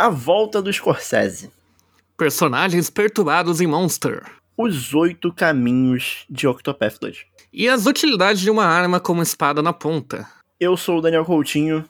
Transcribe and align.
A 0.00 0.08
volta 0.08 0.62
do 0.62 0.72
Scorsese. 0.72 1.50
Personagens 2.16 2.88
perturbados 2.88 3.60
em 3.60 3.66
Monster. 3.66 4.22
Os 4.56 4.94
oito 4.94 5.30
caminhos 5.30 6.24
de 6.30 6.48
Octopath 6.48 6.98
2. 6.98 7.18
E 7.52 7.68
as 7.68 7.84
utilidades 7.84 8.40
de 8.40 8.48
uma 8.48 8.64
arma 8.64 8.98
como 8.98 9.20
espada 9.20 9.60
na 9.60 9.74
ponta. 9.74 10.26
Eu 10.58 10.74
sou 10.74 10.96
o 10.96 11.00
Daniel 11.02 11.26
Coutinho. 11.26 11.84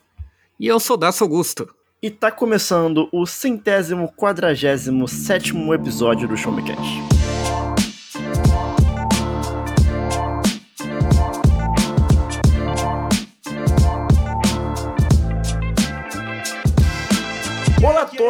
E 0.59 0.67
eu 0.67 0.77
sou 0.77 0.97
Daço 0.97 1.23
Augusto. 1.23 1.73
E 2.01 2.11
tá 2.11 2.29
começando 2.29 3.07
o 3.13 3.25
centésimo 3.25 4.11
quadragésimo 4.13 5.07
sétimo 5.07 5.73
episódio 5.73 6.27
do 6.27 6.35
Show 6.35 6.51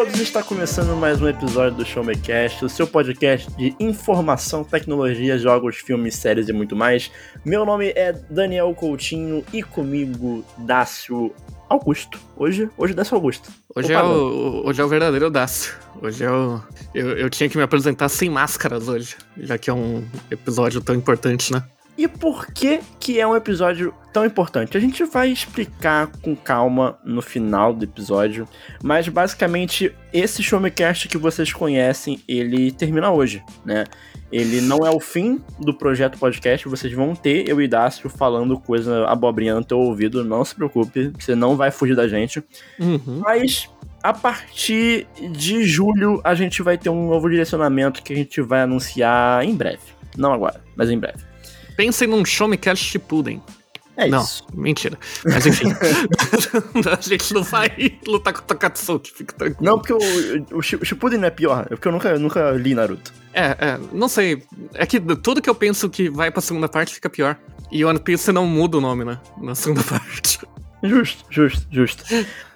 todos, 0.06 0.20
está 0.20 0.42
começando 0.42 1.00
mais 1.00 1.22
um 1.22 1.28
episódio 1.28 1.78
do 1.78 1.86
Show 1.86 2.04
Me 2.04 2.16
Cast, 2.18 2.66
o 2.66 2.70
seu 2.70 2.88
podcast 2.88 3.52
de 3.56 3.76
informação, 3.80 4.64
tecnologia, 4.64 5.38
jogos, 5.38 5.76
filmes, 5.76 6.16
séries 6.16 6.50
e 6.50 6.54
muito 6.54 6.76
mais. 6.76 7.12
Meu 7.46 7.64
nome 7.64 7.94
é 7.96 8.12
Daniel 8.28 8.74
Coutinho 8.74 9.46
e 9.54 9.62
comigo 9.62 10.44
Dácio 10.58 11.32
Augusto. 11.70 12.20
Hoje, 12.36 12.68
hoje 12.76 12.96
Dácio 12.96 13.14
Augusto. 13.14 13.52
Hoje 13.76 13.94
é, 13.94 14.02
o, 14.02 14.64
hoje 14.66 14.82
é 14.82 14.84
o 14.84 14.88
verdadeiro 14.88 15.30
Dácio. 15.30 15.76
Hoje 16.02 16.24
é 16.24 16.32
o, 16.32 16.60
eu, 16.96 17.16
eu 17.16 17.30
tinha 17.30 17.48
que 17.48 17.56
me 17.56 17.62
apresentar 17.62 18.10
sem 18.10 18.28
máscaras 18.28 18.88
hoje, 18.88 19.16
já 19.38 19.56
que 19.60 19.70
é 19.70 19.74
um 19.74 20.04
episódio 20.32 20.82
tão 20.82 20.96
importante, 20.96 21.54
né? 21.54 21.64
E 22.02 22.08
por 22.08 22.48
que 22.48 22.80
que 23.00 23.20
é 23.20 23.28
um 23.28 23.36
episódio 23.36 23.94
tão 24.12 24.26
importante? 24.26 24.76
A 24.76 24.80
gente 24.80 25.04
vai 25.04 25.30
explicar 25.30 26.08
com 26.24 26.36
calma 26.36 26.98
no 27.06 27.22
final 27.22 27.72
do 27.76 27.86
episódio, 27.86 28.48
mas 28.82 29.08
basicamente 29.08 29.94
esse 30.12 30.42
Showmecast 30.42 31.08
que 31.08 31.16
vocês 31.16 31.54
conhecem, 31.54 32.20
ele 32.28 32.72
termina 32.72 33.12
hoje, 33.12 33.44
né? 33.64 33.84
Ele 34.32 34.62
não 34.62 34.80
é 34.80 34.90
o 34.90 35.00
fim 35.00 35.44
do 35.60 35.76
projeto 35.76 36.18
podcast, 36.18 36.68
vocês 36.68 36.92
vão 36.92 37.14
ter 37.14 37.48
eu 37.48 37.62
e 37.62 37.68
Dácio 37.68 38.10
falando 38.10 38.60
coisa 38.60 39.06
abobrinha 39.06 39.54
no 39.54 39.64
teu 39.64 39.78
ouvido, 39.78 40.24
não 40.24 40.44
se 40.44 40.56
preocupe, 40.56 41.14
você 41.20 41.36
não 41.36 41.56
vai 41.56 41.70
fugir 41.70 41.96
da 41.96 42.08
gente. 42.08 42.44
Uhum. 42.80 43.22
Mas 43.24 43.70
a 44.02 44.12
partir 44.12 45.06
de 45.34 45.66
julho 45.66 46.20
a 46.24 46.34
gente 46.34 46.64
vai 46.64 46.80
ter 46.80 46.90
um 46.90 47.10
novo 47.10 47.30
direcionamento 47.30 48.02
que 48.02 48.12
a 48.12 48.16
gente 48.16 48.42
vai 48.42 48.62
anunciar 48.62 49.46
em 49.46 49.54
breve. 49.54 49.84
Não 50.18 50.34
agora, 50.34 50.64
mas 50.76 50.90
em 50.90 50.98
breve. 50.98 51.31
Pensem 51.76 52.08
num 52.08 52.24
Showmecast 52.24 52.84
Shippuden. 52.84 53.42
É 53.98 54.08
não, 54.08 54.24
isso. 54.24 54.46
mentira. 54.54 54.98
Mas 55.26 55.46
enfim. 55.46 55.68
a 56.90 57.02
gente 57.02 57.34
não 57.34 57.44
vai 57.44 58.00
lutar 58.08 58.34
com 58.34 58.40
o 58.40 58.44
Takatsuki, 58.44 59.12
fica 59.12 59.34
tranquilo. 59.36 59.64
Não, 59.64 59.78
porque 59.80 59.94
o, 59.94 60.58
o 60.58 60.62
Shippuden 60.62 61.20
não 61.20 61.28
é 61.28 61.32
pior, 61.32 61.66
é 61.70 61.76
porque 61.76 61.88
eu 61.88 61.92
nunca, 61.92 62.18
nunca 62.18 62.52
li 62.52 62.74
Naruto. 62.74 63.14
É, 63.34 63.56
é, 63.60 63.80
não 63.94 64.08
sei. 64.08 64.44
É 64.74 64.86
que 64.86 65.00
tudo 65.00 65.42
que 65.42 65.50
eu 65.50 65.56
penso 65.56 65.90
que 65.90 66.10
vai 66.10 66.32
pra 66.32 66.42
segunda 66.42 66.68
parte 66.68 66.94
fica 66.94 67.10
pior. 67.10 67.38
E 67.72 67.86
One 67.86 68.00
Piece 68.00 68.32
não 68.32 68.46
muda 68.46 68.78
o 68.78 68.82
nome, 68.82 69.06
né? 69.06 69.18
Na 69.38 69.56
segunda 69.56 69.84
parte. 69.88 70.40
Justo, 70.84 71.26
justo, 71.30 71.68
justo. 71.72 72.04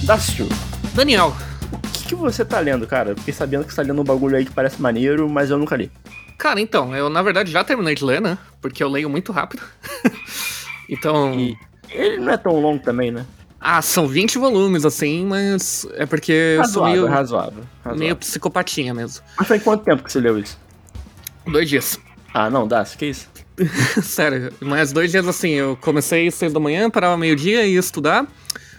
Dácio, 0.05 0.47
Daniel, 0.93 1.35
o 1.73 1.79
que, 1.91 2.09
que 2.09 2.15
você 2.15 2.45
tá 2.45 2.61
lendo, 2.61 2.87
cara? 2.87 3.13
Eu 3.13 3.17
fiquei 3.17 3.33
sabendo 3.33 3.65
que 3.65 3.71
você 3.71 3.77
tá 3.77 3.83
lendo 3.83 4.03
um 4.03 4.05
bagulho 4.05 4.37
aí 4.37 4.45
que 4.45 4.51
parece 4.51 4.81
maneiro, 4.81 5.31
mas 5.31 5.49
eu 5.49 5.57
nunca 5.57 5.75
li. 5.77 5.91
Cara, 6.37 6.61
então, 6.61 6.95
eu 6.95 7.09
na 7.09 7.23
verdade 7.23 7.51
já 7.51 7.65
terminei 7.65 7.95
de 7.95 8.05
ler, 8.05 8.21
né? 8.21 8.37
Porque 8.61 8.85
eu 8.85 8.89
leio 8.91 9.09
muito 9.09 9.33
rápido. 9.33 9.63
então. 10.91 11.33
E 11.33 11.57
ele 11.89 12.19
não 12.19 12.35
é 12.35 12.37
tão 12.37 12.61
longo 12.61 12.85
também, 12.85 13.11
né? 13.11 13.25
Ah, 13.59 13.81
são 13.81 14.07
20 14.07 14.37
volumes, 14.37 14.85
assim, 14.85 15.25
mas 15.25 15.87
é 15.95 16.05
porque 16.05 16.57
razoável, 16.59 16.61
eu 16.61 16.73
sou 16.73 16.85
meio, 16.85 17.07
razoável, 17.07 17.65
razoável. 17.83 17.99
meio 17.99 18.17
psicopatinha 18.17 18.93
mesmo. 18.93 19.25
Mas 19.39 19.49
foi 19.49 19.59
quanto 19.59 19.85
tempo 19.85 20.03
que 20.03 20.13
você 20.13 20.21
leu 20.21 20.39
isso? 20.39 20.59
Dois 21.47 21.67
dias. 21.67 21.99
Ah, 22.35 22.51
não, 22.51 22.69
Dácio, 22.69 22.99
que 22.99 23.07
isso? 23.07 23.27
Sério, 24.03 24.53
mas 24.61 24.93
dois 24.93 25.11
dias 25.11 25.27
assim, 25.27 25.53
eu 25.53 25.79
comecei 25.81 26.31
seis 26.31 26.53
da 26.53 26.61
manhã, 26.61 26.91
parava 26.91 27.17
meio-dia 27.17 27.65
e 27.65 27.73
ia 27.73 27.81
estudar. 27.81 28.27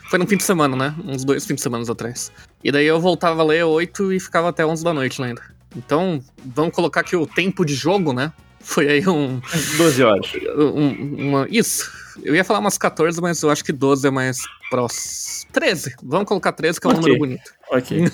Foi 0.10 0.20
no 0.20 0.28
fim 0.28 0.38
de 0.38 0.44
semana, 0.44 0.76
né? 0.76 0.96
Uns 1.04 1.24
dois 1.24 1.46
fins 1.46 1.56
de 1.56 1.62
semana 1.62 1.84
atrás. 1.90 2.32
E 2.64 2.72
daí 2.72 2.86
eu 2.86 3.00
voltava 3.00 3.42
a 3.42 3.46
ler 3.46 3.64
oito 3.64 4.14
e 4.14 4.20
ficava 4.20 4.50
até 4.50 4.66
onze 4.66 4.84
da 4.84 4.94
noite 4.94 5.22
lendo. 5.22 5.42
Então, 5.76 6.22
vamos 6.46 6.74
colocar 6.74 7.04
que 7.04 7.16
o 7.16 7.28
tempo 7.28 7.66
de 7.66 7.74
jogo, 7.74 8.14
né? 8.14 8.32
Foi 8.60 8.90
aí 8.90 9.08
um. 9.08 9.40
12 9.78 10.04
horas. 10.04 10.32
Um, 10.58 11.30
uma, 11.30 11.48
isso. 11.50 11.92
Eu 12.24 12.34
ia 12.34 12.44
falar 12.44 12.60
umas 12.60 12.78
14, 12.78 13.22
mas 13.22 13.42
eu 13.44 13.50
acho 13.50 13.64
que 13.64 13.72
12 13.72 14.08
é 14.08 14.12
mais 14.12 14.38
próximo. 14.70 15.52
13. 15.54 15.96
Vamos 16.02 16.28
colocar 16.28 16.52
13, 16.52 16.80
que 16.80 16.88
é 16.88 16.90
um 16.90 16.94
okay. 16.94 17.02
número 17.02 17.20
bonito. 17.20 17.52
Ok. 17.70 18.06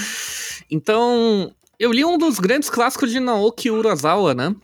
então, 0.70 1.52
eu 1.78 1.92
li 1.92 2.04
um 2.04 2.18
dos 2.18 2.38
grandes 2.38 2.68
clássicos 2.68 3.10
de 3.10 3.20
Naoki 3.20 3.70
Urasawa, 3.70 4.34
né? 4.34 4.54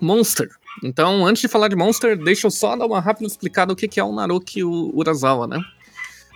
Monster. 0.00 0.48
Então, 0.82 1.26
antes 1.26 1.42
de 1.42 1.48
falar 1.48 1.68
de 1.68 1.76
Monster, 1.76 2.16
deixa 2.16 2.46
eu 2.46 2.50
só 2.50 2.74
dar 2.76 2.86
uma 2.86 3.00
rápida 3.00 3.26
explicada 3.26 3.72
o 3.72 3.76
que 3.76 4.00
é 4.00 4.04
o 4.04 4.12
Naoki 4.12 4.64
Urasawa, 4.64 5.46
né? 5.46 5.60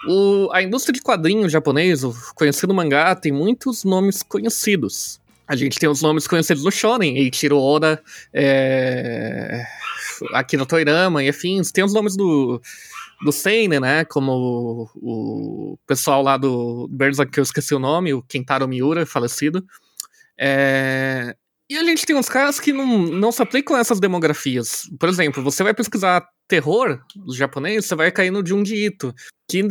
O, 0.08 0.50
a 0.52 0.62
indústria 0.62 0.92
de 0.92 1.00
quadrinhos 1.00 1.52
japonês, 1.52 2.02
conhecido 2.34 2.74
mangá, 2.74 3.14
tem 3.14 3.30
muitos 3.30 3.84
nomes 3.84 4.22
conhecidos. 4.22 5.20
A 5.46 5.54
gente 5.54 5.78
tem 5.78 5.88
os 5.88 6.02
nomes 6.02 6.26
conhecidos 6.26 6.62
do 6.62 6.70
Shonen, 6.70 7.18
Eiichiro 7.18 7.58
Oda, 7.58 8.02
é, 8.32 9.64
Akira 10.32 10.64
Toirama 10.64 11.22
e 11.22 11.28
afins. 11.28 11.70
Tem 11.70 11.84
os 11.84 11.92
nomes 11.92 12.16
do, 12.16 12.60
do 13.22 13.30
Seinen, 13.30 13.80
né? 13.80 14.04
Como 14.04 14.88
o, 14.96 15.72
o 15.72 15.78
pessoal 15.86 16.22
lá 16.22 16.36
do 16.36 16.88
Berserk, 16.90 17.30
que 17.30 17.40
eu 17.40 17.44
esqueci 17.44 17.74
o 17.74 17.78
nome, 17.78 18.14
o 18.14 18.22
Kentaro 18.22 18.66
Miura, 18.66 19.04
falecido. 19.04 19.64
É, 20.38 21.36
e 21.72 21.78
a 21.78 21.84
gente 21.84 22.04
tem 22.04 22.14
uns 22.14 22.28
caras 22.28 22.60
que 22.60 22.72
não, 22.72 22.98
não 22.98 23.32
se 23.32 23.42
aplicam 23.42 23.74
a 23.74 23.80
essas 23.80 23.98
demografias. 23.98 24.82
Por 25.00 25.08
exemplo, 25.08 25.42
você 25.42 25.62
vai 25.62 25.72
pesquisar 25.72 26.26
terror 26.46 27.00
japonês, 27.34 27.86
você 27.86 27.94
vai 27.94 28.10
cair 28.10 28.30
no 28.30 28.44
Junji 28.46 28.86
Ito, 28.86 29.14
que 29.48 29.62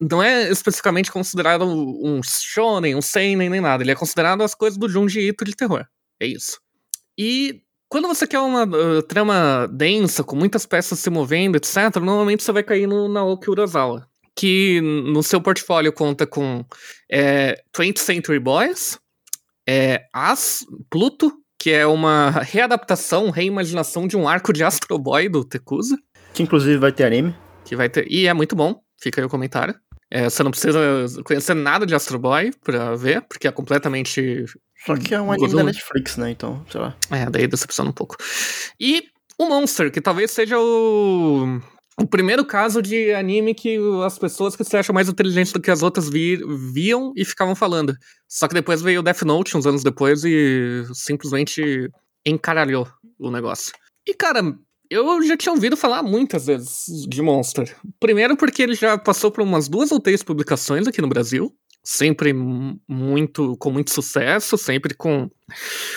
não 0.00 0.20
é 0.20 0.50
especificamente 0.50 1.12
considerado 1.12 1.64
um 1.64 2.20
shonen, 2.22 2.96
um 2.96 3.02
seinen, 3.02 3.48
nem 3.48 3.60
nada. 3.60 3.84
Ele 3.84 3.92
é 3.92 3.94
considerado 3.94 4.42
as 4.42 4.54
coisas 4.54 4.76
do 4.76 4.88
Junji 4.88 5.20
Ito 5.20 5.44
de 5.44 5.54
terror. 5.54 5.86
É 6.20 6.26
isso. 6.26 6.60
E 7.16 7.62
quando 7.88 8.08
você 8.08 8.26
quer 8.26 8.40
uma 8.40 8.64
uh, 8.64 9.02
trama 9.02 9.68
densa, 9.72 10.24
com 10.24 10.34
muitas 10.34 10.66
peças 10.66 10.98
se 10.98 11.10
movendo, 11.10 11.56
etc., 11.56 11.96
normalmente 11.96 12.42
você 12.42 12.50
vai 12.50 12.62
cair 12.62 12.86
no 12.86 13.08
Naoki 13.08 13.50
Urasawa. 13.50 14.08
que 14.34 14.80
no 14.80 15.22
seu 15.22 15.40
portfólio 15.40 15.92
conta 15.92 16.26
com 16.26 16.64
é, 17.10 17.62
20th 17.76 17.98
Century 17.98 18.38
Boys, 18.38 18.98
é, 19.68 20.04
As, 20.12 20.64
Pluto, 20.90 21.32
que 21.58 21.70
é 21.70 21.86
uma 21.86 22.30
readaptação, 22.30 23.30
reimaginação 23.30 24.06
de 24.06 24.16
um 24.16 24.28
arco 24.28 24.52
de 24.52 24.64
Astro 24.64 24.98
Boy 24.98 25.28
do 25.28 25.44
Tekusa. 25.44 25.96
Que 26.34 26.42
inclusive 26.42 26.76
vai 26.78 26.92
ter 26.92 27.04
anime. 27.04 27.34
Que 27.64 27.76
vai 27.76 27.88
ter. 27.88 28.10
E 28.10 28.26
é 28.26 28.34
muito 28.34 28.56
bom, 28.56 28.80
fica 29.00 29.20
aí 29.20 29.24
o 29.24 29.30
comentário. 29.30 29.74
É, 30.10 30.28
você 30.28 30.42
não 30.42 30.50
precisa 30.50 30.78
conhecer 31.24 31.54
nada 31.54 31.86
de 31.86 31.94
Astro 31.94 32.18
Boy 32.18 32.52
pra 32.62 32.94
ver, 32.96 33.22
porque 33.22 33.48
é 33.48 33.52
completamente. 33.52 34.44
Só 34.84 34.96
que 34.96 35.14
é 35.14 35.20
um 35.20 35.32
anime 35.32 35.54
da 35.54 35.62
Netflix, 35.62 36.16
né? 36.16 36.30
Então, 36.30 36.66
sei 36.68 36.80
lá. 36.80 36.96
É, 37.10 37.30
daí 37.30 37.46
decepciona 37.46 37.90
um 37.90 37.94
pouco. 37.94 38.16
E 38.78 39.04
o 39.38 39.46
Monster, 39.46 39.90
que 39.90 40.00
talvez 40.00 40.30
seja 40.30 40.58
o 40.58 41.60
o 42.00 42.06
primeiro 42.06 42.44
caso 42.44 42.80
de 42.80 43.12
anime 43.12 43.54
que 43.54 43.76
as 44.04 44.18
pessoas 44.18 44.56
que 44.56 44.64
se 44.64 44.76
acham 44.76 44.94
mais 44.94 45.08
inteligentes 45.08 45.52
do 45.52 45.60
que 45.60 45.70
as 45.70 45.82
outras 45.82 46.08
vi, 46.08 46.40
viam 46.72 47.12
e 47.14 47.24
ficavam 47.24 47.54
falando. 47.54 47.94
Só 48.26 48.48
que 48.48 48.54
depois 48.54 48.80
veio 48.80 49.00
o 49.00 49.02
Death 49.02 49.22
Note 49.22 49.56
uns 49.56 49.66
anos 49.66 49.82
depois 49.82 50.24
e 50.24 50.84
simplesmente 50.94 51.90
encaralhou 52.24 52.88
o 53.18 53.30
negócio. 53.30 53.72
E 54.06 54.14
cara, 54.14 54.42
eu 54.90 55.22
já 55.22 55.36
tinha 55.36 55.52
ouvido 55.52 55.76
falar 55.76 56.02
muitas 56.02 56.46
vezes 56.46 57.06
de 57.06 57.20
Monster. 57.20 57.76
Primeiro 58.00 58.36
porque 58.36 58.62
ele 58.62 58.74
já 58.74 58.96
passou 58.96 59.30
por 59.30 59.42
umas 59.42 59.68
duas 59.68 59.92
ou 59.92 60.00
três 60.00 60.22
publicações 60.22 60.86
aqui 60.86 61.00
no 61.00 61.08
Brasil. 61.08 61.54
Sempre 61.84 62.32
muito 62.32 63.56
com 63.58 63.70
muito 63.70 63.90
sucesso, 63.90 64.56
sempre 64.56 64.94
com 64.94 65.28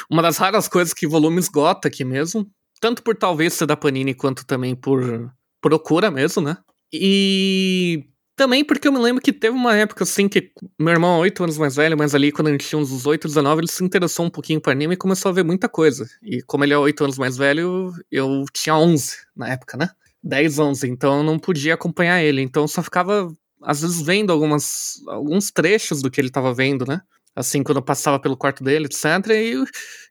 uma 0.10 0.22
das 0.22 0.38
raras 0.38 0.68
coisas 0.68 0.94
que 0.94 1.08
volume 1.08 1.40
esgota 1.40 1.88
aqui 1.88 2.04
mesmo. 2.04 2.50
Tanto 2.82 3.04
por 3.04 3.16
talvez 3.16 3.54
ser 3.54 3.66
da 3.66 3.78
Panini, 3.78 4.14
quanto 4.14 4.46
também 4.46 4.76
por 4.76 5.32
procura 5.66 6.12
mesmo, 6.12 6.44
né? 6.44 6.58
E 6.94 8.06
também 8.36 8.64
porque 8.64 8.88
eu 8.88 8.92
me 8.92 9.00
lembro 9.00 9.20
que 9.20 9.34
teve 9.34 9.56
uma 9.56 9.76
época 9.76 10.04
assim 10.04 10.30
que 10.30 10.52
meu 10.80 10.94
irmão 10.94 11.16
é 11.16 11.20
8 11.22 11.44
anos 11.44 11.58
mais 11.58 11.76
velho, 11.76 11.98
mas 11.98 12.14
ali 12.14 12.32
quando 12.32 12.50
a 12.50 12.52
gente 12.52 12.68
tinha 12.68 12.78
uns 12.78 12.90
18, 12.92 13.28
19, 13.28 13.62
ele 13.62 13.68
se 13.68 13.84
interessou 13.84 14.28
um 14.28 14.30
pouquinho 14.30 14.62
por 14.62 14.70
anime 14.70 14.94
e 14.94 14.98
começou 14.98 15.30
a 15.30 15.34
ver 15.34 15.44
muita 15.44 15.68
coisa. 15.68 16.08
E 16.22 16.44
como 16.44 16.64
ele 16.64 16.74
é 16.74 16.78
8 16.78 17.04
anos 17.04 17.18
mais 17.18 17.36
velho, 17.36 17.92
eu 18.12 18.46
tinha 18.54 18.78
11 18.78 19.16
na 19.36 19.50
época, 19.50 19.76
né? 19.76 19.90
10, 20.24 20.60
11, 20.60 20.88
então 20.88 21.18
eu 21.18 21.24
não 21.24 21.40
podia 21.40 21.74
acompanhar 21.74 22.22
ele. 22.22 22.44
Então 22.44 22.66
eu 22.66 22.68
só 22.68 22.84
ficava, 22.84 23.34
às 23.64 23.82
vezes, 23.82 24.00
vendo 24.02 24.32
algumas, 24.32 25.02
alguns 25.08 25.50
trechos 25.50 26.04
do 26.04 26.12
que 26.12 26.22
ele 26.22 26.30
tava 26.30 26.54
vendo, 26.54 26.86
né? 26.86 27.02
Assim, 27.36 27.64
quando 27.64 27.78
eu 27.78 27.84
passava 27.84 28.20
pelo 28.20 28.38
quarto 28.38 28.64
dele, 28.64 28.86
etc. 28.86 29.04
E, 29.32 29.64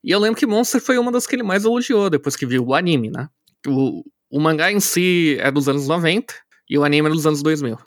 e 0.03 0.11
eu 0.11 0.19
lembro 0.19 0.37
que 0.37 0.47
Monster 0.47 0.81
foi 0.81 0.99
uma 0.99 1.13
das 1.13 1.29
que 1.29 1.37
ele 1.37 1.45
mais 1.45 1.65
elogiou 1.65 2.11
depois 2.11 2.35
que 2.35 2.45
viu 2.45 2.65
o 2.67 2.75
anime, 2.75 3.11
né? 3.11 3.29
O, 3.67 4.05
o 4.31 4.41
mangá 4.41 4.71
em 4.71 4.81
si 4.81 5.37
é 5.41 5.51
dos 5.51 5.69
anos 5.69 5.87
90 5.87 6.35
e 6.69 6.79
o 6.79 6.85
anime 6.85 7.09
é 7.09 7.13
dos 7.13 7.27
anos 7.27 7.43
2000. 7.43 7.79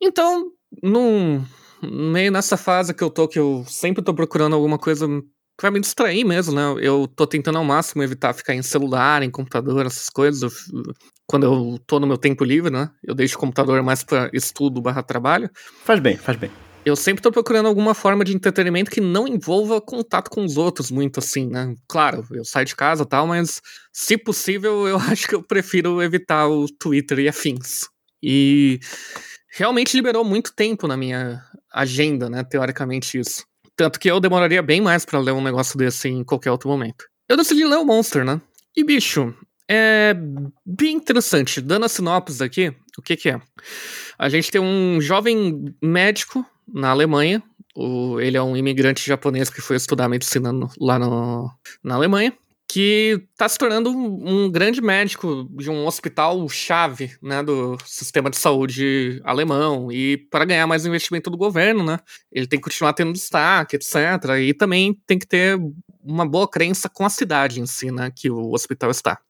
Então, 0.00 0.50
num, 0.82 1.44
meio 1.82 2.30
nessa 2.30 2.56
fase 2.56 2.94
que 2.94 3.02
eu 3.02 3.10
tô, 3.10 3.26
que 3.28 3.38
eu 3.38 3.64
sempre 3.66 4.02
tô 4.02 4.14
procurando 4.14 4.54
alguma 4.54 4.78
coisa 4.78 5.06
pra 5.56 5.70
me 5.70 5.80
distrair 5.80 6.24
mesmo, 6.24 6.54
né? 6.54 6.62
Eu 6.80 7.06
tô 7.06 7.26
tentando 7.26 7.58
ao 7.58 7.64
máximo 7.64 8.02
evitar 8.02 8.34
ficar 8.34 8.54
em 8.54 8.62
celular, 8.62 9.22
em 9.22 9.30
computador, 9.30 9.86
essas 9.86 10.08
coisas. 10.08 10.52
Quando 11.26 11.44
eu 11.44 11.78
tô 11.86 12.00
no 12.00 12.06
meu 12.06 12.18
tempo 12.18 12.44
livre, 12.44 12.70
né? 12.70 12.90
Eu 13.02 13.14
deixo 13.14 13.36
o 13.36 13.40
computador 13.40 13.82
mais 13.82 14.02
pra 14.02 14.30
estudo 14.32 14.82
barra 14.82 15.02
trabalho. 15.02 15.48
Faz 15.84 16.00
bem, 16.00 16.16
faz 16.16 16.36
bem. 16.38 16.63
Eu 16.84 16.94
sempre 16.96 17.22
tô 17.22 17.32
procurando 17.32 17.66
alguma 17.66 17.94
forma 17.94 18.22
de 18.22 18.36
entretenimento 18.36 18.90
que 18.90 19.00
não 19.00 19.26
envolva 19.26 19.80
contato 19.80 20.28
com 20.28 20.44
os 20.44 20.58
outros 20.58 20.90
muito 20.90 21.18
assim, 21.18 21.46
né? 21.46 21.74
Claro, 21.88 22.26
eu 22.30 22.44
saio 22.44 22.66
de 22.66 22.76
casa 22.76 23.04
e 23.04 23.06
tal, 23.06 23.26
mas 23.26 23.62
se 23.90 24.18
possível, 24.18 24.86
eu 24.86 24.96
acho 25.10 25.26
que 25.26 25.34
eu 25.34 25.42
prefiro 25.42 26.02
evitar 26.02 26.46
o 26.46 26.66
Twitter 26.66 27.20
e 27.20 27.28
afins. 27.28 27.88
E 28.22 28.78
realmente 29.50 29.96
liberou 29.96 30.24
muito 30.24 30.54
tempo 30.54 30.86
na 30.86 30.96
minha 30.96 31.42
agenda, 31.72 32.28
né? 32.28 32.44
Teoricamente 32.44 33.18
isso. 33.18 33.46
Tanto 33.74 33.98
que 33.98 34.10
eu 34.10 34.20
demoraria 34.20 34.62
bem 34.62 34.82
mais 34.82 35.06
para 35.06 35.18
ler 35.18 35.32
um 35.32 35.42
negócio 35.42 35.78
desse 35.78 36.08
em 36.08 36.22
qualquer 36.22 36.50
outro 36.50 36.68
momento. 36.68 37.06
Eu 37.26 37.38
decidi 37.38 37.64
ler 37.64 37.78
o 37.78 37.84
Monster, 37.84 38.26
né? 38.26 38.40
E 38.76 38.84
bicho, 38.84 39.34
é 39.66 40.14
bem 40.66 40.96
interessante. 40.96 41.62
Dando 41.62 41.86
a 41.86 41.88
sinopse 41.88 42.44
aqui, 42.44 42.74
o 42.98 43.02
que 43.02 43.16
que 43.16 43.30
é? 43.30 43.40
A 44.18 44.28
gente 44.28 44.50
tem 44.50 44.60
um 44.60 45.00
jovem 45.00 45.74
médico 45.82 46.44
na 46.66 46.90
Alemanha. 46.90 47.42
O, 47.76 48.20
ele 48.20 48.36
é 48.36 48.42
um 48.42 48.56
imigrante 48.56 49.06
japonês 49.06 49.50
que 49.50 49.60
foi 49.60 49.76
estudar 49.76 50.08
medicina 50.08 50.52
no, 50.52 50.68
lá 50.80 50.98
no, 50.98 51.50
na 51.82 51.94
Alemanha. 51.94 52.32
Que 52.66 53.20
está 53.32 53.48
se 53.48 53.56
tornando 53.56 53.90
um, 53.90 54.46
um, 54.46 54.50
grande 54.50 54.80
médico 54.80 55.48
de 55.50 55.70
um 55.70 55.86
hospital 55.86 56.48
chave 56.48 57.14
né, 57.22 57.42
do 57.42 57.76
sistema 57.84 58.30
de 58.30 58.36
saúde 58.36 59.20
alemão. 59.22 59.92
E 59.92 60.16
para 60.16 60.44
ganhar 60.44 60.66
mais 60.66 60.84
investimento 60.84 61.30
do 61.30 61.36
governo, 61.36 61.84
né, 61.84 61.98
ele 62.32 62.46
tem 62.46 62.58
que 62.58 62.64
continuar 62.64 62.92
tendo 62.92 63.12
destaque, 63.12 63.76
etc. 63.76 63.94
E 64.40 64.54
também 64.54 64.98
tem 65.06 65.18
que 65.18 65.26
ter 65.26 65.56
uma 66.02 66.26
boa 66.26 66.48
crença 66.48 66.88
com 66.88 67.04
a 67.04 67.10
cidade 67.10 67.60
em 67.60 67.66
si, 67.66 67.92
né, 67.92 68.10
que 68.14 68.30
o 68.30 68.52
hospital 68.52 68.90
está. 68.90 69.20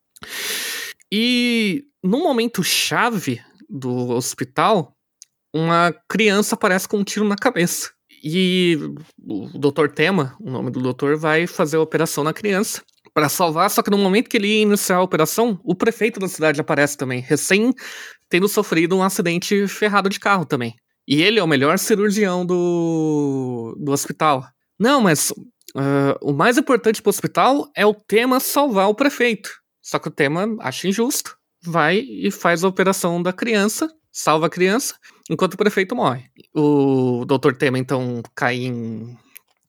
E 1.12 1.84
num 2.02 2.22
momento 2.22 2.62
chave 2.62 3.40
do 3.68 4.10
hospital, 4.10 4.93
uma 5.54 5.94
criança 6.08 6.56
aparece 6.56 6.88
com 6.88 6.98
um 6.98 7.04
tiro 7.04 7.24
na 7.24 7.36
cabeça. 7.36 7.92
E 8.22 8.76
o 9.22 9.58
Dr. 9.58 9.86
Tema, 9.94 10.36
o 10.40 10.50
nome 10.50 10.70
do 10.70 10.80
doutor, 10.80 11.16
vai 11.16 11.46
fazer 11.46 11.76
a 11.76 11.80
operação 11.80 12.24
na 12.24 12.32
criança 12.32 12.82
para 13.12 13.28
salvar, 13.28 13.70
só 13.70 13.80
que 13.80 13.90
no 13.90 13.98
momento 13.98 14.28
que 14.28 14.36
ele 14.36 14.48
ia 14.48 14.62
iniciar 14.62 14.96
a 14.96 15.02
operação, 15.02 15.60
o 15.62 15.74
prefeito 15.74 16.18
da 16.18 16.26
cidade 16.26 16.60
aparece 16.60 16.96
também, 16.96 17.20
recém 17.20 17.72
tendo 18.28 18.48
sofrido 18.48 18.96
um 18.96 19.02
acidente 19.02 19.68
ferrado 19.68 20.08
de 20.08 20.18
carro 20.18 20.44
também. 20.44 20.74
E 21.06 21.22
ele 21.22 21.38
é 21.38 21.44
o 21.44 21.46
melhor 21.46 21.78
cirurgião 21.78 22.44
do, 22.44 23.76
do 23.78 23.92
hospital. 23.92 24.44
Não, 24.80 25.00
mas 25.00 25.30
uh, 25.30 26.18
o 26.20 26.32
mais 26.32 26.58
importante 26.58 27.00
pro 27.00 27.10
hospital 27.10 27.70
é 27.76 27.86
o 27.86 27.94
tema 27.94 28.40
salvar 28.40 28.88
o 28.88 28.94
prefeito. 28.94 29.50
Só 29.80 29.98
que 29.98 30.08
o 30.08 30.10
tema 30.10 30.56
acha 30.60 30.88
injusto, 30.88 31.36
vai 31.62 31.98
e 31.98 32.30
faz 32.30 32.64
a 32.64 32.68
operação 32.68 33.22
da 33.22 33.32
criança, 33.32 33.88
salva 34.14 34.46
a 34.46 34.50
criança, 34.50 34.94
enquanto 35.28 35.54
o 35.54 35.56
prefeito 35.56 35.96
morre. 35.96 36.30
O 36.54 37.24
Dr. 37.26 37.52
Tema, 37.58 37.78
então, 37.78 38.22
cai 38.34 38.54
em, 38.54 39.18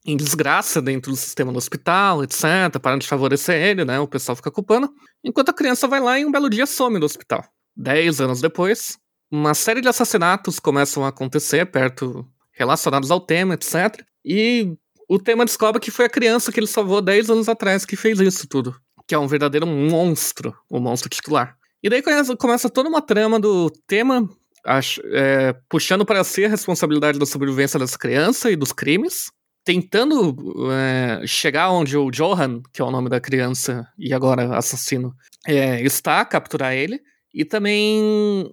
em 0.06 0.16
desgraça 0.16 0.80
dentro 0.80 1.12
do 1.12 1.18
sistema 1.18 1.52
do 1.52 1.58
hospital, 1.58 2.24
etc., 2.24 2.80
para 2.80 2.98
de 2.98 3.08
favorecer 3.08 3.60
ele, 3.60 3.84
né? 3.84 4.00
O 4.00 4.08
pessoal 4.08 4.36
fica 4.36 4.52
culpando. 4.52 4.94
Enquanto 5.24 5.50
a 5.50 5.54
criança 5.54 5.88
vai 5.88 6.00
lá 6.00 6.20
e 6.20 6.26
um 6.26 6.32
belo 6.32 6.50
dia 6.50 6.68
some 6.68 7.00
do 7.00 7.06
hospital. 7.06 7.44
Dez 7.76 8.22
anos 8.22 8.40
depois, 8.40 9.00
uma 9.32 9.56
série 9.56 9.82
de 9.82 9.88
assassinatos 9.88 10.60
começam 10.60 11.04
a 11.04 11.10
acontecer 11.10 11.66
perto, 11.66 12.26
relacionados 12.52 13.10
ao 13.10 13.20
tema, 13.20 13.56
etc. 13.56 14.06
E 14.24 14.78
o 15.10 15.18
tema 15.18 15.44
descobre 15.44 15.82
que 15.82 15.90
foi 15.90 16.06
a 16.06 16.10
criança 16.10 16.52
que 16.52 16.60
ele 16.60 16.68
salvou 16.68 17.02
10 17.02 17.32
anos 17.32 17.50
atrás 17.50 17.84
que 17.84 17.96
fez 17.96 18.20
isso 18.20 18.48
tudo 18.48 18.76
que 19.08 19.14
é 19.14 19.20
um 19.20 19.28
verdadeiro 19.28 19.68
monstro, 19.68 20.56
o 20.70 20.80
monstro 20.80 21.10
titular. 21.10 21.58
E 21.86 21.90
daí 21.90 22.02
começa, 22.02 22.36
começa 22.36 22.68
toda 22.68 22.90
uma 22.90 23.00
trama 23.00 23.40
do 23.40 23.70
tema, 23.86 24.28
acho, 24.66 25.00
é, 25.06 25.54
puxando 25.70 26.04
para 26.04 26.24
si 26.24 26.44
a 26.44 26.50
responsabilidade 26.50 27.20
da 27.20 27.28
sobrevivência 27.28 27.80
dessa 27.80 27.96
criança 27.96 28.50
e 28.50 28.56
dos 28.56 28.74
crimes, 28.74 29.30
tentando 29.64 30.36
é, 30.72 31.28
chegar 31.28 31.70
onde 31.70 31.96
o 31.96 32.10
Johan, 32.10 32.64
que 32.74 32.82
é 32.82 32.84
o 32.84 32.90
nome 32.90 33.08
da 33.08 33.22
criança 33.22 33.88
e 34.00 34.16
agora 34.16 34.58
assassino, 34.58 35.14
é, 35.46 35.80
está, 35.84 36.26
capturar 36.26 36.74
ele, 36.74 37.00
e 37.32 37.46
também 37.46 38.52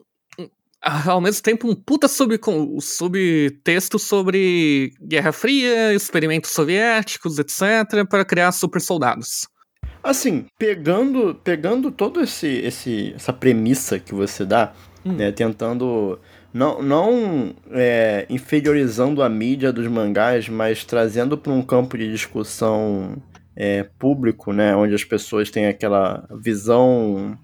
ao 0.82 1.18
mesmo 1.18 1.42
tempo 1.42 1.66
um 1.66 1.74
puta 1.74 2.08
sub, 2.08 2.38
subtexto 2.82 3.98
sobre 3.98 4.92
Guerra 5.00 5.32
Fria, 5.32 5.94
experimentos 5.94 6.50
soviéticos, 6.50 7.38
etc., 7.38 8.06
para 8.06 8.26
criar 8.26 8.52
super 8.52 8.82
soldados. 8.82 9.48
Assim, 10.02 10.46
pegando 10.58 11.34
pegando 11.44 11.90
todo 11.90 12.20
esse, 12.20 12.48
esse 12.48 13.12
essa 13.14 13.32
premissa 13.32 13.98
que 13.98 14.14
você 14.14 14.44
dá, 14.44 14.72
hum. 15.04 15.12
né, 15.12 15.30
tentando 15.30 16.18
não, 16.52 16.82
não 16.82 17.54
é, 17.70 18.26
inferiorizando 18.28 19.22
a 19.22 19.28
mídia 19.28 19.72
dos 19.72 19.86
mangás, 19.86 20.48
mas 20.48 20.84
trazendo 20.84 21.38
para 21.38 21.52
um 21.52 21.62
campo 21.62 21.96
de 21.96 22.10
discussão 22.10 23.16
é, 23.56 23.84
público, 23.98 24.52
né, 24.52 24.74
onde 24.76 24.94
as 24.94 25.04
pessoas 25.04 25.50
têm 25.50 25.66
aquela 25.66 26.26
visão 26.30 27.38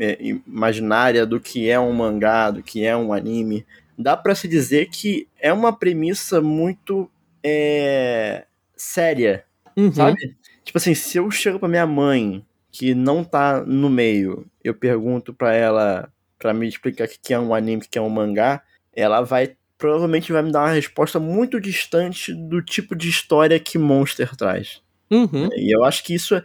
é, 0.00 0.18
imaginária 0.20 1.24
do 1.24 1.38
que 1.38 1.68
é 1.68 1.78
um 1.78 1.92
mangá, 1.92 2.50
do 2.50 2.62
que 2.62 2.84
é 2.84 2.96
um 2.96 3.12
anime, 3.12 3.64
dá 3.96 4.16
para 4.16 4.34
se 4.34 4.48
dizer 4.48 4.88
que 4.90 5.28
é 5.40 5.52
uma 5.52 5.72
premissa 5.72 6.40
muito 6.40 7.08
é, 7.44 8.44
séria, 8.76 9.44
uhum. 9.76 9.92
sabe? 9.92 10.36
Tipo 10.68 10.76
assim, 10.76 10.94
se 10.94 11.16
eu 11.16 11.30
chego 11.30 11.58
pra 11.58 11.66
minha 11.66 11.86
mãe, 11.86 12.44
que 12.70 12.94
não 12.94 13.24
tá 13.24 13.64
no 13.64 13.88
meio, 13.88 14.46
eu 14.62 14.74
pergunto 14.74 15.32
pra 15.32 15.54
ela, 15.54 16.12
pra 16.38 16.52
me 16.52 16.68
explicar 16.68 17.06
o 17.06 17.08
que 17.08 17.32
é 17.32 17.40
um 17.40 17.54
anime, 17.54 17.80
o 17.82 17.88
que 17.88 17.96
é 17.96 18.02
um 18.02 18.10
mangá, 18.10 18.62
ela 18.94 19.22
vai, 19.22 19.56
provavelmente 19.78 20.30
vai 20.30 20.42
me 20.42 20.52
dar 20.52 20.64
uma 20.64 20.74
resposta 20.74 21.18
muito 21.18 21.58
distante 21.58 22.34
do 22.34 22.60
tipo 22.60 22.94
de 22.94 23.08
história 23.08 23.58
que 23.58 23.78
Monster 23.78 24.36
traz. 24.36 24.82
Uhum. 25.10 25.48
E 25.56 25.74
eu 25.74 25.86
acho 25.86 26.04
que 26.04 26.14
isso 26.14 26.34
é, 26.34 26.44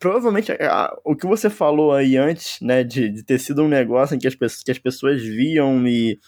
provavelmente 0.00 0.50
a, 0.50 0.92
o 1.04 1.14
que 1.14 1.24
você 1.24 1.48
falou 1.48 1.92
aí 1.92 2.16
antes, 2.16 2.60
né, 2.60 2.82
de, 2.82 3.08
de 3.08 3.22
ter 3.22 3.38
sido 3.38 3.62
um 3.62 3.68
negócio 3.68 4.16
em 4.16 4.18
que 4.18 4.26
as, 4.26 4.34
que 4.34 4.70
as 4.72 4.78
pessoas 4.80 5.22
viam 5.22 5.86
e, 5.86 6.18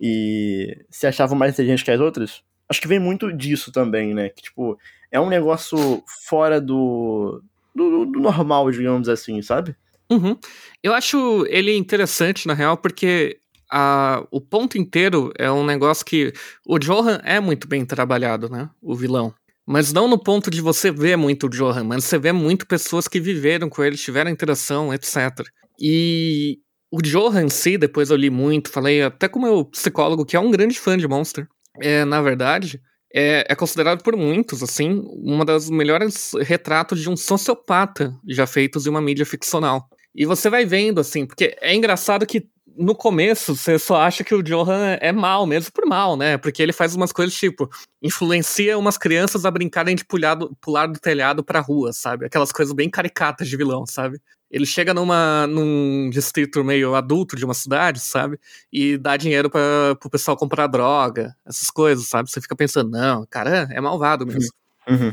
e 0.00 0.78
se 0.88 1.06
achavam 1.06 1.36
mais 1.36 1.52
inteligentes 1.52 1.84
que 1.84 1.90
as 1.90 2.00
outras. 2.00 2.42
Acho 2.70 2.80
que 2.80 2.88
vem 2.88 2.98
muito 2.98 3.30
disso 3.30 3.70
também, 3.70 4.14
né? 4.14 4.30
Que, 4.30 4.42
tipo, 4.42 4.78
é 5.10 5.20
um 5.20 5.28
negócio 5.28 6.02
fora 6.26 6.60
do, 6.60 7.42
do, 7.74 8.06
do 8.06 8.20
normal, 8.20 8.70
digamos 8.70 9.08
assim, 9.08 9.40
sabe? 9.42 9.74
Uhum. 10.10 10.36
Eu 10.82 10.92
acho 10.92 11.46
ele 11.48 11.76
interessante, 11.76 12.46
na 12.46 12.54
real, 12.54 12.76
porque 12.76 13.38
a, 13.70 14.26
o 14.30 14.40
ponto 14.40 14.76
inteiro 14.76 15.32
é 15.38 15.50
um 15.50 15.64
negócio 15.64 16.04
que 16.04 16.32
o 16.66 16.78
Johan 16.78 17.20
é 17.22 17.38
muito 17.38 17.68
bem 17.68 17.84
trabalhado, 17.84 18.48
né? 18.48 18.68
O 18.82 18.94
vilão. 18.94 19.32
Mas 19.66 19.92
não 19.92 20.08
no 20.08 20.18
ponto 20.18 20.50
de 20.50 20.60
você 20.60 20.90
ver 20.90 21.16
muito 21.16 21.46
o 21.46 21.48
Johan, 21.48 21.84
mas 21.84 22.04
você 22.04 22.18
vê 22.18 22.32
muito 22.32 22.66
pessoas 22.66 23.06
que 23.06 23.20
viveram 23.20 23.68
com 23.68 23.84
ele, 23.84 23.96
tiveram 23.96 24.30
interação, 24.30 24.92
etc. 24.92 25.46
E 25.78 26.58
o 26.90 27.00
Johan 27.00 27.44
em 27.44 27.48
si, 27.48 27.78
depois 27.78 28.10
eu 28.10 28.16
li 28.16 28.30
muito, 28.30 28.70
falei 28.70 29.02
até 29.02 29.28
com 29.28 29.38
o 29.38 29.42
meu 29.42 29.64
psicólogo, 29.64 30.26
que 30.26 30.36
é 30.36 30.40
um 30.40 30.50
grande 30.50 30.78
fã 30.78 30.98
de 30.98 31.06
Monster. 31.06 31.46
É, 31.80 32.04
na 32.04 32.20
verdade, 32.20 32.82
é, 33.12 33.44
é, 33.48 33.54
considerado 33.54 34.02
por 34.02 34.16
muitos, 34.16 34.62
assim, 34.62 35.02
uma 35.22 35.44
das 35.44 35.68
melhores 35.68 36.32
retratos 36.42 37.00
de 37.00 37.10
um 37.10 37.16
sociopata 37.16 38.14
já 38.28 38.46
feitos 38.46 38.86
em 38.86 38.90
uma 38.90 39.00
mídia 39.00 39.26
ficcional. 39.26 39.88
E 40.14 40.24
você 40.24 40.48
vai 40.50 40.64
vendo, 40.64 41.00
assim, 41.00 41.26
porque 41.26 41.56
é 41.60 41.74
engraçado 41.74 42.26
que 42.26 42.48
no 42.76 42.94
começo 42.94 43.54
você 43.54 43.78
só 43.78 43.96
acha 43.96 44.24
que 44.24 44.34
o 44.34 44.42
Johan 44.42 44.96
é 45.00 45.12
mal, 45.12 45.46
mesmo 45.46 45.72
por 45.72 45.86
mal, 45.86 46.16
né? 46.16 46.38
Porque 46.38 46.62
ele 46.62 46.72
faz 46.72 46.94
umas 46.94 47.12
coisas 47.12 47.34
tipo, 47.34 47.68
influencia 48.00 48.78
umas 48.78 48.96
crianças 48.96 49.44
a 49.44 49.50
brincarem 49.50 49.96
de 49.96 50.04
pular 50.04 50.34
do, 50.34 50.54
pular 50.60 50.86
do 50.86 50.98
telhado 50.98 51.44
pra 51.44 51.60
rua, 51.60 51.92
sabe? 51.92 52.26
Aquelas 52.26 52.52
coisas 52.52 52.74
bem 52.74 52.88
caricatas 52.88 53.48
de 53.48 53.56
vilão, 53.56 53.84
sabe? 53.86 54.20
Ele 54.50 54.66
chega 54.66 54.92
numa, 54.92 55.46
num 55.46 56.10
distrito 56.10 56.64
meio 56.64 56.94
adulto 56.94 57.36
de 57.36 57.44
uma 57.44 57.54
cidade, 57.54 58.00
sabe? 58.00 58.38
E 58.72 58.98
dá 58.98 59.16
dinheiro 59.16 59.48
para 59.48 59.94
pro 60.00 60.10
pessoal 60.10 60.36
comprar 60.36 60.66
droga, 60.66 61.34
essas 61.46 61.70
coisas, 61.70 62.08
sabe? 62.08 62.30
Você 62.30 62.40
fica 62.40 62.56
pensando, 62.56 62.90
não, 62.90 63.24
cara, 63.26 63.68
é 63.70 63.80
malvado 63.80 64.26
mesmo. 64.26 64.50
Uhum. 64.88 65.12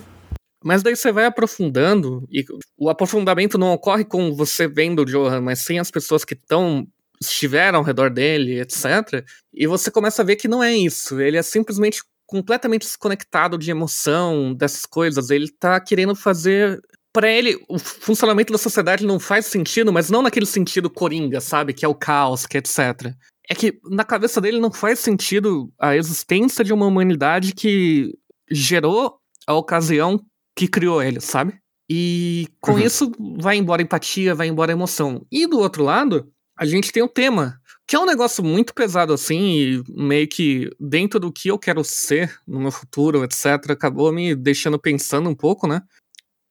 Mas 0.63 0.81
daí 0.81 0.95
você 0.95 1.11
vai 1.11 1.25
aprofundando, 1.25 2.27
e 2.31 2.43
o 2.75 2.89
aprofundamento 2.89 3.57
não 3.57 3.73
ocorre 3.73 4.03
com 4.03 4.33
você 4.33 4.67
vendo 4.67 5.03
o 5.03 5.05
Johan, 5.05 5.41
mas 5.41 5.59
sim 5.59 5.77
as 5.77 5.91
pessoas 5.91 6.25
que 6.25 6.33
estão 6.33 6.87
estiveram 7.21 7.79
ao 7.79 7.85
redor 7.85 8.09
dele, 8.09 8.59
etc. 8.59 9.25
E 9.53 9.67
você 9.67 9.89
começa 9.89 10.21
a 10.21 10.25
ver 10.25 10.35
que 10.35 10.47
não 10.47 10.63
é 10.63 10.75
isso. 10.75 11.19
Ele 11.19 11.37
é 11.37 11.41
simplesmente 11.41 12.03
completamente 12.25 12.81
desconectado 12.81 13.57
de 13.57 13.71
emoção, 13.71 14.53
dessas 14.53 14.85
coisas. 14.85 15.29
Ele 15.29 15.49
tá 15.49 15.79
querendo 15.79 16.15
fazer. 16.15 16.79
Para 17.17 17.31
ele, 17.31 17.59
o 17.67 17.79
funcionamento 17.79 18.53
da 18.53 18.59
sociedade 18.59 19.03
não 19.03 19.19
faz 19.19 19.47
sentido, 19.47 19.91
mas 19.91 20.07
não 20.07 20.21
naquele 20.21 20.45
sentido 20.45 20.87
coringa, 20.87 21.41
sabe? 21.41 21.73
Que 21.73 21.83
é 21.83 21.87
o 21.87 21.95
caos, 21.95 22.45
que 22.45 22.57
é 22.57 22.59
etc. 22.59 23.11
É 23.49 23.55
que 23.55 23.79
na 23.89 24.03
cabeça 24.03 24.39
dele 24.39 24.59
não 24.59 24.71
faz 24.71 24.99
sentido 24.99 25.73
a 25.79 25.95
existência 25.95 26.63
de 26.63 26.71
uma 26.71 26.85
humanidade 26.85 27.55
que 27.55 28.13
gerou 28.51 29.17
a 29.47 29.55
ocasião 29.55 30.23
que 30.55 30.67
criou 30.67 31.01
ele, 31.01 31.19
sabe? 31.19 31.55
E 31.89 32.49
com 32.61 32.73
uhum. 32.73 32.79
isso 32.81 33.11
vai 33.39 33.57
embora 33.57 33.81
a 33.81 33.85
empatia, 33.85 34.35
vai 34.35 34.47
embora 34.47 34.71
a 34.71 34.77
emoção. 34.77 35.25
E 35.31 35.47
do 35.47 35.57
outro 35.57 35.83
lado, 35.83 36.31
a 36.55 36.67
gente 36.67 36.91
tem 36.91 37.01
o 37.01 37.09
tema, 37.09 37.59
que 37.87 37.95
é 37.95 37.99
um 37.99 38.05
negócio 38.05 38.43
muito 38.43 38.75
pesado 38.75 39.11
assim, 39.11 39.39
e 39.39 39.83
meio 39.89 40.27
que 40.27 40.69
dentro 40.79 41.19
do 41.19 41.31
que 41.31 41.47
eu 41.47 41.57
quero 41.57 41.83
ser 41.83 42.39
no 42.47 42.59
meu 42.59 42.71
futuro, 42.71 43.23
etc., 43.23 43.71
acabou 43.71 44.13
me 44.13 44.35
deixando 44.35 44.77
pensando 44.77 45.27
um 45.27 45.35
pouco, 45.35 45.67
né? 45.67 45.81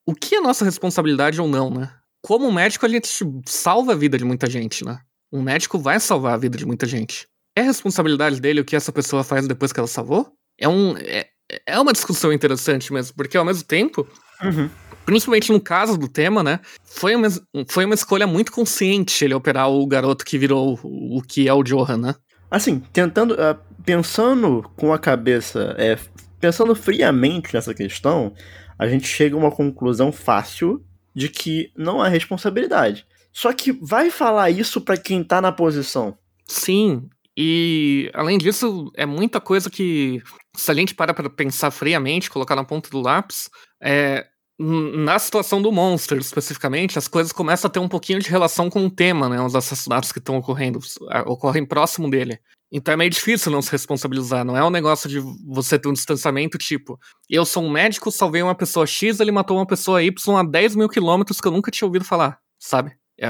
O 0.06 0.14
que 0.14 0.36
é 0.36 0.40
nossa 0.40 0.64
responsabilidade 0.64 1.40
ou 1.40 1.48
não, 1.48 1.70
né? 1.70 1.90
Como 2.22 2.50
médico, 2.52 2.86
a 2.86 2.88
gente 2.88 3.08
salva 3.46 3.92
a 3.92 3.96
vida 3.96 4.16
de 4.16 4.24
muita 4.24 4.48
gente, 4.48 4.84
né? 4.84 4.98
Um 5.32 5.42
médico 5.42 5.78
vai 5.78 5.98
salvar 5.98 6.34
a 6.34 6.38
vida 6.38 6.56
de 6.56 6.64
muita 6.64 6.86
gente. 6.86 7.26
É 7.56 7.62
responsabilidade 7.62 8.40
dele 8.40 8.60
o 8.60 8.64
que 8.64 8.76
essa 8.76 8.92
pessoa 8.92 9.24
faz 9.24 9.46
depois 9.46 9.72
que 9.72 9.80
ela 9.80 9.88
salvou? 9.88 10.32
É, 10.58 10.68
um, 10.68 10.96
é, 10.98 11.28
é 11.66 11.80
uma 11.80 11.92
discussão 11.92 12.32
interessante 12.32 12.92
mesmo, 12.92 13.14
porque 13.16 13.36
ao 13.36 13.44
mesmo 13.44 13.64
tempo, 13.64 14.06
uhum 14.42 14.70
principalmente 15.06 15.52
no 15.52 15.60
caso 15.60 15.96
do 15.96 16.08
tema, 16.08 16.42
né? 16.42 16.60
Foi 16.84 17.14
uma, 17.14 17.28
foi 17.68 17.84
uma 17.84 17.94
escolha 17.94 18.26
muito 18.26 18.50
consciente 18.50 19.24
ele 19.24 19.32
operar 19.32 19.70
o 19.70 19.86
garoto 19.86 20.24
que 20.24 20.36
virou 20.36 20.78
o, 20.82 21.18
o 21.18 21.22
que 21.22 21.48
é 21.48 21.54
o 21.54 21.62
Johan, 21.62 21.96
né? 21.96 22.14
Assim, 22.50 22.80
tentando. 22.92 23.34
Uh, 23.34 23.56
pensando 23.84 24.68
com 24.76 24.92
a 24.92 24.98
cabeça. 24.98 25.74
É, 25.78 25.96
pensando 26.40 26.74
friamente 26.74 27.54
nessa 27.54 27.72
questão, 27.72 28.34
a 28.78 28.86
gente 28.88 29.06
chega 29.06 29.34
a 29.34 29.38
uma 29.38 29.50
conclusão 29.50 30.12
fácil 30.12 30.84
de 31.14 31.28
que 31.28 31.72
não 31.76 32.00
há 32.00 32.08
responsabilidade. 32.08 33.06
Só 33.32 33.52
que 33.52 33.72
vai 33.72 34.10
falar 34.10 34.50
isso 34.50 34.80
para 34.80 34.96
quem 34.96 35.22
tá 35.22 35.40
na 35.40 35.52
posição. 35.52 36.16
Sim, 36.46 37.08
e 37.36 38.10
além 38.14 38.38
disso, 38.38 38.90
é 38.96 39.04
muita 39.04 39.40
coisa 39.40 39.68
que, 39.68 40.22
se 40.56 40.70
a 40.70 40.74
gente 40.74 40.94
para 40.94 41.12
pra 41.12 41.28
pensar 41.28 41.70
friamente, 41.70 42.30
colocar 42.30 42.56
na 42.56 42.64
ponta 42.64 42.88
do 42.88 43.00
lápis, 43.00 43.50
é, 43.82 44.26
na 44.58 45.18
situação 45.18 45.60
do 45.60 45.70
Monster, 45.70 46.16
especificamente, 46.16 46.98
as 46.98 47.06
coisas 47.06 47.32
começam 47.32 47.68
a 47.68 47.70
ter 47.70 47.78
um 47.78 47.88
pouquinho 47.88 48.20
de 48.20 48.30
relação 48.30 48.70
com 48.70 48.86
o 48.86 48.90
tema, 48.90 49.28
né? 49.28 49.38
Os 49.42 49.54
assassinatos 49.54 50.12
que 50.12 50.18
estão 50.18 50.38
ocorrendo, 50.38 50.80
ocorrem 51.26 51.66
próximo 51.66 52.08
dele. 52.08 52.38
Então 52.70 52.94
é 52.94 52.96
meio 52.96 53.10
difícil 53.10 53.52
não 53.52 53.62
se 53.62 53.70
responsabilizar. 53.70 54.44
Não 54.44 54.56
é 54.56 54.64
um 54.64 54.70
negócio 54.70 55.08
de 55.08 55.20
você 55.46 55.78
ter 55.78 55.88
um 55.88 55.92
distanciamento 55.92 56.58
tipo, 56.58 56.98
eu 57.30 57.44
sou 57.44 57.62
um 57.62 57.70
médico, 57.70 58.10
salvei 58.10 58.42
uma 58.42 58.54
pessoa 58.54 58.86
X, 58.86 59.20
ele 59.20 59.30
matou 59.30 59.56
uma 59.56 59.66
pessoa 59.66 60.02
Y 60.02 60.36
a 60.36 60.42
10 60.42 60.76
mil 60.76 60.88
quilômetros 60.88 61.40
que 61.40 61.46
eu 61.46 61.52
nunca 61.52 61.70
tinha 61.70 61.86
ouvido 61.86 62.04
falar, 62.04 62.38
sabe? 62.58 62.92
É 63.18 63.28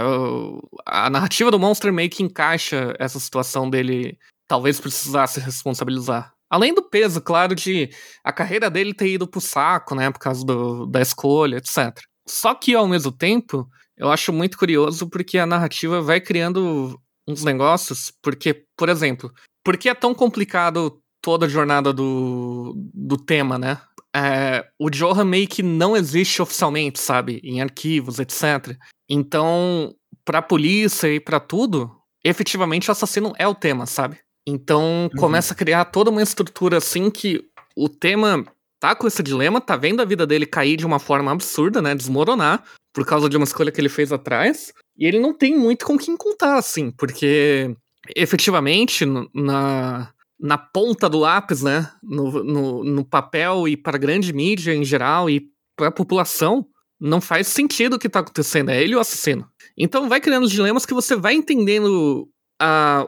a 0.85 1.09
narrativa 1.11 1.51
do 1.51 1.61
Monster 1.61 1.93
meio 1.93 2.11
que 2.11 2.23
encaixa 2.23 2.95
essa 2.99 3.21
situação 3.21 3.71
dele 3.71 4.19
talvez 4.49 4.81
precisar 4.81 5.27
se 5.27 5.39
responsabilizar. 5.41 6.33
Além 6.49 6.73
do 6.73 6.83
peso, 6.83 7.21
claro, 7.21 7.55
de 7.55 7.91
a 8.23 8.33
carreira 8.33 8.71
dele 8.71 8.95
ter 8.95 9.09
ido 9.09 9.27
pro 9.27 9.41
saco, 9.41 9.95
né, 9.95 10.11
por 10.11 10.21
causa 10.21 10.45
do, 10.45 10.87
da 10.87 11.01
escolha, 11.01 11.57
etc. 11.57 12.01
Só 12.27 12.55
que, 12.55 12.75
ao 12.75 12.87
mesmo 12.87 13.11
tempo, 13.11 13.69
eu 13.97 14.11
acho 14.11 14.33
muito 14.33 14.57
curioso 14.57 15.09
porque 15.09 15.39
a 15.39 15.47
narrativa 15.47 16.01
vai 16.01 16.21
criando 16.21 17.01
uns 17.29 17.45
negócios, 17.45 18.13
porque, 18.23 18.65
por 18.77 18.89
exemplo, 18.89 19.33
por 19.65 19.77
que 19.77 19.89
é 19.89 19.95
tão 19.95 20.15
complicado 20.15 21.01
toda 21.21 21.47
a 21.47 21.49
jornada 21.49 21.93
do, 21.93 22.75
do 22.95 23.17
tema, 23.17 23.59
né? 23.59 23.81
É, 24.15 24.67
o 24.79 24.89
Johan 24.89 25.25
meio 25.25 25.49
que 25.49 25.63
não 25.63 25.97
existe 25.97 26.41
oficialmente, 26.41 26.99
sabe? 26.99 27.41
Em 27.43 27.61
arquivos, 27.61 28.19
etc. 28.19 28.77
Então, 29.09 29.95
pra 30.25 30.41
polícia 30.41 31.09
e 31.13 31.21
pra 31.21 31.39
tudo, 31.39 31.91
efetivamente 32.25 32.89
o 32.89 32.93
assassino 32.93 33.33
é 33.39 33.47
o 33.47 33.55
tema, 33.55 33.87
sabe? 33.87 34.19
Então 34.47 35.11
uhum. 35.13 35.21
começa 35.21 35.53
a 35.53 35.57
criar 35.57 35.87
toda 35.87 36.11
uma 36.11 36.23
estrutura 36.23 36.79
assim 36.79 37.11
que 37.11 37.45
o 37.77 37.89
tema 37.89 38.45
tá 38.81 38.95
com 38.95 39.07
esse 39.07 39.23
dilema, 39.23 39.61
tá 39.61 39.77
vendo 39.77 40.01
a 40.01 40.05
vida 40.05 40.27
dele 40.27 40.47
cair 40.47 40.77
de 40.77 40.87
uma 40.87 40.99
forma 40.99 41.33
absurda, 41.33 41.83
né? 41.83 41.95
Desmoronar 41.95 42.63
por 42.95 43.05
causa 43.05 43.29
de 43.29 43.37
uma 43.37 43.45
escolha 43.45 43.71
que 43.71 43.81
ele 43.81 43.89
fez 43.89 44.13
atrás. 44.13 44.73
E 44.99 45.07
ele 45.07 45.19
não 45.19 45.33
tem 45.33 45.57
muito 45.57 45.85
com 45.85 45.99
quem 45.99 46.17
contar, 46.17 46.57
assim, 46.57 46.91
porque 46.91 47.77
efetivamente 48.15 49.05
na, 49.35 50.13
na 50.39 50.59
ponta 50.59 51.09
do 51.09 51.19
lápis, 51.19 51.63
né? 51.63 51.91
No, 52.03 52.45
no, 52.45 52.85
no 52.85 53.05
papel 53.05 53.67
e 53.67 53.77
para 53.77 53.97
a 53.97 54.01
grande 54.01 54.33
mídia 54.33 54.75
em 54.75 54.85
geral 54.85 55.29
e 55.29 55.49
para 55.77 55.89
a 55.89 55.93
população, 55.93 56.67
não 57.01 57.21
faz 57.21 57.49
sentido 57.49 57.95
o 57.95 57.99
que 57.99 58.09
tá 58.09 58.21
acontecendo. 58.21 58.71
É 58.71 58.83
ele 58.83 58.97
o 58.97 59.01
assassino. 59.01 59.47
Então 59.77 60.09
vai 60.09 60.21
criando 60.21 60.49
dilemas 60.49 60.87
que 60.87 60.95
você 60.95 61.15
vai 61.15 61.35
entendendo 61.35 62.29
a, 62.61 63.07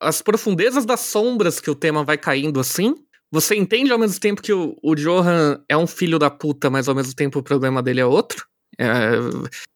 as 0.00 0.20
profundezas 0.20 0.84
das 0.84 1.00
sombras 1.00 1.60
que 1.60 1.70
o 1.70 1.74
tema 1.74 2.04
vai 2.04 2.18
caindo 2.18 2.58
assim. 2.58 2.94
Você 3.30 3.54
entende 3.54 3.92
ao 3.92 3.98
mesmo 3.98 4.20
tempo 4.20 4.42
que 4.42 4.52
o, 4.52 4.76
o 4.82 4.94
Johan 4.94 5.62
é 5.68 5.76
um 5.76 5.86
filho 5.86 6.18
da 6.18 6.28
puta, 6.28 6.68
mas 6.68 6.88
ao 6.88 6.94
mesmo 6.94 7.14
tempo 7.14 7.38
o 7.38 7.42
problema 7.42 7.82
dele 7.82 8.00
é 8.00 8.06
outro. 8.06 8.46
É, 8.78 9.12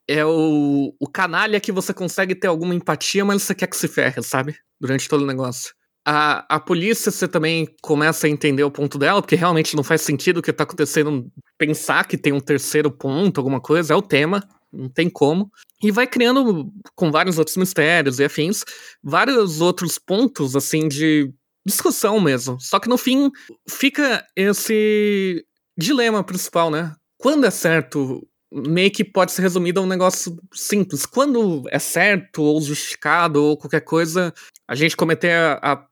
é 0.09 0.25
o, 0.25 0.95
o 0.99 1.09
canalha 1.09 1.61
que 1.61 1.73
você 1.73 1.93
consegue 1.93 2.35
ter 2.35 2.47
alguma 2.47 2.75
empatia, 2.75 3.25
mas 3.25 3.43
você 3.43 3.55
quer 3.55 3.67
que 3.67 3.77
se 3.77 3.89
ferre, 3.89 4.23
sabe? 4.23 4.57
Durante 4.81 5.09
todo 5.09 5.23
o 5.23 5.27
negócio. 5.27 5.75
A, 6.09 6.57
a 6.57 6.61
polícia, 6.61 7.11
você 7.11 7.27
também 7.27 7.67
começa 7.83 8.27
a 8.27 8.31
entender 8.31 8.63
o 8.63 8.71
ponto 8.71 8.97
dela, 8.97 9.21
porque 9.21 9.35
realmente 9.35 9.75
não 9.75 9.83
faz 9.83 10.03
sentido 10.03 10.39
o 10.39 10.43
que 10.43 10.53
tá 10.53 10.63
acontecendo. 10.63 11.29
Pensar 11.59 12.07
que 12.07 12.17
tem 12.17 12.33
um 12.33 12.41
terceiro 12.41 12.91
ponto, 12.91 13.39
alguma 13.39 13.61
coisa, 13.61 13.93
é 13.93 13.97
o 13.97 14.03
tema 14.03 14.47
não 14.73 14.89
tem 14.89 15.09
como. 15.09 15.51
E 15.83 15.91
vai 15.91 16.07
criando, 16.07 16.71
com 16.95 17.11
vários 17.11 17.39
outros 17.39 17.57
mistérios 17.57 18.19
e 18.19 18.25
afins, 18.25 18.65
vários 19.03 19.61
outros 19.61 19.99
pontos, 19.99 20.55
assim, 20.55 20.89
de 20.89 21.33
discussão 21.67 22.21
mesmo. 22.21 22.61
Só 22.61 22.79
que 22.79 22.89
no 22.89 22.99
fim, 22.99 23.31
fica 23.69 24.25
esse 24.37 25.45
dilema 25.77 26.23
principal, 26.23 26.71
né? 26.71 26.95
Quando 27.19 27.47
é 27.47 27.51
certo, 27.51 28.27
meio 28.53 28.91
que 28.91 29.05
pode 29.05 29.33
ser 29.33 29.43
resumido 29.43 29.81
a 29.81 29.83
um 29.83 29.87
negócio 29.87 30.37
simples. 30.53 31.05
Quando 31.07 31.65
é 31.71 31.79
certo, 31.79 32.43
ou 32.43 32.61
justificado, 32.61 33.43
ou 33.43 33.57
qualquer 33.57 33.81
coisa, 33.81 34.33
a 34.69 34.75
gente 34.75 34.97
cometer 34.97 35.33
a, 35.33 35.59
a 35.63 35.87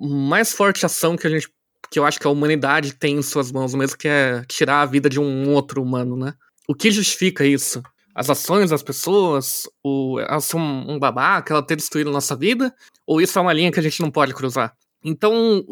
mais 0.00 0.52
forte 0.52 0.86
ação 0.86 1.16
que 1.16 1.26
a 1.26 1.30
gente 1.30 1.48
que 1.90 1.98
eu 1.98 2.04
acho 2.04 2.18
que 2.18 2.26
a 2.26 2.30
humanidade 2.30 2.94
tem 2.94 3.18
em 3.18 3.22
suas 3.22 3.52
mãos 3.52 3.72
mesmo, 3.72 3.96
que 3.96 4.08
é 4.08 4.42
tirar 4.48 4.80
a 4.80 4.86
vida 4.86 5.08
de 5.08 5.20
um 5.20 5.50
outro 5.50 5.80
humano, 5.80 6.16
né? 6.16 6.34
O 6.66 6.74
que 6.74 6.90
justifica 6.90 7.44
isso? 7.44 7.80
as 8.14 8.30
ações 8.30 8.70
das 8.70 8.82
pessoas, 8.82 9.68
o, 9.82 10.20
ela 10.20 10.40
ser 10.40 10.56
um, 10.56 10.92
um 10.92 10.98
babaca, 10.98 11.52
ela 11.52 11.66
ter 11.66 11.74
destruído 11.74 12.12
nossa 12.12 12.36
vida? 12.36 12.72
Ou 13.06 13.20
isso 13.20 13.38
é 13.38 13.42
uma 13.42 13.52
linha 13.52 13.72
que 13.72 13.80
a 13.80 13.82
gente 13.82 14.00
não 14.00 14.10
pode 14.10 14.32
cruzar? 14.32 14.72
Então, 15.02 15.64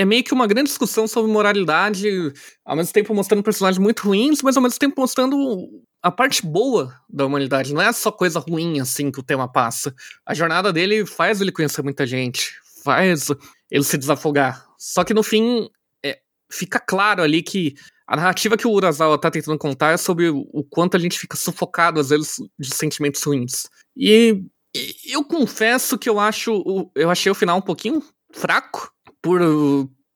é 0.00 0.04
meio 0.06 0.24
que 0.24 0.32
uma 0.32 0.46
grande 0.46 0.68
discussão 0.68 1.06
sobre 1.06 1.30
moralidade, 1.30 2.08
ao 2.64 2.74
mesmo 2.74 2.90
tempo 2.90 3.14
mostrando 3.14 3.42
personagens 3.42 3.78
muito 3.78 4.00
ruins, 4.00 4.40
mas 4.40 4.56
ao 4.56 4.62
mesmo 4.62 4.78
tempo 4.78 4.98
mostrando 4.98 5.68
a 6.02 6.10
parte 6.10 6.44
boa 6.46 6.90
da 7.06 7.26
humanidade. 7.26 7.74
Não 7.74 7.82
é 7.82 7.92
só 7.92 8.10
coisa 8.10 8.38
ruim 8.38 8.80
assim 8.80 9.10
que 9.10 9.20
o 9.20 9.22
tema 9.22 9.46
passa. 9.46 9.94
A 10.24 10.32
jornada 10.32 10.72
dele 10.72 11.04
faz 11.04 11.42
ele 11.42 11.52
conhecer 11.52 11.82
muita 11.82 12.06
gente, 12.06 12.50
faz 12.82 13.28
ele 13.70 13.84
se 13.84 13.98
desafogar. 13.98 14.64
Só 14.78 15.04
que 15.04 15.12
no 15.12 15.22
fim, 15.22 15.68
é, 16.02 16.18
fica 16.50 16.80
claro 16.80 17.22
ali 17.22 17.42
que 17.42 17.74
a 18.06 18.16
narrativa 18.16 18.56
que 18.56 18.66
o 18.66 18.72
Urasawa 18.72 19.20
tá 19.20 19.30
tentando 19.30 19.58
contar 19.58 19.92
é 19.92 19.98
sobre 19.98 20.30
o 20.30 20.64
quanto 20.70 20.96
a 20.96 21.00
gente 21.00 21.18
fica 21.18 21.36
sufocado, 21.36 22.00
às 22.00 22.08
vezes, 22.08 22.36
de 22.58 22.74
sentimentos 22.74 23.22
ruins. 23.22 23.68
E 23.94 24.42
eu 25.04 25.22
confesso 25.24 25.98
que 25.98 26.08
eu 26.08 26.18
acho. 26.18 26.90
Eu 26.94 27.10
achei 27.10 27.30
o 27.30 27.34
final 27.34 27.58
um 27.58 27.62
pouquinho 27.62 28.02
fraco. 28.32 28.90
Por, 29.22 29.40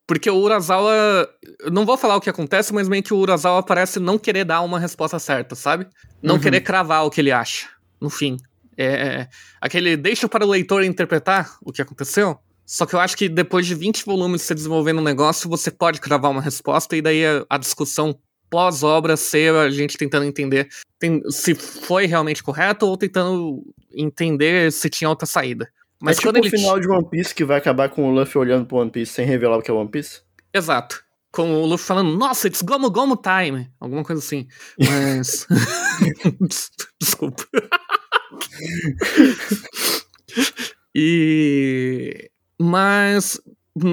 porque 0.07 0.31
o 0.31 0.37
Urasawa. 0.37 1.29
Não 1.73 1.87
vou 1.87 1.97
falar 1.97 2.17
o 2.17 2.21
que 2.21 2.31
acontece, 2.31 2.73
mas 2.73 2.89
meio 2.89 3.03
que 3.03 3.15
o 3.15 3.19
Urasawa 3.19 3.63
parece 3.63 3.99
não 3.99 4.19
querer 4.19 4.45
dar 4.45 4.61
uma 4.63 4.79
resposta 4.79 5.19
certa, 5.19 5.55
sabe? 5.55 5.87
Não 6.23 6.37
uhum. 6.37 6.41
querer 6.41 6.61
cravar 6.61 7.05
o 7.05 7.11
que 7.11 7.21
ele 7.21 7.33
acha, 7.33 7.69
no 8.01 8.11
fim. 8.11 8.37
É, 8.77 8.85
é, 8.87 9.29
aquele 9.61 9.97
deixa 9.97 10.29
para 10.29 10.45
o 10.45 10.49
leitor 10.49 10.83
interpretar 10.83 11.57
o 11.63 11.73
que 11.73 11.81
aconteceu. 11.81 12.39
Só 12.67 12.87
que 12.87 12.95
eu 12.95 13.01
acho 13.01 13.17
que 13.17 13.29
depois 13.29 13.67
de 13.67 13.75
20 13.75 14.05
volumes 14.05 14.43
você 14.43 14.55
desenvolvendo 14.55 14.99
um 14.99 15.05
negócio, 15.05 15.49
você 15.51 15.71
pode 15.71 16.01
cravar 16.01 16.31
uma 16.31 16.41
resposta, 16.41 16.97
e 16.97 17.03
daí 17.03 17.25
a, 17.25 17.45
a 17.49 17.59
discussão 17.59 18.19
pós-obra 18.49 19.17
ser 19.17 19.55
a 19.55 19.69
gente 19.69 19.99
tentando 19.99 20.25
entender 20.25 20.69
tem, 20.99 21.21
se 21.29 21.55
foi 21.55 22.07
realmente 22.07 22.43
correto 22.43 22.87
ou 22.87 22.97
tentando 22.97 23.63
entender 23.93 24.73
se 24.73 24.89
tinha 24.89 25.11
outra 25.11 25.27
saída. 25.27 25.69
Mas 26.05 26.19
é 26.19 26.21
tipo 26.21 26.39
o 26.39 26.51
final 26.51 26.79
de 26.79 26.89
One 26.89 27.09
Piece 27.09 27.35
que 27.35 27.45
vai 27.45 27.59
acabar 27.59 27.89
com 27.89 28.09
o 28.09 28.11
Luffy 28.11 28.39
olhando 28.39 28.67
pro 28.67 28.79
One 28.79 28.91
Piece 28.91 29.13
sem 29.13 29.27
revelar 29.27 29.59
o 29.59 29.63
que 29.63 29.71
é 29.71 29.75
One 29.75 29.91
Piece? 29.91 30.21
Exato. 30.53 31.03
Com 31.33 31.55
o 31.55 31.67
Luffy 31.67 31.87
falando, 31.87 32.17
nossa, 32.17 32.47
it's 32.47 32.63
Gomu 32.63 32.91
Gomu 32.91 33.17
Time. 33.17 33.69
Alguma 33.81 34.05
coisa 34.05 34.23
assim. 34.23 34.47
Mas. 34.79 35.47
Desculpa. 37.01 37.45
e. 40.95 42.31
Mas 42.61 43.41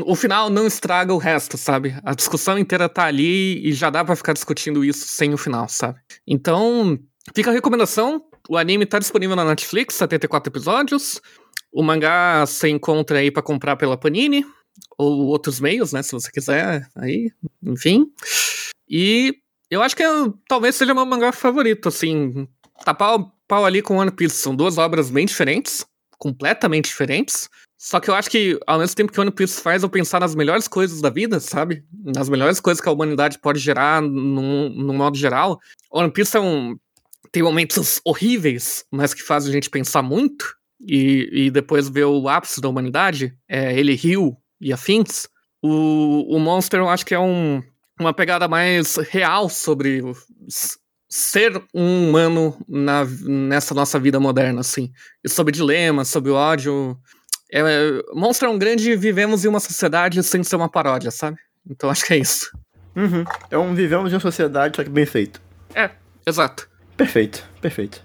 o 0.06 0.16
final 0.16 0.50
não 0.50 0.68
estraga 0.68 1.14
o 1.14 1.18
resto, 1.18 1.58
sabe? 1.58 1.96
A 2.04 2.14
discussão 2.14 2.58
inteira 2.58 2.88
tá 2.88 3.06
ali 3.06 3.68
e 3.68 3.74
já 3.74 3.90
dá 3.90 4.06
para 4.06 4.16
ficar 4.16 4.34
discutindo 4.34 4.86
isso 4.86 5.08
sem 5.08 5.34
o 5.34 5.38
final, 5.38 5.68
sabe? 5.68 6.00
Então, 6.28 7.00
fica 7.34 7.50
a 7.50 7.54
recomendação. 7.54 8.24
O 8.48 8.58
anime 8.58 8.86
tá 8.86 9.00
disponível 9.00 9.36
na 9.36 9.44
Netflix, 9.44 9.96
74 9.96 10.52
episódios. 10.52 11.20
O 11.72 11.82
mangá 11.84 12.46
você 12.46 12.70
encontra 12.70 13.20
aí 13.20 13.32
para 13.32 13.44
comprar 13.44 13.76
pela 13.76 13.98
Panini 13.98 14.46
ou 14.98 15.28
outros 15.28 15.60
meios, 15.60 15.94
né, 15.94 16.02
se 16.04 16.12
você 16.12 16.32
quiser, 16.32 16.88
aí, 16.96 17.32
enfim. 17.64 18.08
E 18.90 19.36
eu 19.70 19.82
acho 19.82 19.96
que 19.96 20.04
eu, 20.04 20.38
talvez 20.48 20.76
seja 20.76 20.94
meu 20.94 21.06
mangá 21.06 21.32
favorito, 21.32 21.88
assim, 21.88 22.48
tá 22.84 22.94
pau, 22.94 23.34
pau 23.48 23.66
ali 23.66 23.82
com 23.82 23.98
One 23.98 24.12
Piece, 24.12 24.36
são 24.36 24.56
duas 24.56 24.78
obras 24.78 25.10
bem 25.10 25.26
diferentes, 25.26 25.86
completamente 26.18 26.86
diferentes, 26.86 27.50
só 27.82 28.00
que 28.00 28.12
eu 28.12 28.14
acho 28.14 28.30
que, 28.30 28.60
ao 28.68 28.78
mesmo 28.78 28.96
tempo 28.96 29.12
que 29.12 29.20
One 29.20 29.32
Piece 29.32 29.60
faz 29.60 29.82
eu 29.82 29.90
pensar 29.90 30.20
nas 30.20 30.36
melhores 30.36 30.68
coisas 30.68 31.02
da 31.02 31.10
vida, 31.10 31.40
sabe? 31.40 31.84
Nas 31.92 32.30
melhores 32.30 32.60
coisas 32.60 32.80
que 32.80 32.88
a 32.88 32.92
humanidade 32.92 33.40
pode 33.40 33.58
gerar 33.58 34.04
no, 34.04 34.70
no 34.70 34.94
modo 34.94 35.18
geral. 35.18 35.60
One 35.92 36.12
Piece 36.12 36.38
é 36.38 36.40
um, 36.40 36.78
tem 37.32 37.42
momentos 37.42 38.00
horríveis, 38.06 38.86
mas 38.92 39.16
que 39.16 39.24
fazem 39.24 39.50
a 39.50 39.54
gente 39.54 39.68
pensar 39.68 40.04
muito. 40.04 40.56
E, 40.88 41.30
e 41.46 41.52
depois 41.52 41.88
ver 41.88 42.06
o 42.06 42.28
ápice 42.28 42.60
da 42.60 42.68
humanidade, 42.68 43.34
é, 43.48 43.78
ele 43.78 43.94
riu 43.94 44.36
e 44.60 44.74
afins. 44.74 45.28
O, 45.62 46.36
o 46.36 46.40
Monster 46.40 46.80
eu 46.80 46.90
acho 46.90 47.06
que 47.06 47.14
é 47.14 47.20
um, 47.20 47.62
uma 48.00 48.14
pegada 48.14 48.48
mais 48.48 48.96
real 48.96 49.48
sobre 49.48 50.02
ser 51.08 51.62
um 51.74 52.10
humano 52.10 52.58
na, 52.68 53.06
nessa 53.06 53.76
nossa 53.76 54.00
vida 54.00 54.20
moderna, 54.20 54.62
assim. 54.62 54.92
E 55.24 55.30
sobre 55.30 55.52
dilemas, 55.52 56.08
sobre 56.08 56.32
ódio. 56.32 56.98
É, 57.52 57.62
Monster 58.14 58.48
é 58.48 58.52
um 58.52 58.58
grande 58.58 58.96
vivemos 58.96 59.44
em 59.44 59.50
uma 59.50 59.60
sociedade 59.60 60.24
sem 60.24 60.44
ser 60.44 60.56
uma 60.56 60.70
paródia, 60.70 61.12
sabe? 61.12 61.38
Então 61.70 61.90
acho 61.90 62.06
que 62.06 62.14
é 62.14 62.18
isso. 62.18 62.50
Uhum. 62.96 63.24
É 63.50 63.58
um 63.58 63.76
vivemos 63.76 64.12
em 64.12 64.16
uma 64.16 64.22
sociedade, 64.22 64.76
só 64.76 64.84
que 64.84 64.90
bem 64.90 65.06
feito. 65.06 65.42
É, 65.76 65.92
exato. 66.26 66.68
Perfeito, 66.98 67.48
perfeito. 67.62 68.04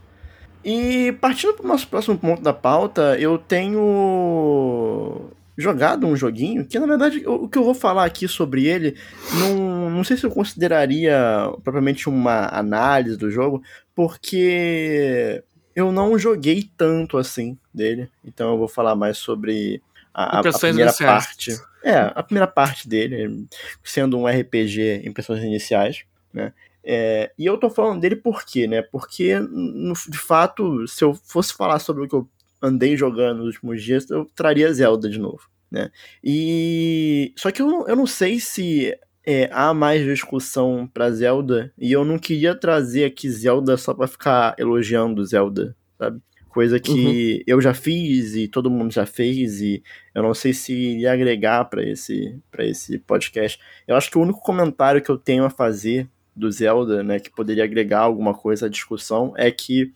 E 0.69 1.13
partindo 1.21 1.55
para 1.55 1.65
o 1.65 1.69
nosso 1.69 1.87
próximo 1.87 2.19
ponto 2.19 2.43
da 2.43 2.53
pauta, 2.53 3.17
eu 3.21 3.39
tenho 3.39 5.31
jogado 5.57 6.09
um 6.09 6.17
joguinho 6.17 6.67
que, 6.67 6.77
na 6.77 6.89
verdade, 6.89 7.23
o 7.25 7.49
que 7.49 7.57
eu 7.57 7.63
vou 7.63 7.73
falar 7.73 8.05
aqui 8.05 8.27
sobre 8.27 8.67
ele, 8.67 8.97
não, 9.39 9.89
não 9.89 10.03
sei 10.03 10.17
se 10.17 10.27
eu 10.27 10.31
consideraria 10.31 11.17
propriamente 11.63 12.09
uma 12.09 12.49
análise 12.49 13.17
do 13.17 13.31
jogo, 13.31 13.63
porque 13.95 15.41
eu 15.73 15.93
não 15.93 16.19
joguei 16.19 16.69
tanto 16.77 17.17
assim 17.17 17.57
dele. 17.73 18.11
Então 18.25 18.51
eu 18.51 18.59
vou 18.59 18.67
falar 18.67 18.97
mais 18.97 19.19
sobre 19.19 19.81
a, 20.13 20.39
a, 20.39 20.41
a 20.41 20.59
primeira 20.59 20.93
parte. 20.93 21.57
É, 21.85 22.13
a 22.13 22.23
primeira 22.25 22.49
parte 22.49 22.89
dele, 22.89 23.47
sendo 23.85 24.19
um 24.19 24.27
RPG 24.27 25.03
em 25.05 25.13
pessoas 25.13 25.41
iniciais, 25.45 26.05
né? 26.35 26.53
É, 26.89 27.33
e 27.37 27.45
eu 27.45 27.59
tô 27.59 27.69
falando 27.69 28.01
dele 28.01 28.15
por 28.15 28.45
quê, 28.45 28.69
né? 28.69 28.81
Porque, 28.81 29.37
no, 29.41 29.93
de 29.93 30.19
fato, 30.19 30.87
se 30.87 31.03
eu 31.03 31.15
fosse 31.15 31.53
falar 31.53 31.81
sobre 31.81 32.05
o 32.05 32.09
que 32.09 32.15
eu 32.15 32.29
andei 32.63 32.97
jogando 32.97 33.39
nos 33.39 33.57
últimos 33.57 33.83
dias, 33.83 34.09
eu 34.09 34.25
traria 34.37 34.73
Zelda 34.73 35.11
de 35.11 35.19
novo, 35.19 35.51
né? 35.69 35.91
E... 36.23 37.33
Só 37.37 37.51
que 37.51 37.61
eu, 37.61 37.89
eu 37.89 37.97
não 37.97 38.07
sei 38.07 38.39
se 38.39 38.97
é, 39.27 39.51
há 39.53 39.75
mais 39.75 40.05
discussão 40.05 40.89
para 40.95 41.11
Zelda 41.11 41.73
e 41.77 41.91
eu 41.91 42.05
não 42.05 42.21
queria 42.21 42.55
trazer 42.55 43.05
aqui 43.05 43.29
Zelda 43.29 43.77
só 43.77 43.93
para 43.93 44.07
ficar 44.07 44.55
elogiando 44.57 45.25
Zelda, 45.25 45.77
sabe? 45.99 46.21
Coisa 46.49 46.79
que 46.79 47.35
uhum. 47.39 47.43
eu 47.47 47.61
já 47.61 47.75
fiz 47.75 48.35
e 48.35 48.49
todo 48.49 48.71
mundo 48.71 48.91
já 48.91 49.05
fez 49.05 49.61
e 49.61 49.83
eu 50.15 50.23
não 50.23 50.33
sei 50.33 50.55
se 50.55 50.73
iria 50.73 51.13
agregar 51.13 51.65
para 51.67 51.83
esse 51.83 52.39
para 52.51 52.65
esse 52.65 52.99
podcast. 53.01 53.61
Eu 53.87 53.95
acho 53.95 54.11
que 54.11 54.17
o 54.17 54.23
único 54.23 54.41
comentário 54.41 55.03
que 55.03 55.11
eu 55.11 55.19
tenho 55.19 55.45
a 55.45 55.51
fazer 55.51 56.09
do 56.37 56.51
Zelda, 56.51 57.03
né, 57.03 57.19
que 57.19 57.31
poderia 57.31 57.65
agregar 57.65 58.01
alguma 58.01 58.35
coisa 58.35 58.67
à 58.67 58.69
discussão 58.69 59.33
é 59.37 59.51
que 59.51 59.93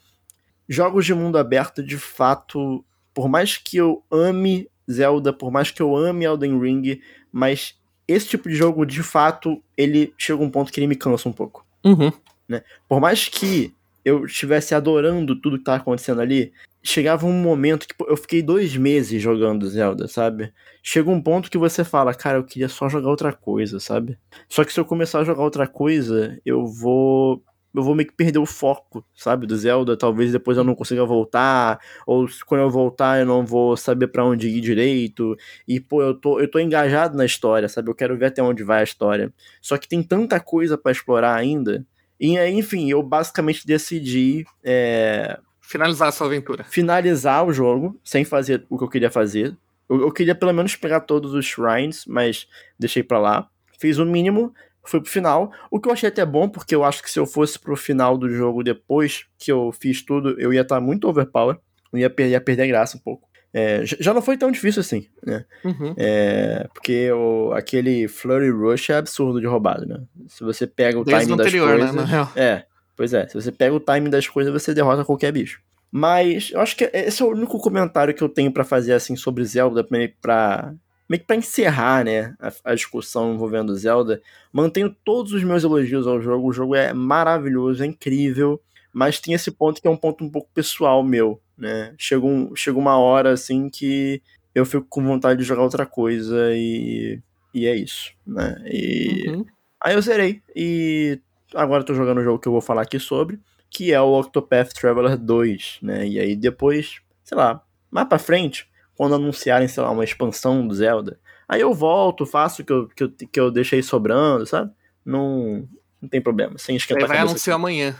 jogos 0.69 1.05
de 1.05 1.13
mundo 1.13 1.37
aberto 1.37 1.83
de 1.83 1.99
fato, 1.99 2.85
por 3.13 3.29
mais 3.29 3.57
que 3.57 3.77
eu 3.77 4.03
ame 4.11 4.69
Zelda, 4.91 5.33
por 5.33 5.51
mais 5.51 5.71
que 5.71 5.83
eu 5.83 5.95
ame 5.95 6.25
Elden 6.25 6.59
Ring, 6.59 7.01
mas 7.31 7.79
esse 8.09 8.29
tipo 8.29 8.49
de 8.49 8.55
jogo, 8.55 8.85
de 8.85 9.03
fato, 9.03 9.63
ele 9.77 10.13
chega 10.17 10.41
a 10.41 10.45
um 10.45 10.51
ponto 10.51 10.73
que 10.73 10.81
ele 10.81 10.87
me 10.87 10.97
cansa 10.97 11.29
um 11.29 11.33
pouco. 11.33 11.65
Uhum. 11.85 12.11
Né? 12.49 12.63
Por 12.89 13.01
mais 13.01 13.29
que 13.29 13.73
eu 14.05 14.25
estivesse 14.25 14.75
adorando 14.75 15.37
tudo 15.37 15.59
que 15.59 15.65
tá 15.65 15.77
acontecendo 15.77 16.21
ali, 16.21 16.53
chegava 16.83 17.27
um 17.27 17.33
momento 17.33 17.87
que 17.87 17.95
eu 18.07 18.17
fiquei 18.17 18.43
dois 18.43 18.77
meses 18.77 19.21
jogando 19.23 19.69
Zelda, 19.69 20.09
sabe? 20.09 20.53
Chega 20.83 21.11
um 21.11 21.21
ponto 21.21 21.51
que 21.51 21.59
você 21.59 21.85
fala, 21.85 22.15
cara, 22.15 22.39
eu 22.39 22.45
queria 22.45 22.69
só 22.69 22.89
jogar 22.89 23.11
outra 23.11 23.33
coisa, 23.33 23.79
sabe? 23.79 24.19
Só 24.49 24.65
que 24.65 24.73
se 24.73 24.81
eu 24.81 24.85
começar 24.85 25.21
a 25.21 25.25
jogar 25.25 25.43
outra 25.43 25.67
coisa, 25.67 26.41
eu 26.45 26.67
vou 26.67 27.43
eu 27.75 27.83
vou 27.83 27.95
meio 27.95 28.09
que 28.09 28.15
perder 28.15 28.39
o 28.39 28.47
foco, 28.47 29.05
sabe, 29.15 29.47
do 29.47 29.57
Zelda. 29.57 29.97
Talvez 29.97 30.33
depois 30.33 30.59
eu 30.59 30.65
não 30.65 30.75
consiga 30.75 31.05
voltar, 31.05 31.79
ou 32.07 32.27
quando 32.47 32.63
eu 32.63 32.71
voltar 32.71 33.21
eu 33.21 33.27
não 33.27 33.47
vou 33.47 33.77
saber 33.77 34.09
para 34.09 34.25
onde 34.25 34.49
ir 34.49 34.61
direito. 34.61 35.37
E, 35.69 35.79
pô, 35.79 36.03
eu 36.03 36.15
tô, 36.15 36.41
eu 36.41 36.51
tô 36.51 36.59
engajado 36.59 37.17
na 37.17 37.25
história, 37.25 37.69
sabe? 37.69 37.89
Eu 37.91 37.95
quero 37.95 38.19
ver 38.19 38.27
até 38.27 38.43
onde 38.43 38.65
vai 38.65 38.81
a 38.81 38.85
história. 38.85 39.33
Só 39.61 39.79
que 39.79 39.89
tem 39.89 40.03
tanta 40.03 40.41
coisa 40.41 40.77
para 40.77 40.93
explorar 40.93 41.35
ainda. 41.37 41.87
E 42.19 42.37
enfim, 42.39 42.91
eu 42.91 43.03
basicamente 43.03 43.67
decidi. 43.67 44.45
É... 44.65 45.39
Finalizar 45.71 46.09
a 46.09 46.13
sua 46.13 46.27
aventura. 46.27 46.65
Finalizar 46.65 47.47
o 47.47 47.53
jogo, 47.53 47.97
sem 48.03 48.25
fazer 48.25 48.67
o 48.69 48.77
que 48.77 48.83
eu 48.83 48.89
queria 48.89 49.09
fazer. 49.09 49.57
Eu, 49.89 50.01
eu 50.01 50.11
queria 50.11 50.35
pelo 50.35 50.53
menos 50.53 50.75
pegar 50.75 50.99
todos 50.99 51.33
os 51.33 51.47
shrines, 51.47 52.05
mas 52.09 52.49
deixei 52.77 53.05
para 53.05 53.21
lá. 53.21 53.49
Fiz 53.79 53.97
o 53.97 54.05
mínimo, 54.05 54.53
fui 54.85 55.01
pro 55.01 55.09
final. 55.09 55.53
O 55.71 55.79
que 55.79 55.89
eu 55.89 55.93
achei 55.93 56.09
até 56.09 56.27
bom, 56.27 56.49
porque 56.49 56.75
eu 56.75 56.83
acho 56.83 57.01
que 57.01 57.09
se 57.09 57.21
eu 57.21 57.25
fosse 57.25 57.57
pro 57.57 57.77
final 57.77 58.19
do 58.19 58.29
jogo 58.29 58.65
depois 58.65 59.27
que 59.39 59.53
eu 59.53 59.71
fiz 59.71 60.03
tudo, 60.03 60.35
eu 60.41 60.53
ia 60.53 60.63
estar 60.63 60.75
tá 60.75 60.81
muito 60.81 61.07
overpower. 61.07 61.57
Eu 61.93 62.01
ia, 62.01 62.11
per 62.11 62.27
ia 62.27 62.41
perder 62.41 62.65
a 62.65 62.67
graça 62.67 62.97
um 62.97 63.01
pouco. 63.01 63.31
É, 63.55 63.83
já 63.85 64.13
não 64.13 64.23
foi 64.23 64.37
tão 64.37 64.51
difícil 64.51 64.81
assim, 64.81 65.07
né? 65.25 65.45
Uhum. 65.65 65.95
É, 65.97 66.69
porque 66.75 67.13
o, 67.13 67.53
aquele 67.53 68.09
Flurry 68.09 68.51
Rush 68.51 68.91
é 68.91 68.97
absurdo 68.97 69.41
de 69.41 69.47
roubado, 69.47 69.87
né? 69.87 70.01
Se 70.27 70.43
você 70.43 70.67
pega 70.67 70.99
o 70.99 71.05
Desde 71.05 71.27
timing 71.27 71.37
das 71.37 71.47
anterior, 71.47 71.79
né, 71.79 71.87
coisas. 71.87 72.11
Né, 72.11 72.29
é, 72.35 72.65
pois 73.01 73.15
é. 73.15 73.27
Se 73.27 73.33
você 73.33 73.51
pega 73.51 73.75
o 73.75 73.81
timing 73.81 74.11
das 74.11 74.29
coisas, 74.29 74.53
você 74.53 74.75
derrota 74.75 75.07
qualquer 75.07 75.33
bicho. 75.33 75.63
Mas 75.91 76.51
eu 76.51 76.61
acho 76.61 76.77
que 76.77 76.85
esse 76.93 77.23
é 77.23 77.25
o 77.25 77.31
único 77.31 77.59
comentário 77.59 78.13
que 78.13 78.21
eu 78.21 78.29
tenho 78.29 78.53
para 78.53 78.63
fazer 78.63 78.93
assim 78.93 79.17
sobre 79.17 79.43
Zelda, 79.43 79.83
pra 79.83 80.75
meio 81.09 81.21
que 81.23 81.27
pra 81.27 81.35
encerrar, 81.35 82.05
né, 82.05 82.35
a, 82.39 82.53
a, 82.63 82.75
discussão 82.75 83.33
envolvendo 83.33 83.75
Zelda, 83.75 84.21
mantenho 84.53 84.95
todos 85.03 85.33
os 85.33 85.43
meus 85.43 85.65
elogios 85.65 86.07
ao 86.07 86.21
jogo. 86.21 86.49
O 86.49 86.53
jogo 86.53 86.75
é 86.75 86.93
maravilhoso, 86.93 87.83
é 87.83 87.87
incrível, 87.87 88.61
mas 88.93 89.19
tem 89.19 89.33
esse 89.33 89.51
ponto 89.51 89.81
que 89.81 89.89
é 89.89 89.91
um 89.91 89.97
ponto 89.97 90.23
um 90.23 90.29
pouco 90.29 90.51
pessoal 90.53 91.03
meu, 91.03 91.41
né? 91.57 91.95
Chega, 91.97 92.27
um, 92.27 92.55
chega 92.55 92.79
uma 92.79 92.99
hora, 92.99 93.33
assim, 93.33 93.71
que 93.71 94.21
eu 94.55 94.67
fico 94.67 94.85
com 94.91 95.03
vontade 95.03 95.41
de 95.41 95.47
jogar 95.47 95.63
outra 95.63 95.87
coisa 95.87 96.51
e, 96.53 97.19
e 97.55 97.65
é 97.67 97.75
isso, 97.75 98.13
né? 98.27 98.63
E 98.67 99.25
uhum. 99.27 99.47
aí 99.83 99.95
eu 99.95 100.03
zerei 100.03 100.43
e 100.55 101.19
agora 101.55 101.83
eu 101.83 101.87
tô 101.87 101.95
jogando 101.95 102.19
o 102.19 102.25
jogo 102.25 102.39
que 102.39 102.49
eu 102.49 102.53
vou 102.53 102.61
falar 102.61 102.83
aqui 102.83 102.99
sobre, 102.99 103.41
que 103.69 103.93
é 103.93 104.01
o 104.01 104.19
Octopath 104.19 104.73
Traveler 104.73 105.17
2, 105.17 105.79
né? 105.83 106.07
E 106.07 106.19
aí 106.19 106.37
depois, 106.37 107.01
sei 107.25 107.37
lá, 107.37 107.63
mais 107.91 108.09
pra 108.09 108.19
frente, 108.19 108.69
quando 108.97 109.15
anunciarem, 109.15 109.69
sei 109.69 109.83
lá, 109.83 109.91
uma 109.91 110.05
expansão 110.05 110.67
do 110.67 110.75
Zelda, 110.75 111.19
aí 111.49 111.61
eu 111.61 111.73
volto, 111.73 112.27
faço 112.27 112.63
o 112.63 112.65
que 112.65 112.73
eu, 112.73 112.89
que 112.89 113.03
eu, 113.05 113.11
que 113.11 113.41
eu 113.41 113.51
deixei 113.51 113.83
sobrando, 113.83 114.45
sabe? 114.47 114.73
Não, 115.05 115.69
não 116.01 116.09
tem 116.09 116.21
problema, 116.21 116.59
sem 116.59 116.77
esquentar 116.77 117.05
Aí 117.05 117.09
vai 117.09 117.19
anunciar 117.19 117.55
aqui. 117.55 117.63
amanhã. 117.63 117.97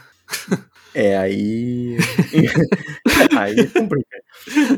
É, 0.93 1.17
aí. 1.17 1.97
aí 3.37 3.67
complica. 3.69 4.17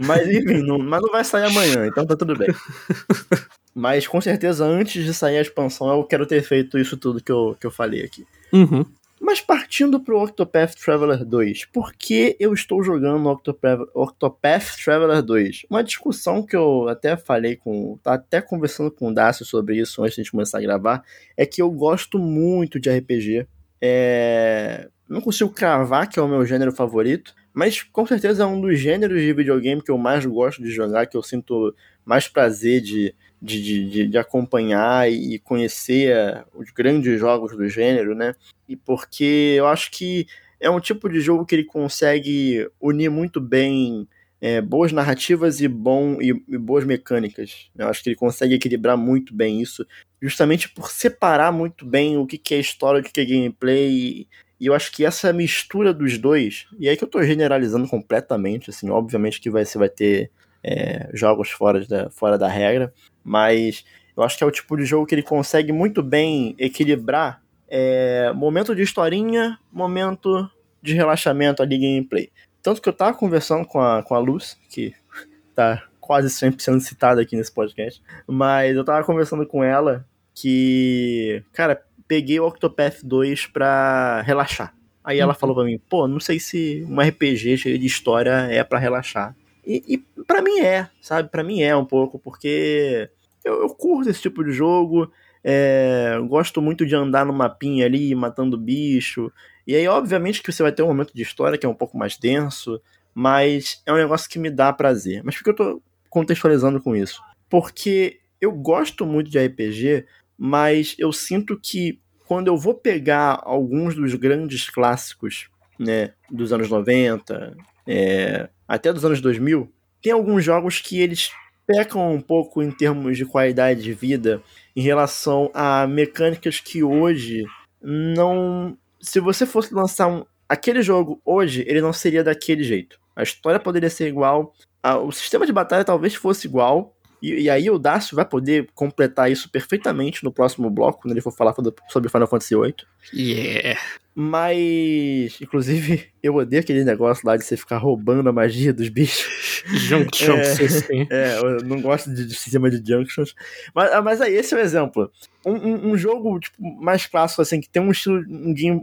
Mas 0.05 0.27
enfim, 0.27 0.61
não, 0.61 0.77
mas 0.77 1.01
não 1.01 1.11
vai 1.11 1.23
sair 1.23 1.45
amanhã, 1.45 1.87
então 1.87 2.05
tá 2.05 2.15
tudo 2.15 2.37
bem. 2.37 2.49
Mas 3.73 4.05
com 4.05 4.21
certeza, 4.21 4.65
antes 4.65 5.03
de 5.03 5.13
sair 5.13 5.37
a 5.37 5.41
expansão, 5.41 5.89
eu 5.89 6.03
quero 6.03 6.25
ter 6.25 6.43
feito 6.43 6.77
isso 6.77 6.95
tudo 6.95 7.23
que 7.23 7.31
eu, 7.31 7.57
que 7.59 7.65
eu 7.65 7.71
falei 7.71 8.03
aqui. 8.03 8.25
Uhum. 8.51 8.85
Mas 9.19 9.39
partindo 9.39 10.01
pro 10.01 10.21
Octopath 10.21 10.75
Traveler 10.75 11.23
2, 11.23 11.65
por 11.65 11.93
que 11.93 12.35
eu 12.39 12.53
estou 12.53 12.83
jogando 12.83 13.29
Octopath, 13.29 13.79
Octopath 13.93 14.75
Traveler 14.83 15.23
2? 15.23 15.65
Uma 15.69 15.81
discussão 15.81 16.45
que 16.45 16.55
eu 16.55 16.89
até 16.89 17.15
falei 17.15 17.55
com. 17.55 17.97
Tá 18.03 18.15
até 18.15 18.41
conversando 18.41 18.91
com 18.91 19.07
o 19.07 19.13
Dácio 19.13 19.45
sobre 19.45 19.79
isso 19.79 20.03
antes 20.03 20.15
de 20.15 20.21
a 20.21 20.23
gente 20.23 20.31
começar 20.31 20.57
a 20.57 20.61
gravar. 20.61 21.03
É 21.37 21.45
que 21.45 21.61
eu 21.61 21.71
gosto 21.71 22.19
muito 22.19 22.79
de 22.81 22.89
RPG. 22.89 23.47
É, 23.81 24.89
não 25.07 25.21
consigo 25.21 25.49
cravar 25.51 26.09
que 26.09 26.19
é 26.19 26.21
o 26.21 26.27
meu 26.27 26.45
gênero 26.45 26.73
favorito, 26.73 27.33
mas 27.53 27.81
com 27.81 28.05
certeza 28.05 28.43
é 28.43 28.45
um 28.45 28.59
dos 28.59 28.77
gêneros 28.77 29.21
de 29.21 29.31
videogame 29.31 29.81
que 29.81 29.91
eu 29.91 29.97
mais 29.97 30.25
gosto 30.25 30.61
de 30.61 30.69
jogar, 30.69 31.05
que 31.05 31.15
eu 31.15 31.23
sinto 31.23 31.73
mais 32.05 32.27
prazer 32.27 32.81
de, 32.81 33.15
de, 33.43 33.89
de, 33.89 34.07
de 34.07 34.17
acompanhar 34.17 35.11
e 35.11 35.37
conhecer 35.39 36.45
os 36.53 36.71
grandes 36.71 37.19
jogos 37.19 37.55
do 37.55 37.67
gênero, 37.67 38.15
né? 38.15 38.33
E 38.67 38.75
porque 38.75 39.55
eu 39.57 39.67
acho 39.67 39.91
que 39.91 40.25
é 40.59 40.69
um 40.69 40.79
tipo 40.79 41.09
de 41.09 41.19
jogo 41.19 41.45
que 41.45 41.53
ele 41.53 41.65
consegue 41.65 42.69
unir 42.79 43.09
muito 43.09 43.41
bem 43.41 44.07
é, 44.39 44.61
boas 44.61 44.93
narrativas 44.93 45.59
e, 45.59 45.67
bom, 45.67 46.21
e, 46.21 46.29
e, 46.47 46.57
boas 46.57 46.85
mecânicas. 46.85 47.69
Eu 47.77 47.87
acho 47.87 48.01
que 48.01 48.09
ele 48.09 48.15
consegue 48.15 48.55
equilibrar 48.55 48.97
muito 48.97 49.33
bem 49.35 49.61
isso, 49.61 49.85
justamente 50.21 50.69
por 50.69 50.89
separar 50.89 51.51
muito 51.51 51.85
bem 51.85 52.17
o 52.17 52.25
que, 52.25 52.37
que 52.37 52.55
é 52.55 52.59
história, 52.59 53.01
o 53.01 53.03
que, 53.03 53.11
que 53.11 53.21
é 53.21 53.25
gameplay 53.25 54.27
e 54.63 54.67
eu 54.67 54.73
acho 54.73 54.93
que 54.93 55.03
essa 55.03 55.33
mistura 55.33 55.93
dos 55.93 56.17
dois, 56.17 56.67
e 56.79 56.87
aí 56.87 56.95
que 56.95 57.03
eu 57.03 57.07
tô 57.09 57.21
generalizando 57.21 57.85
completamente, 57.85 58.69
assim, 58.69 58.89
obviamente 58.89 59.41
que 59.41 59.49
vai, 59.49 59.65
você 59.65 59.77
vai 59.77 59.89
ter 59.89 60.31
é, 60.63 61.09
jogos 61.13 61.49
fora 61.49 61.85
da, 61.85 62.09
fora 62.09 62.37
da 62.37 62.47
regra, 62.47 62.93
mas 63.23 63.85
eu 64.15 64.23
acho 64.23 64.37
que 64.37 64.43
é 64.43 64.47
o 64.47 64.51
tipo 64.51 64.77
de 64.77 64.85
jogo 64.85 65.05
que 65.05 65.15
ele 65.15 65.23
consegue 65.23 65.71
muito 65.71 66.03
bem 66.03 66.55
equilibrar 66.57 67.43
é, 67.75 68.31
momento 68.33 68.75
de 68.75 68.83
historinha, 68.83 69.57
momento 69.71 70.47
de 70.79 70.93
relaxamento 70.93 71.63
ali, 71.63 71.79
gameplay. 71.79 72.29
Tanto 72.61 72.79
que 72.79 72.87
eu 72.87 72.93
tava 72.93 73.17
conversando 73.17 73.65
com 73.65 73.81
a, 73.81 74.03
com 74.03 74.13
a 74.13 74.19
Luz, 74.19 74.55
que 74.69 74.93
tá 75.55 75.83
quase 75.99 76.29
sempre 76.29 76.61
sendo 76.63 76.79
citada 76.81 77.21
aqui 77.21 77.35
nesse 77.35 77.51
podcast, 77.51 77.99
mas 78.27 78.75
eu 78.75 78.83
tava 78.83 79.03
conversando 79.03 79.47
com 79.47 79.63
ela 79.63 80.05
que, 80.35 81.43
cara, 81.51 81.83
peguei 82.07 82.39
o 82.39 82.45
Octopath 82.45 82.99
2 83.03 83.47
pra 83.47 84.21
relaxar. 84.21 84.75
Aí 85.03 85.19
ela 85.19 85.33
uhum. 85.33 85.39
falou 85.39 85.55
pra 85.55 85.65
mim, 85.65 85.79
pô, 85.89 86.07
não 86.07 86.19
sei 86.19 86.39
se 86.39 86.85
um 86.87 87.01
RPG 87.01 87.57
cheio 87.57 87.79
de 87.79 87.87
história 87.87 88.47
é 88.51 88.63
para 88.63 88.77
relaxar. 88.77 89.35
E, 89.65 89.83
e 89.87 90.23
para 90.23 90.41
mim 90.41 90.59
é, 90.59 90.89
sabe? 91.01 91.29
para 91.29 91.43
mim 91.43 91.61
é 91.61 91.75
um 91.75 91.85
pouco, 91.85 92.19
porque 92.19 93.09
eu, 93.43 93.61
eu 93.61 93.69
curto 93.69 94.09
esse 94.09 94.21
tipo 94.21 94.43
de 94.43 94.51
jogo, 94.51 95.11
é, 95.43 96.17
gosto 96.27 96.61
muito 96.61 96.85
de 96.85 96.95
andar 96.95 97.25
no 97.25 97.33
mapinha 97.33 97.85
ali, 97.85 98.15
matando 98.15 98.57
bicho. 98.57 99.31
E 99.67 99.75
aí, 99.75 99.87
obviamente, 99.87 100.41
que 100.41 100.51
você 100.51 100.63
vai 100.63 100.71
ter 100.71 100.83
um 100.83 100.87
momento 100.87 101.13
de 101.13 101.21
história 101.21 101.57
que 101.57 101.65
é 101.65 101.69
um 101.69 101.75
pouco 101.75 101.97
mais 101.97 102.17
denso, 102.17 102.81
mas 103.13 103.81
é 103.85 103.91
um 103.91 103.97
negócio 103.97 104.29
que 104.29 104.39
me 104.39 104.49
dá 104.49 104.71
prazer. 104.71 105.21
Mas 105.23 105.35
por 105.35 105.43
que 105.43 105.49
eu 105.49 105.55
tô 105.55 105.81
contextualizando 106.09 106.81
com 106.81 106.95
isso? 106.95 107.21
Porque 107.49 108.19
eu 108.39 108.51
gosto 108.51 109.05
muito 109.05 109.29
de 109.29 109.39
RPG, 109.39 110.05
mas 110.37 110.95
eu 110.97 111.11
sinto 111.11 111.59
que 111.59 111.99
quando 112.27 112.47
eu 112.47 112.57
vou 112.57 112.73
pegar 112.73 113.39
alguns 113.43 113.95
dos 113.95 114.13
grandes 114.15 114.69
clássicos, 114.69 115.49
né, 115.77 116.13
dos 116.31 116.53
anos 116.53 116.69
90, 116.69 117.55
é, 117.85 118.49
até 118.67 118.91
dos 118.91 119.05
anos 119.05 119.21
2000, 119.21 119.71
tem 120.01 120.11
alguns 120.11 120.43
jogos 120.43 120.79
que 120.79 120.99
eles 120.99 121.31
pecam 121.65 122.13
um 122.13 122.21
pouco 122.21 122.61
em 122.61 122.71
termos 122.71 123.17
de 123.17 123.25
qualidade 123.25 123.81
de 123.81 123.93
vida 123.93 124.41
em 124.75 124.81
relação 124.81 125.49
a 125.53 125.87
mecânicas 125.87 126.59
que 126.59 126.83
hoje 126.83 127.45
não. 127.81 128.77
Se 129.01 129.19
você 129.19 129.45
fosse 129.45 129.73
lançar 129.73 130.07
um, 130.07 130.25
aquele 130.47 130.81
jogo 130.81 131.21
hoje, 131.25 131.63
ele 131.67 131.81
não 131.81 131.93
seria 131.93 132.23
daquele 132.23 132.63
jeito. 132.63 132.99
A 133.15 133.23
história 133.23 133.59
poderia 133.59 133.89
ser 133.89 134.07
igual, 134.07 134.53
a, 134.81 134.97
o 134.97 135.11
sistema 135.11 135.45
de 135.45 135.53
batalha 135.53 135.83
talvez 135.83 136.15
fosse 136.15 136.47
igual, 136.47 136.92
e, 137.23 137.43
e, 137.43 137.49
aí 137.49 137.69
o 137.69 137.79
Dácio 137.79 138.17
vai 138.17 138.25
poder 138.25 138.67
completar 138.75 139.31
isso 139.31 139.49
perfeitamente 139.49 140.25
no 140.25 140.31
próximo 140.31 140.69
bloco, 140.69 141.01
quando 141.01 141.13
ele 141.13 141.21
for 141.21 141.31
falar 141.31 141.55
sobre 141.89 142.09
Final 142.09 142.27
Fantasy 142.27 142.53
VIII. 142.53 142.75
Yeah! 143.13 143.79
Mas, 144.13 145.39
inclusive, 145.41 146.09
eu 146.21 146.35
odeio 146.35 146.61
aquele 146.61 146.83
negócio 146.83 147.25
lá 147.25 147.37
de 147.37 147.45
você 147.45 147.55
ficar 147.55 147.77
roubando 147.77 148.27
a 148.27 148.33
magia 148.33 148.73
dos 148.73 148.89
bichos. 148.89 149.63
Junction 149.87 150.35
é, 150.35 150.43
System. 150.43 151.07
É, 151.09 151.37
eu 151.37 151.63
não 151.63 151.79
gosto 151.81 152.13
de, 152.13 152.25
de 152.25 152.35
sistema 152.35 152.69
de 152.69 152.83
Junctions. 152.85 153.33
Mas, 153.73 153.93
ah, 153.93 154.01
mas 154.01 154.19
aí, 154.19 154.35
esse 154.35 154.53
é 154.53 154.57
um 154.57 154.59
exemplo. 154.59 155.09
Um, 155.45 155.53
um, 155.53 155.91
um, 155.91 155.97
jogo 155.97 156.37
tipo, 156.41 156.61
mais 156.61 157.05
clássico, 157.05 157.41
assim, 157.41 157.61
que 157.61 157.69
tem 157.69 157.81
um 157.81 157.91
estilo, 157.91 158.21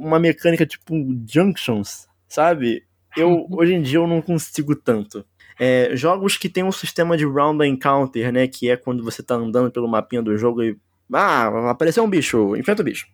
uma 0.00 0.18
mecânica 0.18 0.64
tipo 0.64 0.94
Junctions, 1.28 2.08
sabe? 2.26 2.84
Eu, 3.14 3.28
uhum. 3.28 3.48
hoje 3.50 3.74
em 3.74 3.82
dia, 3.82 3.98
eu 3.98 4.06
não 4.06 4.22
consigo 4.22 4.74
tanto. 4.74 5.26
É, 5.62 5.94
jogos 5.94 6.38
que 6.38 6.48
tem 6.48 6.64
um 6.64 6.72
sistema 6.72 7.18
de 7.18 7.26
round 7.26 7.62
encounter, 7.66 8.32
né? 8.32 8.48
Que 8.48 8.70
é 8.70 8.78
quando 8.78 9.04
você 9.04 9.22
tá 9.22 9.34
andando 9.34 9.70
pelo 9.70 9.86
mapinha 9.86 10.22
do 10.22 10.34
jogo 10.38 10.62
e. 10.62 10.74
Ah, 11.12 11.70
apareceu 11.70 12.02
um 12.02 12.08
bicho, 12.08 12.56
enfrenta 12.56 12.80
o 12.80 12.84
bicho. 12.84 13.06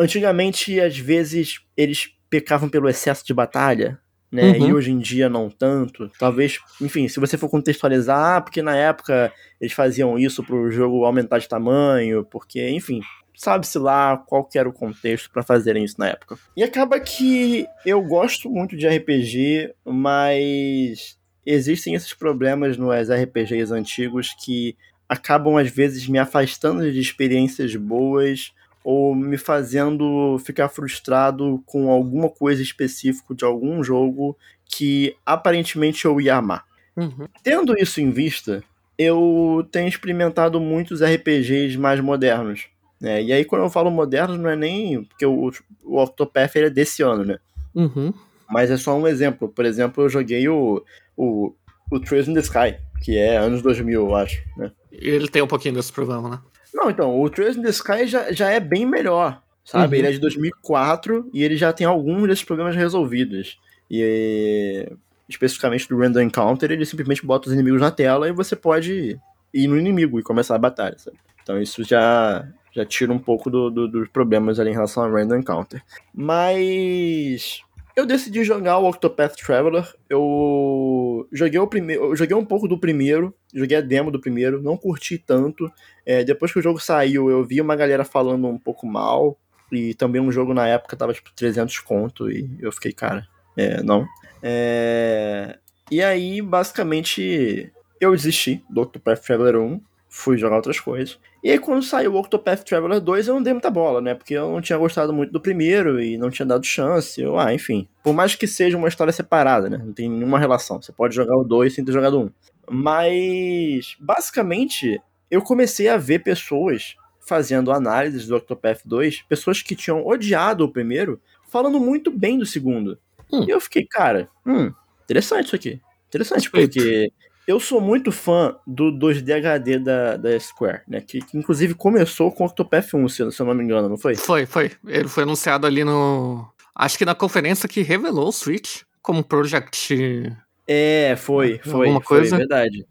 Antigamente, 0.00 0.80
às 0.80 0.98
vezes, 0.98 1.60
eles 1.76 2.10
pecavam 2.28 2.68
pelo 2.68 2.88
excesso 2.88 3.24
de 3.24 3.32
batalha, 3.32 4.00
né? 4.32 4.50
Uhum. 4.50 4.68
E 4.68 4.74
hoje 4.74 4.90
em 4.90 4.98
dia 4.98 5.28
não 5.28 5.48
tanto. 5.48 6.10
Talvez, 6.18 6.58
enfim, 6.80 7.06
se 7.06 7.20
você 7.20 7.38
for 7.38 7.48
contextualizar, 7.48 8.38
ah, 8.38 8.40
porque 8.40 8.60
na 8.60 8.74
época 8.74 9.32
eles 9.60 9.72
faziam 9.72 10.18
isso 10.18 10.42
pro 10.42 10.72
jogo 10.72 11.04
aumentar 11.04 11.38
de 11.38 11.48
tamanho, 11.48 12.24
porque, 12.24 12.68
enfim, 12.70 13.02
sabe-se 13.36 13.78
lá 13.78 14.16
qual 14.16 14.48
era 14.52 14.68
o 14.68 14.72
contexto 14.72 15.30
para 15.30 15.44
fazerem 15.44 15.84
isso 15.84 15.96
na 15.98 16.08
época. 16.08 16.36
E 16.56 16.64
acaba 16.64 16.98
que 16.98 17.66
eu 17.86 18.02
gosto 18.02 18.50
muito 18.50 18.76
de 18.76 18.88
RPG, 18.88 19.72
mas 19.84 21.16
existem 21.44 21.94
esses 21.94 22.12
problemas 22.14 22.76
nos 22.76 23.10
RPGs 23.10 23.72
antigos 23.72 24.34
que 24.44 24.76
acabam 25.08 25.56
às 25.56 25.70
vezes 25.70 26.08
me 26.08 26.18
afastando 26.18 26.90
de 26.90 26.98
experiências 26.98 27.74
boas 27.76 28.52
ou 28.82 29.14
me 29.14 29.38
fazendo 29.38 30.38
ficar 30.44 30.68
frustrado 30.68 31.62
com 31.64 31.90
alguma 31.90 32.28
coisa 32.28 32.62
específica 32.62 33.34
de 33.34 33.44
algum 33.44 33.82
jogo 33.82 34.36
que 34.64 35.16
aparentemente 35.24 36.04
eu 36.04 36.20
ia 36.20 36.36
amar. 36.36 36.64
Uhum. 36.96 37.26
Tendo 37.42 37.74
isso 37.78 38.00
em 38.00 38.10
vista, 38.10 38.62
eu 38.98 39.66
tenho 39.72 39.88
experimentado 39.88 40.60
muitos 40.60 41.00
RPGs 41.02 41.76
mais 41.78 42.00
modernos. 42.00 42.66
Né? 43.00 43.22
E 43.22 43.32
aí, 43.32 43.44
quando 43.44 43.62
eu 43.62 43.70
falo 43.70 43.90
modernos, 43.90 44.38
não 44.38 44.48
é 44.48 44.56
nem. 44.56 45.04
Porque 45.04 45.26
o, 45.26 45.50
o 45.82 46.02
Octopath 46.02 46.56
é 46.56 46.70
desse 46.70 47.02
ano, 47.02 47.24
né? 47.24 47.38
Uhum. 47.74 48.12
Mas 48.50 48.70
é 48.70 48.76
só 48.76 48.96
um 48.96 49.06
exemplo. 49.06 49.48
Por 49.48 49.64
exemplo, 49.64 50.04
eu 50.04 50.08
joguei 50.08 50.48
o, 50.48 50.84
o, 51.16 51.54
o 51.90 52.00
Trails 52.00 52.28
in 52.28 52.34
the 52.34 52.40
Sky, 52.40 52.76
que 53.02 53.16
é 53.16 53.36
anos 53.36 53.62
2000, 53.62 54.00
eu 54.00 54.14
acho, 54.14 54.42
né? 54.56 54.70
Ele 54.92 55.28
tem 55.28 55.42
um 55.42 55.46
pouquinho 55.46 55.74
desse 55.74 55.92
problema, 55.92 56.28
né? 56.28 56.38
Não, 56.72 56.90
então, 56.90 57.20
o 57.20 57.30
Trails 57.30 57.56
in 57.56 57.62
the 57.62 57.70
Sky 57.70 58.06
já, 58.06 58.32
já 58.32 58.50
é 58.50 58.60
bem 58.60 58.86
melhor, 58.86 59.42
sabe? 59.64 59.96
Uhum. 59.96 60.00
Ele 60.00 60.08
é 60.08 60.12
de 60.12 60.18
2004 60.18 61.30
e 61.32 61.42
ele 61.42 61.56
já 61.56 61.72
tem 61.72 61.86
alguns 61.86 62.28
desses 62.28 62.44
problemas 62.44 62.74
resolvidos. 62.74 63.58
E 63.90 64.88
especificamente 65.28 65.88
do 65.88 65.98
Random 65.98 66.22
Encounter, 66.22 66.70
ele 66.70 66.84
simplesmente 66.84 67.24
bota 67.24 67.48
os 67.48 67.54
inimigos 67.54 67.80
na 67.80 67.90
tela 67.90 68.28
e 68.28 68.32
você 68.32 68.54
pode 68.54 69.18
ir 69.52 69.68
no 69.68 69.78
inimigo 69.78 70.18
e 70.18 70.22
começar 70.22 70.54
a 70.54 70.58
batalha, 70.58 70.98
sabe? 70.98 71.16
Então 71.42 71.60
isso 71.60 71.84
já, 71.84 72.46
já 72.72 72.84
tira 72.84 73.12
um 73.12 73.18
pouco 73.18 73.50
do, 73.50 73.70
do, 73.70 73.88
dos 73.88 74.08
problemas 74.08 74.58
ali 74.58 74.70
em 74.70 74.74
relação 74.74 75.04
ao 75.04 75.12
Random 75.12 75.36
Encounter. 75.36 75.82
Mas 76.12 77.62
eu 77.96 78.04
decidi 78.04 78.42
jogar 78.42 78.78
o 78.78 78.88
Octopath 78.88 79.36
Traveler. 79.36 79.86
Eu 80.08 81.28
joguei 81.32 81.58
o 81.58 81.66
primeiro, 81.66 82.14
joguei 82.16 82.36
um 82.36 82.44
pouco 82.44 82.66
do 82.66 82.78
primeiro, 82.78 83.34
joguei 83.52 83.76
a 83.76 83.80
demo 83.80 84.10
do 84.10 84.20
primeiro, 84.20 84.62
não 84.62 84.76
curti 84.76 85.18
tanto. 85.18 85.70
É, 86.04 86.24
depois 86.24 86.52
que 86.52 86.58
o 86.58 86.62
jogo 86.62 86.80
saiu, 86.80 87.30
eu 87.30 87.44
vi 87.44 87.60
uma 87.60 87.76
galera 87.76 88.04
falando 88.04 88.46
um 88.48 88.58
pouco 88.58 88.86
mal 88.86 89.38
e 89.70 89.94
também 89.94 90.20
um 90.20 90.32
jogo 90.32 90.52
na 90.52 90.66
época 90.66 90.96
tava 90.96 91.14
tipo 91.14 91.30
300 91.34 91.78
conto 91.80 92.30
e 92.30 92.48
eu 92.60 92.72
fiquei, 92.72 92.92
cara, 92.92 93.26
é, 93.56 93.82
não. 93.82 94.06
É... 94.42 95.58
E 95.90 96.02
aí, 96.02 96.40
basicamente, 96.42 97.72
eu 98.00 98.12
desisti 98.12 98.64
do 98.68 98.82
Octopath 98.82 99.20
Traveler 99.20 99.56
1, 99.56 99.80
fui 100.16 100.38
jogar 100.38 100.54
outras 100.54 100.78
coisas. 100.78 101.18
E 101.42 101.50
aí, 101.50 101.58
quando 101.58 101.82
saiu 101.82 102.14
o 102.14 102.18
Octopath 102.20 102.62
Traveler 102.62 103.00
2, 103.00 103.26
eu 103.26 103.34
não 103.34 103.42
dei 103.42 103.52
muita 103.52 103.68
bola, 103.68 104.00
né? 104.00 104.14
Porque 104.14 104.34
eu 104.34 104.48
não 104.52 104.60
tinha 104.60 104.78
gostado 104.78 105.12
muito 105.12 105.32
do 105.32 105.40
primeiro 105.40 106.00
e 106.00 106.16
não 106.16 106.30
tinha 106.30 106.46
dado 106.46 106.64
chance. 106.64 107.20
Eu, 107.20 107.36
ah, 107.36 107.52
enfim. 107.52 107.88
Por 108.00 108.14
mais 108.14 108.36
que 108.36 108.46
seja 108.46 108.76
uma 108.76 108.86
história 108.86 109.12
separada, 109.12 109.68
né? 109.68 109.76
Não 109.76 109.92
tem 109.92 110.08
nenhuma 110.08 110.38
relação. 110.38 110.80
Você 110.80 110.92
pode 110.92 111.16
jogar 111.16 111.36
o 111.36 111.42
2 111.42 111.74
sem 111.74 111.84
ter 111.84 111.90
jogado 111.90 112.20
1. 112.20 112.30
Mas, 112.70 113.96
basicamente, 113.98 115.02
eu 115.28 115.42
comecei 115.42 115.88
a 115.88 115.96
ver 115.96 116.20
pessoas 116.20 116.94
fazendo 117.18 117.72
análises 117.72 118.28
do 118.28 118.36
Octopath 118.36 118.82
2, 118.84 119.22
pessoas 119.22 119.62
que 119.62 119.74
tinham 119.74 120.06
odiado 120.06 120.64
o 120.64 120.72
primeiro, 120.72 121.20
falando 121.48 121.80
muito 121.80 122.12
bem 122.12 122.38
do 122.38 122.46
segundo. 122.46 122.96
Hum. 123.32 123.44
E 123.48 123.50
eu 123.50 123.60
fiquei, 123.60 123.84
cara, 123.84 124.28
hum, 124.46 124.72
interessante 125.02 125.46
isso 125.46 125.56
aqui. 125.56 125.80
Interessante, 126.06 126.48
porque 126.48 127.10
eu 127.46 127.60
sou 127.60 127.80
muito 127.80 128.10
fã 128.10 128.56
do 128.66 128.90
2D 128.90 129.32
HD 129.36 129.78
da, 129.78 130.16
da 130.16 130.40
Square, 130.40 130.82
né? 130.88 131.00
Que, 131.00 131.20
que 131.20 131.36
inclusive 131.36 131.74
começou 131.74 132.32
com 132.32 132.44
o 132.44 132.46
Octopath 132.46 132.94
1, 132.94 133.08
se, 133.08 133.22
eu 133.22 133.46
não 133.46 133.54
me 133.54 133.62
engano, 133.62 133.88
não 133.88 133.98
foi? 133.98 134.14
Foi, 134.16 134.46
foi. 134.46 134.72
Ele 134.86 135.08
foi 135.08 135.24
anunciado 135.24 135.66
ali 135.66 135.84
no. 135.84 136.48
Acho 136.74 136.98
que 136.98 137.04
na 137.04 137.14
conferência 137.14 137.68
que 137.68 137.82
revelou 137.82 138.28
o 138.28 138.32
Switch 138.32 138.82
como 139.02 139.22
Project. 139.22 140.34
É, 140.66 141.14
foi, 141.16 141.60
foi. 141.62 141.86
Alguma 141.86 142.00
coisa. 142.00 142.30
Foi 142.30 142.38
verdade. 142.38 142.86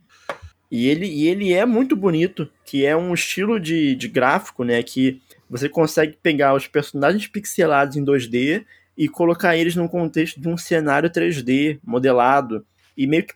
E 0.70 0.88
ele, 0.88 1.06
e 1.06 1.28
ele 1.28 1.54
é 1.54 1.66
muito 1.66 1.96
bonito, 1.96 2.50
que 2.66 2.86
é 2.86 2.96
um 2.96 3.14
estilo 3.14 3.60
de, 3.60 3.96
de 3.96 4.08
gráfico, 4.08 4.64
né? 4.64 4.82
Que 4.82 5.22
você 5.50 5.70
consegue 5.70 6.18
pegar 6.22 6.56
os 6.56 6.68
personagens 6.68 7.28
pixelados 7.28 7.96
em 7.96 8.04
2D 8.04 8.66
e 8.98 9.08
colocar 9.08 9.56
eles 9.58 9.76
num 9.76 9.88
contexto 9.88 10.40
de 10.40 10.48
um 10.48 10.58
cenário 10.58 11.10
3D 11.10 11.80
modelado. 11.84 12.66
E 12.96 13.08
meio 13.08 13.26
que 13.26 13.36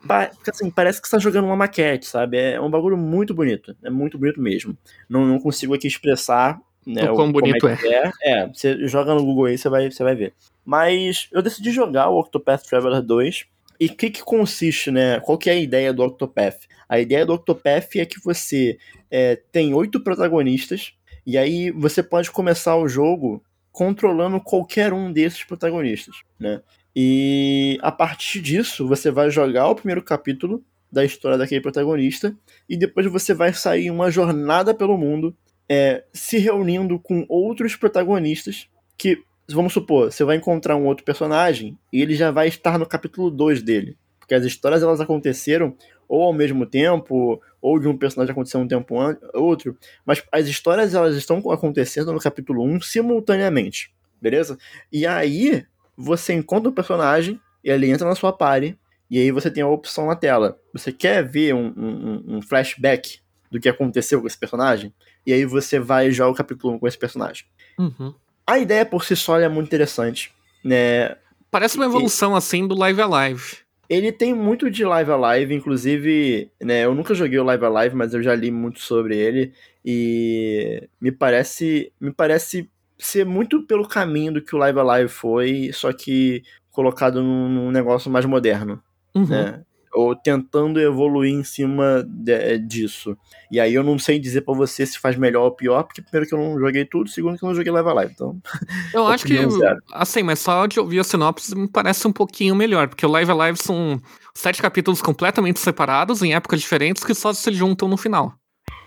assim, 0.50 0.70
parece 0.70 1.02
que 1.02 1.08
você 1.08 1.16
tá 1.16 1.22
jogando 1.22 1.46
uma 1.46 1.56
maquete, 1.56 2.06
sabe? 2.06 2.38
É 2.38 2.62
um 2.62 2.70
bagulho 2.70 2.98
muito 2.98 3.34
bonito. 3.34 3.76
É 3.84 3.90
muito 3.90 4.18
bonito 4.18 4.40
mesmo. 4.40 4.78
Não, 5.10 5.26
não 5.26 5.40
consigo 5.40 5.74
aqui 5.74 5.88
expressar 5.88 6.60
né, 6.86 7.10
o 7.10 7.16
quão 7.16 7.32
bonito 7.32 7.68
é, 7.68 7.78
é. 7.84 8.12
é. 8.24 8.48
você 8.48 8.88
joga 8.88 9.14
no 9.14 9.24
Google 9.26 9.46
aí, 9.46 9.58
você 9.58 9.68
vai, 9.68 9.92
você 9.92 10.04
vai 10.04 10.16
ver. 10.16 10.34
Mas 10.64 11.28
eu 11.32 11.42
decidi 11.42 11.72
jogar 11.72 12.10
o 12.10 12.20
Octopath 12.20 12.64
Traveler 12.64 13.02
2. 13.02 13.46
E 13.80 13.86
o 13.86 13.96
que, 13.96 14.10
que 14.10 14.24
consiste, 14.24 14.90
né? 14.90 15.20
Qual 15.20 15.38
que 15.38 15.50
é 15.50 15.54
a 15.54 15.60
ideia 15.60 15.94
do 15.94 16.04
Octopath? 16.04 16.62
A 16.90 17.00
ideia 17.00 17.26
do 17.26 17.34
Octopath 17.34 17.96
é 17.96 18.06
que 18.06 18.20
você 18.24 18.78
é, 19.12 19.36
tem 19.52 19.74
oito 19.74 20.00
protagonistas, 20.00 20.94
e 21.26 21.38
aí 21.38 21.70
você 21.72 22.02
pode 22.02 22.32
começar 22.32 22.76
o 22.76 22.88
jogo 22.88 23.44
controlando 23.72 24.42
qualquer 24.42 24.94
um 24.94 25.12
desses 25.12 25.44
protagonistas, 25.44 26.16
né? 26.40 26.62
E 27.00 27.78
a 27.84 27.92
partir 27.92 28.42
disso, 28.42 28.88
você 28.88 29.12
vai 29.12 29.30
jogar 29.30 29.68
o 29.68 29.76
primeiro 29.76 30.02
capítulo 30.02 30.64
da 30.92 31.06
história 31.06 31.38
daquele 31.38 31.62
protagonista 31.62 32.36
e 32.68 32.76
depois 32.76 33.06
você 33.06 33.36
vai 33.36 33.54
sair 33.54 33.92
uma 33.92 34.10
jornada 34.10 34.74
pelo 34.74 34.98
mundo, 34.98 35.38
é, 35.70 36.04
se 36.12 36.40
reunindo 36.40 36.98
com 36.98 37.24
outros 37.30 37.76
protagonistas 37.76 38.68
que, 38.98 39.22
vamos 39.48 39.74
supor, 39.74 40.12
você 40.12 40.24
vai 40.24 40.38
encontrar 40.38 40.76
um 40.76 40.88
outro 40.88 41.06
personagem 41.06 41.78
e 41.94 42.02
ele 42.02 42.16
já 42.16 42.32
vai 42.32 42.48
estar 42.48 42.80
no 42.80 42.86
capítulo 42.88 43.30
2 43.30 43.62
dele. 43.62 43.96
Porque 44.18 44.34
as 44.34 44.44
histórias 44.44 44.82
elas 44.82 45.00
aconteceram 45.00 45.76
ou 46.10 46.24
ao 46.24 46.34
mesmo 46.34 46.66
tempo, 46.66 47.40
ou 47.62 47.80
de 47.80 47.88
um 47.88 47.96
personagem 47.96 48.32
acontecer 48.32 48.58
um 48.58 48.68
tempo 48.68 48.96
outro, 49.36 49.78
mas 50.04 50.24
as 50.32 50.48
histórias 50.48 50.96
elas 50.96 51.16
estão 51.16 51.38
acontecendo 51.52 52.12
no 52.12 52.20
capítulo 52.20 52.64
1 52.64 52.82
simultaneamente, 52.82 53.94
beleza? 54.20 54.58
E 54.92 55.06
aí 55.06 55.64
você 55.98 56.34
encontra 56.34 56.70
o 56.70 56.72
um 56.72 56.76
personagem, 56.76 57.42
ele 57.64 57.90
entra 57.90 58.08
na 58.08 58.16
sua 58.16 58.32
party, 58.32 58.78
e 59.10 59.18
aí 59.18 59.32
você 59.32 59.50
tem 59.50 59.64
a 59.64 59.68
opção 59.68 60.08
na 60.08 60.16
tela. 60.16 60.60
Você 60.74 60.92
quer 60.92 61.24
ver 61.24 61.56
um, 61.56 61.74
um, 61.76 62.24
um 62.38 62.42
flashback 62.42 63.20
do 63.50 63.60
que 63.60 63.70
aconteceu 63.70 64.22
com 64.22 64.28
esse 64.28 64.38
personagem? 64.38 64.94
E 65.26 65.34
aí 65.34 65.46
você 65.46 65.80
vai 65.80 66.12
jogar 66.12 66.32
o 66.32 66.36
capítulo 66.36 66.76
1 66.76 66.80
com 66.80 66.88
esse 66.88 66.98
personagem. 66.98 67.46
Uhum. 67.78 68.14
A 68.46 68.60
ideia 68.60 68.86
por 68.86 69.04
si 69.04 69.16
só 69.16 69.40
é 69.40 69.50
muito 69.50 69.68
interessante, 69.68 70.32
né? 70.64 71.16
Parece 71.50 71.78
uma 71.78 71.86
evolução 71.86 72.34
e... 72.34 72.38
assim 72.38 72.68
do 72.68 72.76
Live 72.76 73.02
Alive. 73.02 73.58
Ele 73.90 74.12
tem 74.12 74.34
muito 74.34 74.70
de 74.70 74.84
Live 74.84 75.12
Alive, 75.12 75.54
inclusive, 75.54 76.52
né, 76.62 76.84
eu 76.84 76.94
nunca 76.94 77.16
joguei 77.16 77.40
o 77.40 77.44
Live 77.46 77.66
Alive, 77.66 77.96
mas 77.96 78.14
eu 78.14 78.22
já 78.22 78.36
li 78.36 78.52
muito 78.52 78.82
sobre 78.82 79.16
ele 79.16 79.54
e 79.84 80.90
me 81.00 81.10
parece, 81.10 81.94
me 82.00 82.12
parece 82.12 82.70
ser 82.98 83.26
muito 83.26 83.62
pelo 83.64 83.88
caminho 83.88 84.34
do 84.34 84.42
que 84.42 84.56
o 84.56 84.60
Live 84.60 84.80
Alive 84.80 85.10
foi, 85.10 85.70
só 85.74 85.94
que 85.94 86.44
colocado 86.72 87.22
num, 87.22 87.50
num 87.50 87.72
negócio 87.72 88.10
mais 88.12 88.26
moderno, 88.26 88.82
uhum. 89.16 89.26
né? 89.26 89.64
Ou 89.94 90.16
tentando 90.16 90.80
evoluir 90.80 91.34
em 91.34 91.44
cima 91.44 92.06
de, 92.08 92.60
disso. 92.60 93.18
E 93.50 93.60
aí 93.60 93.74
eu 93.74 93.84
não 93.84 93.98
sei 93.98 94.20
dizer 94.20 94.42
para 94.42 94.54
você 94.54 94.86
se 94.86 95.00
faz 95.00 95.16
melhor 95.16 95.46
ou 95.46 95.52
pior, 95.52 95.84
porque 95.84 96.04
primeiro 96.04 96.28
que 96.28 96.36
eu 96.36 96.40
não 96.40 96.60
joguei 96.60 96.86
tudo, 96.86 97.10
segundo 97.10 97.38
que 97.38 97.44
eu 97.44 97.48
não 97.48 97.56
joguei 97.56 97.72
Live 97.72 97.90
Alive, 97.90 98.14
então... 98.14 98.40
Eu 98.94 99.06
acho 99.08 99.26
que, 99.26 99.36
zero. 99.36 99.78
assim, 99.92 100.22
mas 100.22 100.40
só 100.40 100.68
de 100.68 100.80
ouvir 100.80 101.00
a 101.00 101.04
sinopse 101.04 101.56
me 101.56 101.68
parece 101.68 102.08
um 102.08 102.14
pouquinho 102.14 102.56
melhor, 102.56 102.88
porque 102.88 103.06
o 103.06 103.10
Live 103.10 103.32
Alive 103.32 103.58
são 103.58 104.00
sete 104.36 104.62
capítulos 104.62 105.02
completamente 105.02 105.60
separados, 105.60 106.22
em 106.22 106.36
épocas 106.36 106.62
diferentes, 106.62 107.04
que 107.04 107.16
só 107.16 107.34
se 107.34 107.52
juntam 107.52 107.88
no 107.88 107.98
final. 107.98 108.34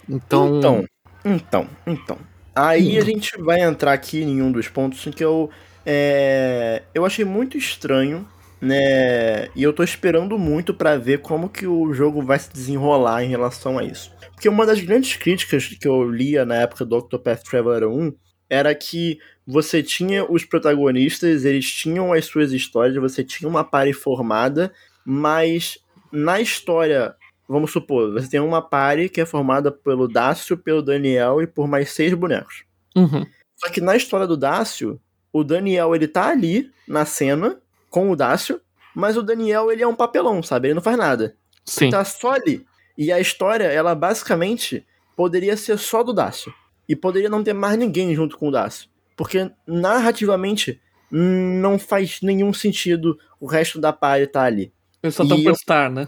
Então... 0.09 0.59
Então, 0.59 0.85
então, 1.25 1.69
então. 1.87 2.30
Aí 2.55 2.99
a 2.99 3.05
gente 3.05 3.41
vai 3.41 3.61
entrar 3.61 3.93
aqui 3.93 4.21
em 4.21 4.43
um 4.43 4.51
dos 4.51 4.69
pontos 4.69 5.07
que 5.15 5.25
eu, 5.25 5.51
é, 5.87 6.83
eu 6.93 7.05
achei 7.05 7.25
muito 7.25 7.57
estranho, 7.57 8.27
né? 8.61 9.49
E 9.55 9.63
eu 9.63 9.73
tô 9.73 9.83
esperando 9.83 10.39
muito 10.39 10.75
para 10.75 10.99
ver 10.99 11.21
como 11.21 11.49
que 11.49 11.67
o 11.67 11.93
jogo 11.95 12.23
vai 12.23 12.39
se 12.39 12.53
desenrolar 12.53 13.25
em 13.25 13.29
relação 13.29 13.79
a 13.79 13.85
isso. 13.85 14.13
Porque 14.33 14.49
uma 14.49 14.67
das 14.67 14.81
grandes 14.81 15.17
críticas 15.17 15.67
que 15.67 15.87
eu 15.89 16.11
lia 16.11 16.45
na 16.45 16.57
época 16.57 16.85
do 16.85 16.97
Octopath 16.97 17.43
Traveler 17.43 17.89
1 17.89 18.13
era 18.49 18.75
que 18.75 19.19
você 19.47 19.83
tinha 19.83 20.25
os 20.31 20.45
protagonistas, 20.45 21.45
eles 21.45 21.71
tinham 21.71 22.13
as 22.13 22.25
suas 22.25 22.53
histórias, 22.53 22.97
você 22.97 23.23
tinha 23.23 23.49
uma 23.49 23.63
party 23.65 23.93
formada, 23.93 24.73
mas 25.05 25.79
na 26.13 26.41
história 26.41 27.15
vamos 27.51 27.73
supor, 27.73 28.13
você 28.13 28.31
tem 28.31 28.39
uma 28.39 28.63
party 28.63 29.09
que 29.09 29.21
é 29.21 29.27
formada 29.27 29.73
pelo 29.73 30.07
Dácio, 30.07 30.57
pelo 30.57 30.81
Daniel 30.81 31.43
e 31.43 31.49
por 31.49 31.67
mais 31.67 31.91
seis 31.91 32.15
bonecos. 32.15 32.65
Uhum. 32.95 33.27
Só 33.57 33.69
que 33.71 33.81
na 33.81 33.97
história 33.97 34.25
do 34.25 34.37
Dácio, 34.37 35.01
o 35.33 35.43
Daniel 35.43 35.93
ele 35.93 36.07
tá 36.07 36.29
ali 36.29 36.71
na 36.87 37.05
cena 37.05 37.61
com 37.91 38.09
o 38.09 38.15
Dácio, 38.15 38.61
mas 38.95 39.17
o 39.17 39.23
Daniel 39.23 39.71
ele 39.73 39.83
é 39.83 39.87
um 39.87 39.97
papelão, 39.97 40.41
sabe? 40.45 40.69
Ele 40.69 40.75
não 40.75 40.83
faz 40.83 40.97
nada. 40.97 41.35
Sim. 41.65 41.87
Ele 41.87 41.93
tá 41.93 42.05
só 42.05 42.33
ali. 42.33 42.65
E 42.97 43.11
a 43.11 43.19
história, 43.19 43.65
ela 43.65 43.97
basicamente 43.97 44.87
poderia 45.17 45.57
ser 45.57 45.77
só 45.77 46.05
do 46.05 46.13
Dácio. 46.13 46.55
E 46.89 46.95
poderia 46.95 47.29
não 47.29 47.43
ter 47.43 47.53
mais 47.53 47.77
ninguém 47.77 48.15
junto 48.15 48.39
com 48.39 48.49
o 48.49 48.53
Dácio. 48.53 48.89
Porque 49.17 49.51
narrativamente 49.67 50.81
não 51.11 51.81
faz 51.81 52.21
nenhum 52.23 52.53
sentido 52.53 53.19
o 53.41 53.47
resto 53.47 53.81
da 53.81 53.93
party 53.93 54.25
estar 54.25 54.41
tá 54.41 54.47
ali. 54.47 54.73
Eles 55.03 55.17
só 55.17 55.25
estão 55.25 55.43
por 55.43 55.53
estar, 55.53 55.91
né? 55.91 56.07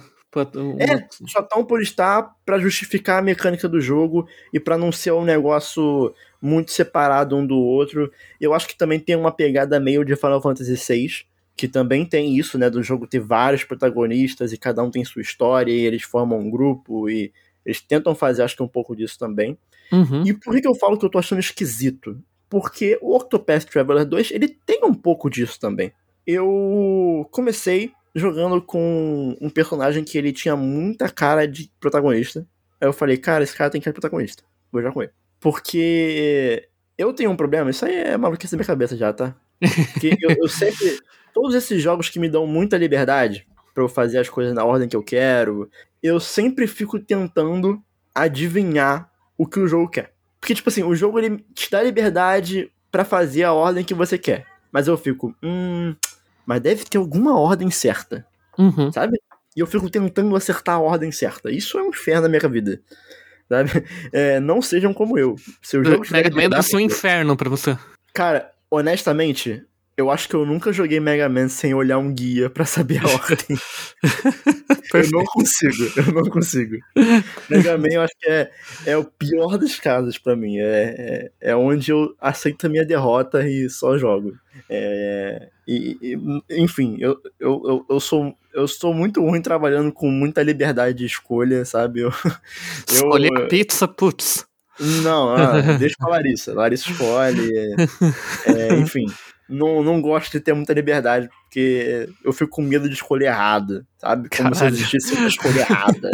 É, 0.81 1.07
só 1.29 1.41
estão 1.41 1.63
por 1.63 1.83
estar 1.83 2.35
para 2.45 2.59
justificar 2.59 3.19
a 3.19 3.23
mecânica 3.23 3.69
do 3.69 3.81
jogo 3.81 4.27
e 4.53 4.59
para 4.59 4.79
não 4.79 4.91
ser 4.91 5.13
um 5.13 5.25
negócio 5.25 6.15
muito 6.41 6.73
separado 6.73 7.37
um 7.37 7.47
do 7.47 7.59
outro. 7.59 8.11
Eu 8.41 8.55
acho 8.55 8.67
que 8.67 8.77
também 8.77 8.99
tem 8.99 9.15
uma 9.15 9.31
pegada 9.31 9.79
meio 9.79 10.05
de 10.05 10.17
Final 10.17 10.41
Fantasy 10.41 10.75
VI, 10.75 11.27
que 11.55 11.69
também 11.69 12.07
tem 12.07 12.35
isso, 12.37 12.57
né, 12.57 12.71
do 12.71 12.83
jogo 12.83 13.07
ter 13.07 13.21
vários 13.21 13.63
protagonistas 13.63 14.53
e 14.55 14.57
cada 14.57 14.83
um 14.83 14.91
tem 14.91 15.05
sua 15.05 15.21
história 15.21 15.71
e 15.71 15.85
eles 15.85 16.03
formam 16.03 16.41
um 16.41 16.51
grupo 16.51 17.11
e 17.11 17.31
eles 17.65 17.83
tentam 17.83 18.15
fazer, 18.15 18.43
acho 18.43 18.57
que 18.57 18.63
um 18.63 18.69
pouco 18.69 18.97
disso 18.97 19.19
também. 19.19 19.59
Uhum. 19.93 20.27
E 20.27 20.33
por 20.33 20.59
que 20.59 20.67
eu 20.67 20.75
falo 20.75 20.99
que 20.99 21.05
eu 21.05 21.11
tô 21.11 21.19
achando 21.19 21.41
esquisito? 21.41 22.19
Porque 22.49 22.99
o 23.03 23.15
Octopath 23.15 23.65
Traveler 23.65 24.07
2, 24.07 24.31
ele 24.31 24.49
tem 24.49 24.81
um 24.83 24.95
pouco 24.95 25.29
disso 25.29 25.61
também. 25.61 25.93
Eu 26.27 27.29
comecei 27.31 27.93
jogando 28.15 28.61
com 28.61 29.37
um 29.41 29.49
personagem 29.49 30.05
que 30.05 30.19
ele 30.19 30.33
tinha 30.33 30.55
muita 30.57 31.09
cara 31.09 31.47
de 31.47 31.71
protagonista. 31.81 32.47
Aí 32.81 32.89
eu 32.89 32.93
falei, 32.93 33.17
cara, 33.17 33.45
esse 33.45 33.57
cara 33.57 33.71
tem 33.71 33.81
cara 33.81 33.93
de 33.93 34.01
protagonista. 34.01 34.43
Vou 34.71 34.81
jogar 34.81 34.93
com 34.93 35.03
ele. 35.03 35.13
Porque 35.41 36.69
eu 36.97 37.13
tenho 37.13 37.31
um 37.31 37.37
problema, 37.37 37.71
isso 37.71 37.85
aí 37.85 37.95
é 37.95 38.17
maluquice 38.17 38.53
da 38.53 38.59
minha 38.59 38.67
cabeça 38.67 38.97
já, 38.97 39.13
tá? 39.13 39.35
Porque 39.93 40.17
eu, 40.21 40.31
eu 40.39 40.49
sempre. 40.49 40.99
Todos 41.33 41.55
esses 41.55 41.83
jogos 41.83 42.11
que 42.11 42.19
me 42.19 42.29
dão 42.29 42.47
muita 42.47 42.77
liberdade 42.77 43.47
para 43.75 43.83
eu 43.83 43.89
fazer 43.89 44.19
as 44.19 44.29
coisas 44.29 44.55
na 44.55 44.65
ordem 44.65 44.89
que 44.89 44.97
eu 44.97 45.03
quero, 45.03 45.71
eu 46.03 46.21
sempre 46.21 46.67
fico 46.67 46.99
tentando 46.99 47.83
adivinhar 48.15 49.11
o 49.39 49.47
que 49.47 49.59
o 49.59 49.67
jogo 49.67 49.89
quer. 49.89 50.13
Porque, 50.39 50.55
tipo 50.55 50.69
assim, 50.69 50.83
o 50.83 50.95
jogo 50.95 51.19
ele 51.19 51.39
te 51.55 51.71
dá 51.71 51.83
liberdade 51.83 52.71
para 52.91 53.05
fazer 53.05 53.45
a 53.45 53.53
ordem 53.53 53.85
que 53.85 53.95
você 53.95 54.19
quer. 54.19 54.47
Mas 54.71 54.89
eu 54.89 54.99
fico, 54.99 55.35
hum, 55.43 55.95
mas 56.47 56.61
deve 56.61 56.85
ter 56.85 56.99
alguma 56.99 57.39
ordem 57.39 57.71
certa. 57.71 58.27
Uhum. 58.59 58.93
Sabe? 58.93 59.21
E 59.57 59.61
eu 59.61 59.67
fico 59.67 59.91
tentando 59.91 60.35
acertar 60.35 60.77
a 60.77 60.81
ordem 60.81 61.13
certa. 61.13 61.51
Isso 61.51 61.79
é 61.79 61.83
um 61.83 61.89
inferno 61.89 62.23
na 62.23 62.29
minha 62.29 62.49
vida. 62.49 62.81
Sabe? 63.49 63.71
É, 64.13 64.41
não 64.41 64.63
sejam 64.63 64.95
como 64.95 65.19
eu. 65.19 65.37
Seu 65.61 65.85
jogo 65.85 66.05
Mega 66.11 66.31
Man 66.31 66.63
ser 66.63 66.77
um 66.77 66.81
inferno 66.81 67.37
pra 67.37 67.51
você. 67.51 67.77
Cara, 68.15 68.51
honestamente, 68.71 69.65
eu 69.97 70.11
acho 70.11 70.29
que 70.29 70.35
eu 70.35 70.47
nunca 70.47 70.73
joguei 70.73 70.99
Mega 71.01 71.29
Man 71.29 71.49
sem 71.49 71.75
olhar 71.75 71.99
um 71.99 72.13
guia 72.13 72.49
para 72.49 72.65
saber 72.65 73.01
a 73.05 73.09
ordem. 73.09 73.59
eu 74.95 75.11
não 75.11 75.25
consigo, 75.25 75.93
eu 75.97 76.13
não 76.15 76.31
consigo. 76.31 76.77
Mega 77.49 77.77
Man 77.77 77.89
eu 77.93 78.01
acho 78.01 78.15
que 78.19 78.29
é, 78.29 78.51
é 78.87 78.97
o 78.97 79.05
pior 79.05 79.59
dos 79.59 79.79
casos 79.79 80.19
para 80.19 80.35
mim. 80.35 80.59
É, 80.59 81.31
é, 81.41 81.51
é, 81.51 81.57
onde 81.57 81.93
eu 81.93 82.15
aceito 82.19 82.67
a 82.67 82.71
minha 82.71 82.87
derrota 82.87 83.47
e 83.47 83.69
só 83.69 83.99
jogo. 83.99 84.33
É, 84.69 85.49
e, 85.69 85.99
e, 86.01 86.63
enfim, 86.63 86.97
eu, 86.99 87.21
eu, 87.39 87.63
eu, 87.65 87.87
eu, 87.91 88.01
sou, 88.01 88.35
eu 88.55 88.67
sou 88.67 88.95
muito 88.95 89.21
ruim 89.21 89.43
trabalhando 89.43 89.93
com 89.93 90.11
muita 90.11 90.43
liberdade 90.43 90.99
de 90.99 91.05
escolha, 91.05 91.67
sabe? 91.67 92.01
Eu, 92.01 92.13
Escolher 92.91 93.31
eu, 93.31 93.49
pizza, 93.49 93.87
putz. 93.87 94.47
Não, 95.03 95.35
ah, 95.35 95.61
deixa 95.79 95.97
com 95.99 96.07
a 96.07 96.13
Larissa. 96.13 96.55
Larissa 96.55 96.91
escolhe. 96.91 97.51
É, 98.47 98.75
enfim 98.81 99.05
não, 99.53 99.83
não 99.83 100.01
gosto 100.01 100.33
de 100.33 100.41
ter 100.41 100.55
muita 100.55 100.73
liberdade, 100.73 101.29
porque 101.45 102.09
eu 102.25 102.33
fico 102.33 102.51
com 102.51 102.63
medo 102.63 102.89
de 102.89 102.95
escolher 102.95 103.27
errado, 103.27 103.87
sabe? 103.99 104.29
Como 104.29 104.51
Caralho. 104.51 104.75
se 104.77 104.83
existisse 104.83 105.15
uma 105.15 105.29
escolha 105.29 105.61
errada. 105.61 106.11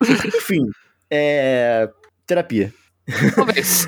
Enfim, 0.26 0.64
é. 1.10 1.88
terapia. 2.26 2.72
Talvez. 3.34 3.86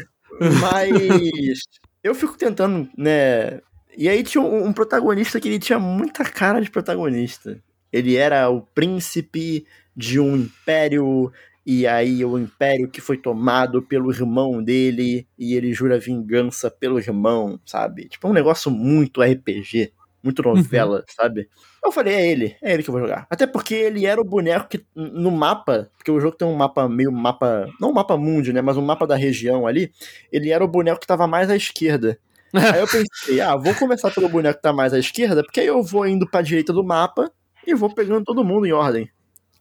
Mas 0.61 1.61
eu 2.03 2.15
fico 2.15 2.37
tentando, 2.37 2.89
né? 2.97 3.61
E 3.97 4.09
aí 4.09 4.23
tinha 4.23 4.43
um, 4.43 4.69
um 4.69 4.73
protagonista 4.73 5.41
que 5.41 5.49
ele 5.49 5.59
tinha 5.59 5.79
muita 5.79 6.25
cara 6.25 6.61
de 6.61 6.71
protagonista. 6.71 7.61
Ele 7.93 8.17
era 8.17 8.49
o 8.49 8.63
príncipe 8.63 9.67
de 9.97 10.21
um 10.21 10.37
império 10.37 11.33
e 11.65 11.87
aí 11.87 12.25
o 12.25 12.39
império 12.39 12.89
que 12.89 13.01
foi 13.01 13.17
tomado 13.17 13.83
pelo 13.83 14.11
irmão 14.11 14.63
dele 14.63 15.27
e 15.39 15.55
ele 15.55 15.73
jura 15.73 15.99
vingança 15.99 16.71
pelo 16.71 16.99
irmão, 16.99 17.61
sabe? 17.67 18.09
Tipo, 18.09 18.27
é 18.27 18.31
um 18.31 18.35
negócio 18.35 18.71
muito 18.71 19.23
RPG, 19.23 19.93
muito 20.23 20.43
novela, 20.43 20.99
uhum. 20.99 21.05
sabe? 21.09 21.49
Eu 21.85 21.93
falei, 21.93 22.15
é 22.15 22.31
ele, 22.31 22.57
é 22.63 22.73
ele 22.73 22.83
que 22.83 22.91
eu 22.91 22.93
vou 22.93 23.01
jogar. 23.01 23.27
Até 23.31 23.47
porque 23.47 23.75
ele 23.75 24.07
era 24.07 24.21
o 24.21 24.25
boneco 24.25 24.69
que 24.69 24.85
no 24.95 25.31
mapa, 25.31 25.91
porque 25.97 26.11
o 26.11 26.21
jogo 26.21 26.37
tem 26.37 26.47
um 26.47 26.55
mapa 26.55 26.89
meio 26.89 27.13
mapa, 27.13 27.67
não 27.81 27.91
um 27.91 27.95
mapa 27.95 28.17
mundo, 28.17 28.53
né, 28.53 28.61
mas 28.61 28.77
um 28.77 28.83
mapa 28.83 29.07
da 29.07 29.17
região 29.17 29.67
ali, 29.67 29.93
ele 30.33 30.51
era 30.51 30.65
o 30.65 30.69
boneco 30.69 31.01
que 31.01 31.07
tava 31.07 31.27
mais 31.27 31.51
à 31.51 31.57
esquerda. 31.57 32.19
aí 32.53 32.81
eu 32.81 32.89
pensei, 32.89 33.41
ah, 33.41 33.55
vou 33.55 33.75
começar 33.75 34.11
pelo 34.11 34.29
boneco 34.29 34.57
que 34.57 34.63
tá 34.63 34.73
mais 34.73 34.93
à 34.93 34.99
esquerda, 34.99 35.43
porque 35.43 35.61
aí 35.61 35.67
eu 35.67 35.83
vou 35.83 36.07
indo 36.07 36.29
pra 36.29 36.43
direita 36.43 36.73
do 36.73 36.83
mapa 36.83 37.31
e 37.67 37.75
vou 37.75 37.95
pegando 37.95 38.25
todo 38.25 38.45
mundo 38.45 38.67
em 38.67 38.73
ordem. 38.73 39.05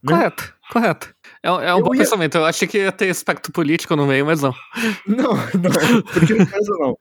Né? 0.03 0.13
Correto, 0.13 0.55
correto. 0.71 1.15
É, 1.41 1.47
é 1.47 1.73
um 1.73 1.79
eu 1.79 1.83
bom 1.83 1.93
ia... 1.93 2.01
pensamento. 2.01 2.37
Eu 2.37 2.45
achei 2.45 2.67
que 2.67 2.77
ia 2.77 2.91
ter 2.91 3.09
aspecto 3.09 3.51
político 3.51 3.95
no 3.95 4.05
meio, 4.05 4.25
mas 4.25 4.41
não. 4.41 4.53
Não, 5.07 5.33
não, 5.33 6.01
porque 6.13 6.33
no 6.33 6.45
caso 6.45 6.71
não. 6.79 6.97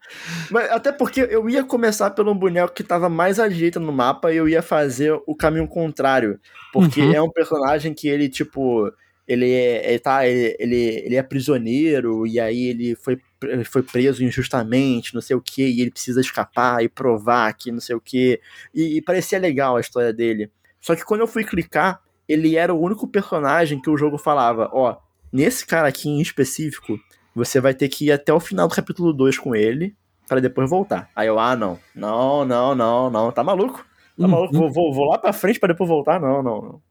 Mas, 0.51 0.71
até 0.71 0.91
porque 0.93 1.21
eu 1.21 1.49
ia 1.49 1.63
começar 1.63 2.11
pelo 2.11 2.35
boneco 2.35 2.73
que 2.73 2.83
tava 2.83 3.09
mais 3.09 3.39
à 3.39 3.49
direita 3.49 3.79
no 3.79 3.93
mapa 3.93 4.33
e 4.33 4.37
eu 4.37 4.49
ia 4.49 4.63
fazer 4.63 5.13
o 5.27 5.35
caminho 5.35 5.69
contrário. 5.69 6.41
Porque 6.73 7.01
uhum. 7.01 7.15
é 7.15 7.23
um 7.23 7.31
personagem 7.31 7.93
que 7.93 8.09
ele, 8.09 8.29
tipo. 8.29 8.91
Ele 9.27 9.53
é, 9.53 9.91
ele, 9.91 9.99
tá, 9.99 10.27
ele, 10.27 10.57
ele, 10.59 11.03
ele 11.05 11.17
é 11.17 11.23
prisioneiro 11.23 12.27
e 12.27 12.41
aí 12.41 12.69
ele 12.69 12.95
foi, 12.95 13.21
foi 13.67 13.83
preso 13.83 14.25
injustamente, 14.25 15.15
não 15.15 15.21
sei 15.21 15.37
o 15.37 15.41
que, 15.43 15.63
e 15.63 15.83
ele 15.83 15.91
precisa 15.91 16.19
escapar 16.19 16.83
e 16.83 16.89
provar 16.89 17.53
que 17.53 17.71
não 17.71 17.79
sei 17.79 17.95
o 17.95 18.01
que. 18.01 18.41
E, 18.75 18.97
e 18.97 19.03
parecia 19.03 19.39
legal 19.39 19.77
a 19.77 19.81
história 19.81 20.15
dele. 20.15 20.51
Só 20.81 20.97
que 20.97 21.05
quando 21.05 21.21
eu 21.21 21.27
fui 21.27 21.45
clicar, 21.45 22.01
ele 22.29 22.57
era 22.57 22.75
o 22.75 22.81
único 22.81 23.09
personagem 23.09 23.81
que 23.81 23.89
o 23.89 23.97
jogo 23.97 24.19
falava, 24.19 24.69
ó, 24.73 24.97
nesse 25.33 25.67
cara 25.67 25.89
aqui 25.89 26.09
em 26.09 26.21
específico, 26.21 26.99
você 27.35 27.61
vai 27.61 27.73
ter 27.73 27.89
que 27.89 28.07
ir 28.07 28.13
até 28.13 28.33
o 28.33 28.41
final 28.41 28.69
do 28.69 28.75
capítulo 28.75 29.13
2 29.13 29.39
com 29.39 29.55
ele, 29.55 29.97
para 30.29 30.41
depois 30.41 30.69
voltar. 30.69 31.09
Aí 31.17 31.27
eu, 31.27 31.39
ah, 31.39 31.57
não, 31.57 31.79
não, 31.95 32.45
não, 32.45 32.75
não, 32.75 33.11
não, 33.11 33.33
tá 33.33 33.43
maluco? 33.43 33.79
Tá 34.19 34.25
uhum. 34.25 34.29
maluco? 34.29 34.53
Vou, 34.53 34.71
vou, 34.71 34.93
vou, 34.93 35.05
lá 35.07 35.19
pra 35.19 35.33
frente 35.33 35.59
para 35.59 35.73
depois 35.73 35.89
voltar? 35.89 36.21
Não, 36.21 36.43
não, 36.43 36.61
não. 36.61 36.83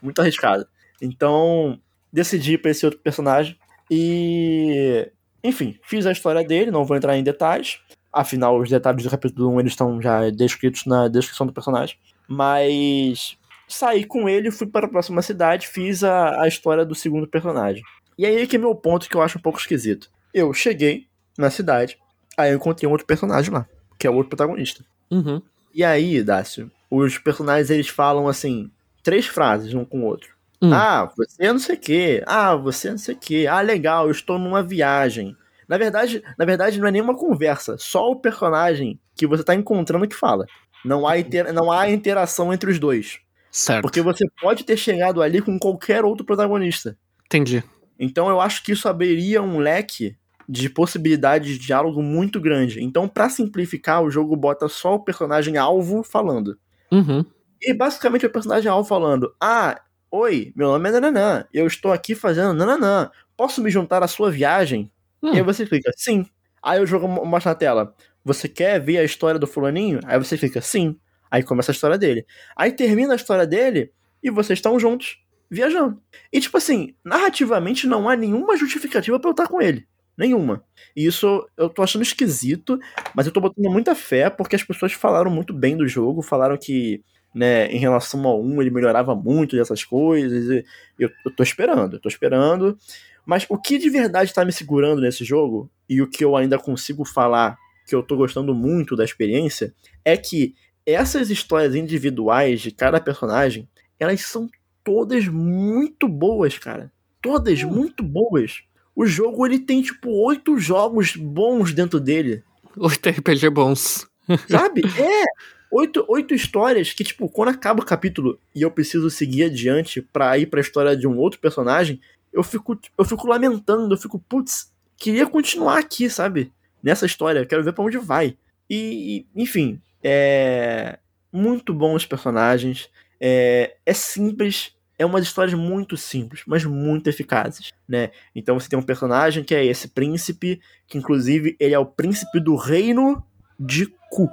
Muito 0.00 0.20
arriscado. 0.20 0.66
Então, 1.02 1.78
decidi 2.12 2.56
pra 2.56 2.70
esse 2.70 2.84
outro 2.84 3.00
personagem 3.00 3.56
e... 3.90 5.10
Enfim, 5.44 5.78
fiz 5.82 6.04
a 6.04 6.12
história 6.12 6.42
dele, 6.42 6.70
não 6.70 6.84
vou 6.84 6.96
entrar 6.96 7.16
em 7.16 7.22
detalhes. 7.22 7.80
Afinal, 8.12 8.58
os 8.58 8.68
detalhes 8.68 9.04
do 9.04 9.10
capítulo 9.10 9.54
1 9.54 9.60
eles 9.60 9.72
estão 9.72 10.00
já 10.00 10.28
descritos 10.30 10.84
na 10.86 11.08
descrição 11.08 11.46
do 11.46 11.52
personagem. 11.52 11.96
Mas 12.26 13.38
saí 13.68 14.04
com 14.04 14.28
ele, 14.28 14.50
fui 14.50 14.66
para 14.66 14.86
a 14.86 14.90
próxima 14.90 15.22
cidade, 15.22 15.68
fiz 15.68 16.02
a, 16.02 16.42
a 16.42 16.48
história 16.48 16.84
do 16.84 16.94
segundo 16.94 17.26
personagem. 17.26 17.82
E 18.16 18.26
aí 18.26 18.46
que 18.46 18.56
é 18.56 18.58
meu 18.58 18.74
ponto 18.74 19.08
que 19.08 19.14
eu 19.14 19.22
acho 19.22 19.38
um 19.38 19.42
pouco 19.42 19.58
esquisito. 19.58 20.10
Eu 20.32 20.52
cheguei 20.52 21.06
na 21.36 21.50
cidade, 21.50 21.98
aí 22.36 22.50
eu 22.50 22.56
encontrei 22.56 22.88
um 22.88 22.92
outro 22.92 23.06
personagem 23.06 23.52
lá, 23.52 23.66
que 23.98 24.06
é 24.06 24.10
o 24.10 24.14
outro 24.14 24.30
protagonista. 24.30 24.84
Uhum. 25.10 25.40
E 25.74 25.84
aí, 25.84 26.22
Dácio, 26.22 26.70
os 26.90 27.18
personagens 27.18 27.70
eles 27.70 27.88
falam 27.88 28.26
assim, 28.26 28.70
três 29.02 29.26
frases 29.26 29.74
um 29.74 29.84
com 29.84 30.00
o 30.00 30.04
outro. 30.04 30.36
Hum. 30.60 30.72
Ah, 30.72 31.10
você 31.16 31.44
é 31.44 31.52
não 31.52 31.60
sei 31.60 31.76
o 31.76 31.78
quê. 31.78 32.22
Ah, 32.26 32.56
você 32.56 32.88
é 32.88 32.90
não 32.90 32.98
sei 32.98 33.14
o 33.14 33.18
quê. 33.18 33.46
Ah, 33.48 33.60
legal, 33.60 34.06
eu 34.06 34.10
estou 34.10 34.38
numa 34.38 34.62
viagem. 34.62 35.36
Na 35.68 35.78
verdade, 35.78 36.22
na 36.36 36.44
verdade, 36.44 36.80
não 36.80 36.88
é 36.88 36.90
nenhuma 36.90 37.16
conversa. 37.16 37.76
Só 37.78 38.10
o 38.10 38.16
personagem 38.16 38.98
que 39.14 39.26
você 39.26 39.42
está 39.42 39.54
encontrando 39.54 40.08
que 40.08 40.16
fala. 40.16 40.46
Não 40.84 41.06
há, 41.06 41.18
inter... 41.18 41.52
não 41.52 41.70
há 41.70 41.90
interação 41.90 42.52
entre 42.52 42.70
os 42.70 42.78
dois. 42.78 43.20
Certo. 43.58 43.82
Porque 43.82 44.00
você 44.00 44.24
pode 44.40 44.62
ter 44.62 44.76
chegado 44.76 45.20
ali 45.20 45.42
com 45.42 45.58
qualquer 45.58 46.04
outro 46.04 46.24
protagonista. 46.24 46.96
Entendi. 47.26 47.64
Então 47.98 48.28
eu 48.28 48.40
acho 48.40 48.62
que 48.62 48.70
isso 48.70 48.88
abriria 48.88 49.42
um 49.42 49.58
leque 49.58 50.16
de 50.48 50.70
possibilidades 50.70 51.58
de 51.58 51.66
diálogo 51.66 52.00
muito 52.00 52.40
grande. 52.40 52.80
Então, 52.80 53.08
para 53.08 53.28
simplificar, 53.28 54.00
o 54.04 54.10
jogo 54.12 54.36
bota 54.36 54.68
só 54.68 54.94
o 54.94 55.00
personagem 55.00 55.56
alvo 55.56 56.04
falando. 56.04 56.56
Uhum. 56.92 57.24
E 57.60 57.74
basicamente 57.74 58.24
o 58.24 58.30
personagem 58.30 58.70
alvo 58.70 58.88
falando: 58.88 59.34
Ah, 59.40 59.80
oi, 60.08 60.52
meu 60.54 60.68
nome 60.68 60.88
é 60.88 60.92
Nananã, 60.92 61.44
eu 61.52 61.66
estou 61.66 61.92
aqui 61.92 62.14
fazendo 62.14 62.54
Nananã, 62.54 63.10
posso 63.36 63.60
me 63.60 63.70
juntar 63.70 64.04
à 64.04 64.06
sua 64.06 64.30
viagem? 64.30 64.88
Hum. 65.20 65.34
E 65.34 65.38
aí 65.38 65.42
você 65.42 65.66
clica, 65.66 65.90
sim. 65.96 66.24
Aí 66.62 66.80
o 66.80 66.86
jogo 66.86 67.08
mostra 67.08 67.50
na 67.50 67.56
tela: 67.56 67.92
Você 68.24 68.48
quer 68.48 68.80
ver 68.80 68.98
a 68.98 69.04
história 69.04 69.40
do 69.40 69.48
fulaninho? 69.48 69.98
Aí 70.04 70.16
você 70.16 70.38
clica, 70.38 70.60
sim. 70.60 70.96
Aí 71.30 71.42
começa 71.42 71.70
a 71.70 71.74
história 71.74 71.98
dele. 71.98 72.26
Aí 72.56 72.72
termina 72.72 73.12
a 73.12 73.16
história 73.16 73.46
dele 73.46 73.92
e 74.22 74.30
vocês 74.30 74.58
estão 74.58 74.78
juntos, 74.78 75.18
viajando. 75.50 76.00
E 76.32 76.40
tipo 76.40 76.56
assim, 76.56 76.94
narrativamente 77.04 77.86
não 77.86 78.08
há 78.08 78.16
nenhuma 78.16 78.56
justificativa 78.56 79.18
para 79.18 79.28
eu 79.28 79.32
estar 79.32 79.46
com 79.46 79.60
ele. 79.60 79.86
Nenhuma. 80.16 80.64
E 80.96 81.06
isso 81.06 81.48
eu 81.56 81.68
tô 81.68 81.82
achando 81.82 82.02
esquisito, 82.02 82.78
mas 83.14 83.26
eu 83.26 83.32
tô 83.32 83.40
botando 83.40 83.70
muita 83.70 83.94
fé 83.94 84.28
porque 84.28 84.56
as 84.56 84.64
pessoas 84.64 84.92
falaram 84.92 85.30
muito 85.30 85.52
bem 85.54 85.76
do 85.76 85.86
jogo, 85.86 86.22
falaram 86.22 86.56
que, 86.56 87.04
né, 87.32 87.68
em 87.68 87.78
relação 87.78 88.26
ao 88.26 88.42
1 88.42 88.60
ele 88.60 88.70
melhorava 88.70 89.14
muito 89.14 89.54
dessas 89.56 89.84
coisas. 89.84 90.48
E 90.48 90.64
eu, 90.98 91.08
eu 91.24 91.30
tô 91.30 91.42
esperando, 91.44 91.94
eu 91.96 92.00
tô 92.00 92.08
esperando. 92.08 92.76
Mas 93.24 93.46
o 93.48 93.56
que 93.56 93.78
de 93.78 93.88
verdade 93.90 94.34
tá 94.34 94.44
me 94.44 94.52
segurando 94.52 95.00
nesse 95.02 95.24
jogo, 95.24 95.70
e 95.88 96.02
o 96.02 96.08
que 96.08 96.24
eu 96.24 96.34
ainda 96.34 96.58
consigo 96.58 97.04
falar 97.04 97.56
que 97.86 97.94
eu 97.94 98.02
tô 98.02 98.16
gostando 98.16 98.54
muito 98.54 98.96
da 98.96 99.04
experiência, 99.04 99.72
é 100.04 100.16
que 100.16 100.54
essas 100.92 101.30
histórias 101.30 101.74
individuais 101.74 102.60
de 102.60 102.70
cada 102.70 103.00
personagem, 103.00 103.68
elas 103.98 104.22
são 104.22 104.48
todas 104.82 105.28
muito 105.28 106.08
boas, 106.08 106.56
cara. 106.56 106.90
Todas 107.20 107.62
hum. 107.62 107.70
muito 107.70 108.02
boas. 108.02 108.62
O 108.96 109.06
jogo 109.06 109.46
ele 109.46 109.58
tem 109.58 109.82
tipo 109.82 110.10
oito 110.26 110.58
jogos 110.58 111.14
bons 111.14 111.72
dentro 111.72 112.00
dele. 112.00 112.42
Oito 112.76 113.08
RPG 113.08 113.50
bons. 113.50 114.08
Sabe? 114.48 114.82
É. 114.98 115.24
Oito, 115.70 116.02
oito 116.08 116.32
histórias 116.32 116.94
que, 116.94 117.04
tipo, 117.04 117.28
quando 117.28 117.50
acaba 117.50 117.82
o 117.82 117.84
capítulo 117.84 118.40
e 118.54 118.62
eu 118.62 118.70
preciso 118.70 119.10
seguir 119.10 119.44
adiante 119.44 120.00
para 120.00 120.38
ir 120.38 120.46
pra 120.46 120.62
história 120.62 120.96
de 120.96 121.06
um 121.06 121.18
outro 121.18 121.38
personagem, 121.38 122.00
eu 122.32 122.42
fico, 122.42 122.78
eu 122.96 123.04
fico 123.04 123.26
lamentando, 123.26 123.92
eu 123.92 123.98
fico, 123.98 124.18
putz, 124.18 124.72
queria 124.96 125.26
continuar 125.26 125.78
aqui, 125.78 126.08
sabe? 126.08 126.50
Nessa 126.82 127.04
história, 127.04 127.44
quero 127.44 127.62
ver 127.62 127.74
para 127.74 127.84
onde 127.84 127.98
vai. 127.98 128.34
E, 128.70 129.26
enfim, 129.36 129.78
é 130.02 130.98
muito 131.32 131.74
bons 131.74 132.06
personagens. 132.06 132.90
É, 133.20 133.76
é 133.84 133.92
simples, 133.92 134.72
é 134.98 135.04
umas 135.04 135.24
histórias 135.24 135.54
muito 135.54 135.96
simples, 135.96 136.42
mas 136.46 136.64
muito 136.64 137.08
eficazes, 137.08 137.72
né? 137.88 138.10
Então 138.34 138.58
você 138.58 138.68
tem 138.68 138.78
um 138.78 138.82
personagem 138.82 139.44
que 139.44 139.54
é 139.54 139.64
esse 139.64 139.88
príncipe, 139.88 140.60
que 140.86 140.98
inclusive 140.98 141.56
ele 141.58 141.74
é 141.74 141.78
o 141.78 141.86
príncipe 141.86 142.40
do 142.40 142.56
reino 142.56 143.22
de 143.58 143.86
Ku. 144.10 144.28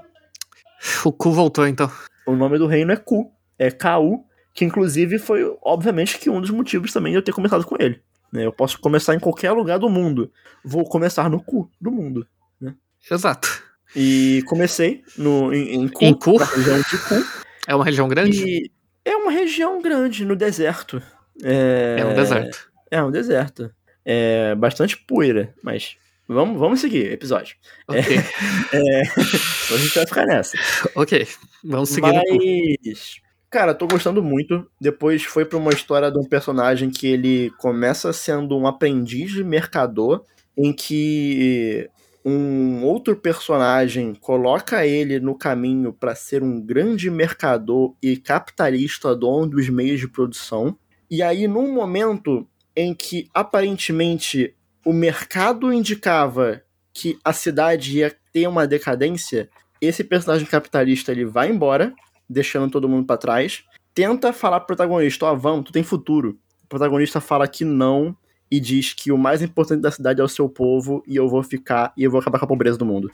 O 1.03 1.11
Ku 1.11 1.31
voltou 1.31 1.67
então. 1.67 1.91
O 2.25 2.35
nome 2.35 2.57
do 2.57 2.67
reino 2.67 2.91
é 2.91 2.95
Ku, 2.95 3.31
é 3.57 3.69
Ku, 3.71 4.25
que 4.53 4.65
inclusive 4.65 5.19
foi, 5.19 5.43
obviamente, 5.61 6.17
que 6.17 6.29
um 6.29 6.41
dos 6.41 6.49
motivos 6.49 6.91
também 6.91 7.11
de 7.11 7.17
eu 7.17 7.23
ter 7.23 7.33
começado 7.33 7.65
com 7.65 7.75
ele. 7.79 8.01
Né? 8.31 8.45
Eu 8.45 8.51
posso 8.51 8.79
começar 8.79 9.13
em 9.15 9.19
qualquer 9.19 9.51
lugar 9.51 9.77
do 9.79 9.89
mundo. 9.89 10.31
Vou 10.63 10.83
começar 10.83 11.29
no 11.29 11.41
Ku 11.41 11.69
do 11.79 11.91
mundo. 11.91 12.27
Né? 12.59 12.75
Exato. 13.09 13.64
E 13.95 14.43
comecei 14.47 15.03
no, 15.17 15.53
em, 15.53 15.85
em 15.85 15.87
Ku, 15.87 16.03
em 16.05 16.37
região 16.55 16.81
de 16.81 16.97
Ku. 16.97 17.25
É 17.67 17.75
uma 17.75 17.85
região 17.85 18.07
grande? 18.07 18.71
É 19.03 19.15
uma 19.15 19.31
região 19.31 19.81
grande, 19.81 20.25
no 20.25 20.35
deserto. 20.35 21.01
É, 21.43 21.97
é 21.99 22.05
um 22.05 22.13
deserto. 22.13 22.71
É 22.91 23.03
um 23.03 23.11
deserto. 23.11 23.71
É 24.03 24.53
bastante 24.55 24.97
poeira, 24.97 25.53
mas 25.63 25.97
Vamos, 26.27 26.59
vamos 26.59 26.81
seguir 26.81 27.11
episódio. 27.11 27.55
Ok. 27.87 28.01
É, 28.73 29.01
a 29.01 29.77
gente 29.77 29.95
vai 29.95 30.05
ficar 30.05 30.25
nessa. 30.25 30.57
ok. 30.95 31.27
Vamos 31.63 31.89
seguir. 31.89 32.11
Mas, 32.11 33.21
cara, 33.49 33.73
tô 33.73 33.87
gostando 33.87 34.23
muito. 34.23 34.67
Depois 34.81 35.23
foi 35.23 35.45
pra 35.45 35.57
uma 35.57 35.71
história 35.71 36.11
de 36.11 36.17
um 36.17 36.23
personagem 36.23 36.89
que 36.89 37.07
ele 37.07 37.51
começa 37.59 38.11
sendo 38.11 38.57
um 38.57 38.67
aprendiz 38.67 39.31
de 39.31 39.43
mercador, 39.43 40.25
em 40.57 40.73
que 40.73 41.89
um 42.25 42.83
outro 42.83 43.15
personagem 43.15 44.15
coloca 44.15 44.83
ele 44.83 45.19
no 45.19 45.37
caminho 45.37 45.93
para 45.93 46.15
ser 46.15 46.41
um 46.41 46.59
grande 46.59 47.11
mercador 47.11 47.95
e 48.01 48.17
capitalista 48.17 49.15
dono 49.15 49.45
dos 49.45 49.69
meios 49.69 49.99
de 49.99 50.07
produção. 50.07 50.75
E 51.09 51.21
aí, 51.21 51.47
num 51.47 51.71
momento 51.71 52.47
em 52.75 52.95
que 52.95 53.29
aparentemente 53.31 54.55
o 54.83 54.91
mercado 54.91 55.71
indicava 55.71 56.63
que 56.91 57.19
a 57.23 57.31
cidade 57.31 57.99
ia 57.99 58.15
ter 58.33 58.47
uma 58.47 58.65
decadência, 58.65 59.47
esse 59.79 60.03
personagem 60.03 60.47
capitalista 60.47 61.11
ele 61.11 61.25
vai 61.25 61.51
embora, 61.51 61.93
deixando 62.27 62.71
todo 62.71 62.89
mundo 62.89 63.05
para 63.05 63.17
trás, 63.17 63.63
tenta 63.93 64.33
falar 64.33 64.61
pro 64.61 64.67
protagonista, 64.75 65.27
ó, 65.27 65.33
oh, 65.33 65.37
vamos, 65.37 65.65
tu 65.65 65.71
tem 65.71 65.83
futuro. 65.83 66.39
O 66.63 66.67
protagonista 66.67 67.21
fala 67.21 67.47
que 67.47 67.63
não 67.63 68.17
e 68.49 68.59
diz 68.59 68.93
que 68.93 69.11
o 69.11 69.17
mais 69.17 69.41
importante 69.41 69.81
da 69.81 69.91
cidade 69.91 70.21
é 70.21 70.23
o 70.23 70.29
seu 70.29 70.47
povo 70.47 71.03
e 71.07 71.15
eu 71.15 71.27
vou 71.27 71.43
ficar 71.43 71.93
e 71.97 72.03
eu 72.03 72.11
vou 72.11 72.19
acabar 72.19 72.39
com 72.39 72.45
a 72.45 72.47
pobreza 72.47 72.77
do 72.77 72.85
mundo. 72.85 73.11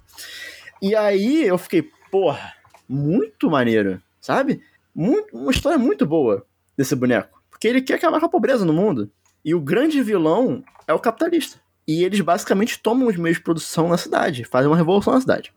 E 0.81 0.95
aí 0.95 1.45
eu 1.45 1.57
fiquei, 1.57 1.89
porra, 2.11 2.53
muito 2.87 3.49
maneiro, 3.49 4.01
sabe? 4.19 4.61
Muito, 4.93 5.35
uma 5.35 5.51
história 5.51 5.77
muito 5.77 6.05
boa 6.05 6.45
desse 6.77 6.95
boneco. 6.95 7.41
Porque 7.49 7.67
ele 7.67 7.81
quer 7.81 7.95
acabar 7.95 8.19
com 8.19 8.25
a 8.25 8.29
pobreza 8.29 8.65
no 8.65 8.73
mundo. 8.73 9.09
E 9.43 9.55
o 9.55 9.61
grande 9.61 10.01
vilão 10.01 10.63
é 10.87 10.93
o 10.93 10.99
capitalista. 10.99 11.59
E 11.87 12.03
eles 12.03 12.19
basicamente 12.21 12.79
tomam 12.79 13.07
os 13.07 13.15
meios 13.15 13.37
de 13.37 13.43
produção 13.43 13.87
na 13.87 13.97
cidade, 13.97 14.43
fazem 14.43 14.69
uma 14.69 14.77
revolução 14.77 15.13
na 15.13 15.21
cidade. 15.21 15.51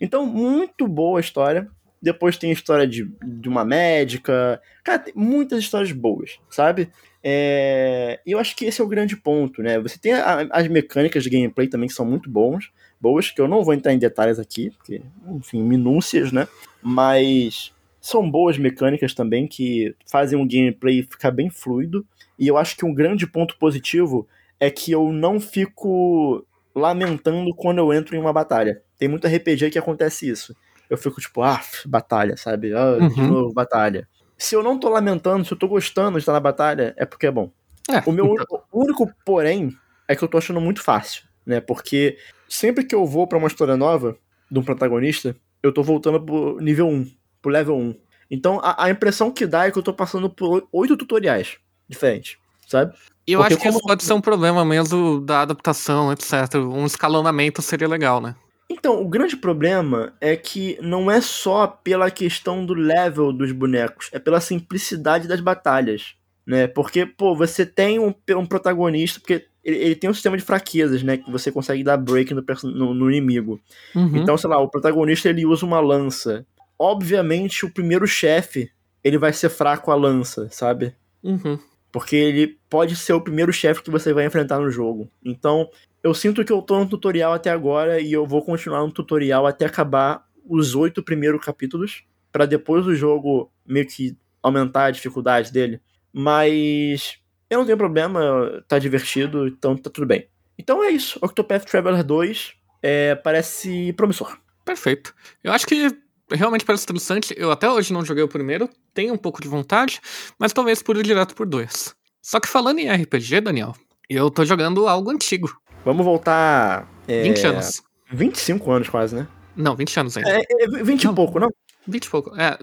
Então, 0.00 0.24
muito 0.24 0.86
boa 0.86 1.18
a 1.18 1.20
história. 1.20 1.68
Depois 2.00 2.36
tem 2.36 2.50
a 2.50 2.52
história 2.52 2.86
de, 2.86 3.10
de 3.24 3.48
uma 3.48 3.64
médica. 3.64 4.60
Cara, 4.84 4.98
tem 4.98 5.14
muitas 5.16 5.58
histórias 5.58 5.90
boas, 5.92 6.38
sabe? 6.50 6.90
É... 7.28 8.20
E 8.24 8.30
eu 8.30 8.38
acho 8.38 8.54
que 8.54 8.66
esse 8.66 8.80
é 8.80 8.84
o 8.84 8.86
grande 8.86 9.16
ponto, 9.16 9.60
né? 9.60 9.80
Você 9.80 9.98
tem 9.98 10.12
a, 10.12 10.46
as 10.48 10.68
mecânicas 10.68 11.24
de 11.24 11.30
gameplay 11.30 11.66
também 11.66 11.88
que 11.88 11.94
são 11.94 12.06
muito 12.06 12.30
bons, 12.30 12.70
boas, 13.00 13.32
que 13.32 13.40
eu 13.40 13.48
não 13.48 13.64
vou 13.64 13.74
entrar 13.74 13.92
em 13.92 13.98
detalhes 13.98 14.38
aqui, 14.38 14.70
porque, 14.70 15.02
enfim, 15.26 15.60
minúcias, 15.60 16.30
né? 16.30 16.46
Mas 16.80 17.72
são 18.00 18.30
boas 18.30 18.56
mecânicas 18.56 19.12
também 19.12 19.48
que 19.48 19.92
fazem 20.08 20.40
o 20.40 20.46
gameplay 20.46 21.02
ficar 21.02 21.32
bem 21.32 21.50
fluido. 21.50 22.06
E 22.38 22.46
eu 22.46 22.56
acho 22.56 22.76
que 22.76 22.86
um 22.86 22.94
grande 22.94 23.26
ponto 23.26 23.58
positivo 23.58 24.28
é 24.60 24.70
que 24.70 24.92
eu 24.92 25.12
não 25.12 25.40
fico 25.40 26.46
lamentando 26.72 27.52
quando 27.56 27.78
eu 27.78 27.92
entro 27.92 28.14
em 28.14 28.20
uma 28.20 28.32
batalha. 28.32 28.80
Tem 29.00 29.08
muito 29.08 29.26
RPG 29.26 29.70
que 29.70 29.78
acontece 29.80 30.28
isso. 30.28 30.54
Eu 30.88 30.96
fico 30.96 31.20
tipo, 31.20 31.42
ah, 31.42 31.60
batalha, 31.86 32.36
sabe? 32.36 32.72
Ah, 32.72 32.98
uhum. 33.00 33.08
de 33.08 33.20
novo, 33.20 33.52
batalha 33.52 34.06
se 34.36 34.54
eu 34.54 34.62
não 34.62 34.78
tô 34.78 34.88
lamentando, 34.88 35.44
se 35.44 35.52
eu 35.52 35.58
tô 35.58 35.68
gostando 35.68 36.12
de 36.12 36.18
estar 36.18 36.32
na 36.32 36.40
batalha, 36.40 36.94
é 36.96 37.04
porque 37.04 37.26
é 37.26 37.30
bom. 37.30 37.50
É, 37.90 38.02
o 38.08 38.12
meu 38.12 38.34
então... 38.34 38.62
único 38.72 39.10
porém 39.24 39.76
é 40.08 40.14
que 40.14 40.22
eu 40.22 40.28
tô 40.28 40.38
achando 40.38 40.60
muito 40.60 40.82
fácil, 40.82 41.24
né? 41.44 41.60
Porque 41.60 42.18
sempre 42.48 42.84
que 42.84 42.94
eu 42.94 43.06
vou 43.06 43.26
para 43.26 43.38
uma 43.38 43.48
história 43.48 43.76
nova 43.76 44.16
de 44.50 44.58
um 44.58 44.62
protagonista, 44.62 45.36
eu 45.62 45.72
tô 45.72 45.82
voltando 45.82 46.20
pro 46.20 46.58
nível 46.60 46.88
1, 46.88 47.10
pro 47.40 47.50
level 47.50 47.76
1. 47.76 47.94
Então 48.30 48.60
a, 48.62 48.84
a 48.84 48.90
impressão 48.90 49.30
que 49.30 49.46
dá 49.46 49.66
é 49.66 49.70
que 49.70 49.78
eu 49.78 49.82
tô 49.82 49.92
passando 49.92 50.28
por 50.28 50.66
oito 50.72 50.96
tutoriais 50.96 51.56
diferentes, 51.88 52.36
sabe? 52.66 52.94
E 53.26 53.32
eu 53.32 53.40
Porque 53.40 53.54
acho 53.54 53.62
que 53.62 53.68
como... 53.68 53.78
isso 53.78 53.86
pode 53.86 54.04
ser 54.04 54.12
um 54.12 54.20
problema 54.20 54.64
mesmo 54.64 55.20
da 55.20 55.42
adaptação, 55.42 56.12
etc. 56.12 56.56
Um 56.56 56.86
escalonamento 56.86 57.62
seria 57.62 57.88
legal, 57.88 58.20
né? 58.20 58.36
Então, 58.68 59.00
o 59.00 59.08
grande 59.08 59.36
problema 59.36 60.12
é 60.20 60.36
que 60.36 60.76
não 60.82 61.10
é 61.10 61.20
só 61.20 61.66
pela 61.66 62.10
questão 62.10 62.66
do 62.66 62.74
level 62.74 63.32
dos 63.32 63.52
bonecos, 63.52 64.08
é 64.12 64.18
pela 64.18 64.40
simplicidade 64.40 65.28
das 65.28 65.40
batalhas, 65.40 66.16
né? 66.44 66.66
Porque, 66.66 67.06
pô, 67.06 67.34
você 67.34 67.64
tem 67.64 67.98
um, 68.00 68.12
um 68.36 68.46
protagonista, 68.46 69.20
porque 69.20 69.46
ele, 69.62 69.76
ele, 69.76 69.94
tem 69.94 70.10
um 70.10 70.14
sistema 70.14 70.36
de 70.36 70.42
fraquezas, 70.42 71.02
né? 71.02 71.16
Que 71.16 71.30
você 71.30 71.52
consegue 71.52 71.84
dar 71.84 71.96
break 71.96 72.34
no, 72.34 72.44
no, 72.64 72.94
no 72.94 73.10
inimigo. 73.10 73.60
Uhum. 73.94 74.16
Então, 74.16 74.36
sei 74.36 74.50
lá, 74.50 74.58
o 74.58 74.68
protagonista 74.68 75.28
ele 75.28 75.46
usa 75.46 75.64
uma 75.64 75.80
lança. 75.80 76.44
Obviamente, 76.78 77.64
o 77.64 77.70
primeiro 77.70 78.06
chefe, 78.06 78.70
ele 79.02 79.16
vai 79.18 79.32
ser 79.32 79.48
fraco 79.48 79.92
a 79.92 79.94
lança, 79.94 80.48
sabe? 80.50 80.94
Uhum. 81.22 81.58
Porque 81.92 82.14
ele 82.14 82.58
pode 82.68 82.94
ser 82.94 83.12
o 83.12 83.20
primeiro 83.20 83.52
chefe 83.52 83.82
que 83.82 83.90
você 83.90 84.12
vai 84.12 84.26
enfrentar 84.26 84.58
no 84.58 84.70
jogo. 84.70 85.08
Então, 85.24 85.68
eu 86.02 86.14
sinto 86.14 86.44
que 86.44 86.52
eu 86.52 86.62
tô 86.62 86.78
no 86.78 86.88
tutorial 86.88 87.32
até 87.32 87.50
agora 87.50 88.00
e 88.00 88.12
eu 88.12 88.26
vou 88.26 88.42
continuar 88.44 88.80
no 88.80 88.92
tutorial 88.92 89.46
até 89.46 89.66
acabar 89.66 90.26
os 90.48 90.74
oito 90.74 91.02
primeiros 91.02 91.44
capítulos, 91.44 92.04
para 92.30 92.46
depois 92.46 92.84
do 92.84 92.94
jogo 92.94 93.50
meio 93.66 93.86
que 93.86 94.16
aumentar 94.42 94.84
a 94.86 94.90
dificuldade 94.90 95.52
dele. 95.52 95.80
Mas 96.12 97.18
eu 97.50 97.58
não 97.58 97.66
tenho 97.66 97.78
problema, 97.78 98.62
tá 98.68 98.78
divertido, 98.78 99.48
então 99.48 99.76
tá 99.76 99.90
tudo 99.90 100.06
bem. 100.06 100.28
Então 100.58 100.82
é 100.82 100.90
isso, 100.90 101.18
Octopath 101.22 101.64
Traveler 101.64 102.04
2 102.04 102.54
é, 102.82 103.14
parece 103.14 103.92
promissor. 103.94 104.38
Perfeito. 104.64 105.14
Eu 105.42 105.52
acho 105.52 105.66
que 105.66 105.90
realmente 106.30 106.64
parece 106.64 106.84
interessante. 106.84 107.34
Eu 107.36 107.50
até 107.50 107.70
hoje 107.70 107.92
não 107.92 108.04
joguei 108.04 108.22
o 108.22 108.28
primeiro, 108.28 108.68
tenho 108.94 109.14
um 109.14 109.18
pouco 109.18 109.40
de 109.40 109.48
vontade, 109.48 110.00
mas 110.38 110.52
talvez 110.52 110.82
por 110.82 110.96
ir 110.96 111.02
direto 111.02 111.34
por 111.34 111.46
dois. 111.46 111.94
Só 112.22 112.40
que 112.40 112.48
falando 112.48 112.78
em 112.78 112.90
RPG, 112.90 113.40
Daniel, 113.40 113.74
eu 114.08 114.30
tô 114.30 114.44
jogando 114.44 114.88
algo 114.88 115.10
antigo. 115.10 115.56
Vamos 115.86 116.04
voltar. 116.04 116.90
É, 117.06 117.22
20 117.22 117.46
anos. 117.46 117.82
25 118.10 118.72
anos 118.72 118.88
quase, 118.88 119.14
né? 119.14 119.28
Não, 119.54 119.76
20 119.76 120.00
anos 120.00 120.16
ainda. 120.16 120.30
É, 120.30 120.40
é 120.40 120.82
20 120.82 121.04
não, 121.04 121.12
e 121.12 121.14
pouco, 121.14 121.38
não? 121.38 121.48
20 121.86 122.04
e 122.04 122.10
pouco. 122.10 122.36
É, 122.36 122.58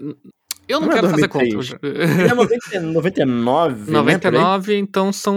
eu 0.68 0.78
não, 0.78 0.88
não 0.88 0.92
é 0.92 0.96
quero 0.96 1.06
é 1.06 1.10
fazer 1.10 1.28
conta. 1.28 1.46
É 1.82 2.34
90, 2.34 2.80
99. 2.80 3.90
99, 3.90 4.72
né, 4.72 4.78
então 4.78 5.10
são 5.10 5.34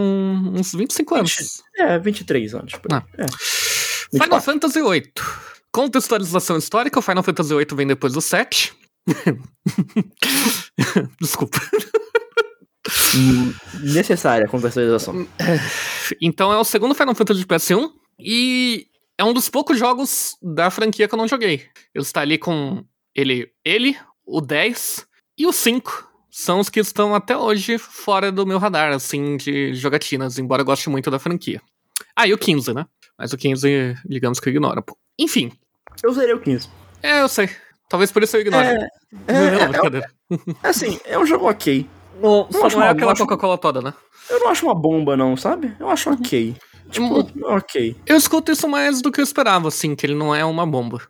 uns 0.53 0.73
25 0.73 1.15
anos. 1.15 1.63
20, 1.77 1.87
é, 1.87 1.97
23 1.97 2.55
anos. 2.55 2.73
Ah. 2.91 3.03
É. 3.17 3.25
Final 4.21 4.41
Fantasy 4.41 4.81
VIII. 4.81 5.09
Contextualização 5.71 6.57
histórica: 6.57 6.99
o 6.99 7.01
Final 7.01 7.23
Fantasy 7.23 7.55
VIII 7.55 7.67
vem 7.73 7.87
depois 7.87 8.11
do 8.11 8.21
7. 8.21 8.73
Desculpa. 11.21 11.57
Necessária 13.81 14.45
a 14.45 14.49
contextualização. 14.49 15.27
Então 16.21 16.53
é 16.53 16.57
o 16.57 16.63
segundo 16.63 16.95
Final 16.95 17.15
Fantasy 17.15 17.41
de 17.41 17.45
PS1 17.45 17.89
e 18.19 18.87
é 19.17 19.23
um 19.23 19.33
dos 19.33 19.49
poucos 19.49 19.77
jogos 19.77 20.37
da 20.41 20.69
franquia 20.69 21.07
que 21.07 21.13
eu 21.13 21.17
não 21.17 21.27
joguei. 21.27 21.65
Ele 21.93 22.03
está 22.03 22.21
ali 22.21 22.37
com 22.37 22.83
ele, 23.13 23.51
ele, 23.65 23.97
o 24.25 24.39
10 24.39 25.07
e 25.37 25.45
o 25.45 25.51
5. 25.51 26.07
São 26.29 26.59
os 26.59 26.69
que 26.69 26.79
estão 26.79 27.15
até 27.15 27.35
hoje 27.35 27.79
fora 27.79 28.31
do 28.31 28.45
meu 28.45 28.59
radar, 28.59 28.93
assim, 28.93 29.37
de 29.37 29.73
jogatinas, 29.73 30.37
embora 30.37 30.61
eu 30.61 30.65
goste 30.65 30.87
muito 30.87 31.09
da 31.09 31.17
franquia. 31.17 31.59
Ah, 32.15 32.27
e 32.27 32.33
o 32.33 32.37
15, 32.37 32.73
né? 32.73 32.85
Mas 33.17 33.33
o 33.33 33.37
15, 33.37 33.95
digamos 34.05 34.39
que 34.39 34.47
eu 34.47 34.51
ignoro. 34.51 34.83
Enfim. 35.17 35.51
Eu 36.03 36.13
zerei 36.13 36.35
o 36.35 36.39
15. 36.39 36.69
É, 37.01 37.21
eu 37.21 37.27
sei. 37.27 37.49
Talvez 37.89 38.11
por 38.11 38.21
isso 38.21 38.37
eu 38.37 38.41
ignore. 38.41 38.67
É, 38.67 38.89
é, 39.27 39.67
não, 39.67 39.99
é, 39.99 40.03
é, 40.63 40.67
assim, 40.67 40.99
é 41.05 41.17
um 41.17 41.25
jogo 41.25 41.49
ok. 41.49 41.89
Não, 42.21 42.47
só 42.51 42.69
não 42.69 42.83
é 42.83 42.89
aquela 42.89 43.15
Coca-Cola 43.15 43.57
toda, 43.57 43.81
né? 43.81 43.93
Eu 44.29 44.39
não 44.39 44.49
acho 44.49 44.65
uma 44.65 44.75
bomba, 44.75 45.15
não, 45.15 45.37
sabe? 45.37 45.73
Eu 45.79 45.89
acho 45.89 46.11
ok. 46.11 46.55
Tipo, 46.89 47.21
hum, 47.21 47.27
ok. 47.43 47.95
Eu 48.05 48.17
escuto 48.17 48.51
isso 48.51 48.67
mais 48.67 49.01
do 49.01 49.11
que 49.11 49.19
eu 49.19 49.23
esperava, 49.23 49.67
assim, 49.67 49.95
que 49.95 50.05
ele 50.05 50.15
não 50.15 50.33
é 50.33 50.43
uma 50.43 50.65
bomba. 50.65 51.01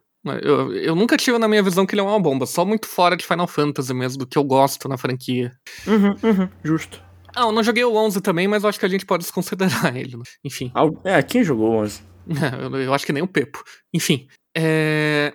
Eu, 0.42 0.74
eu 0.74 0.96
nunca 0.96 1.16
tive 1.16 1.38
na 1.38 1.48
minha 1.48 1.64
visão 1.64 1.86
que 1.86 1.94
ele 1.94 2.02
é 2.02 2.04
uma 2.04 2.20
bomba, 2.20 2.46
só 2.46 2.66
muito 2.66 2.88
fora 2.88 3.16
de 3.16 3.26
Final 3.26 3.48
Fantasy 3.48 3.94
mesmo, 3.94 4.20
do 4.20 4.28
que 4.28 4.38
eu 4.38 4.44
gosto 4.44 4.90
na 4.90 4.98
franquia. 4.98 5.52
Uhum, 5.86 6.16
uhum, 6.24 6.50
justo. 6.64 7.02
Ah, 7.36 7.44
eu 7.44 7.52
não 7.52 7.64
joguei 7.64 7.84
o 7.84 7.96
11 7.96 8.20
também, 8.22 8.48
mas 8.48 8.64
eu 8.64 8.70
acho 8.70 8.80
que 8.80 8.86
a 8.86 8.90
gente 8.90 9.06
pode 9.06 9.24
desconsiderar 9.24 9.96
ele. 9.96 10.18
Né? 10.18 10.24
Enfim. 10.44 10.72
É, 11.04 11.22
quem 11.24 11.44
jogou 11.44 11.72
o 11.72 11.76
11? 11.78 12.02
eu, 12.62 12.82
eu 12.82 12.94
acho 12.94 13.06
que 13.06 13.14
nem 13.14 13.24
o 13.24 13.28
Pepo. 13.28 13.64
Enfim. 13.94 14.28
É... 14.56 15.34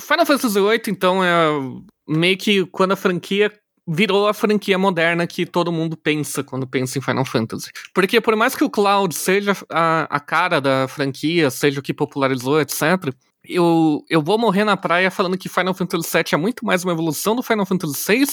Final 0.00 0.26
Fantasy 0.26 0.60
VIII, 0.60 0.82
então, 0.88 1.22
é 1.24 1.48
meio 2.08 2.36
que 2.38 2.64
quando 2.66 2.92
a 2.92 2.96
franquia 2.96 3.52
virou 3.86 4.26
a 4.26 4.34
franquia 4.34 4.76
moderna 4.76 5.26
que 5.26 5.46
todo 5.46 5.70
mundo 5.70 5.96
pensa 5.96 6.42
quando 6.42 6.66
pensa 6.66 6.98
em 6.98 7.02
Final 7.02 7.24
Fantasy. 7.24 7.70
Porque 7.94 8.20
por 8.20 8.34
mais 8.34 8.54
que 8.56 8.64
o 8.64 8.70
Cloud 8.70 9.14
seja 9.14 9.56
a, 9.70 10.08
a 10.10 10.20
cara 10.20 10.60
da 10.60 10.88
franquia, 10.88 11.50
seja 11.50 11.80
o 11.80 11.82
que 11.82 11.94
popularizou, 11.94 12.60
etc., 12.60 13.12
eu, 13.48 14.04
eu 14.10 14.20
vou 14.20 14.36
morrer 14.36 14.64
na 14.64 14.76
praia 14.76 15.10
falando 15.10 15.38
que 15.38 15.48
Final 15.48 15.72
Fantasy 15.72 16.10
VII 16.12 16.24
é 16.32 16.36
muito 16.36 16.64
mais 16.64 16.82
uma 16.82 16.92
evolução 16.92 17.36
do 17.36 17.42
Final 17.42 17.64
Fantasy 17.64 18.18
VI 18.18 18.26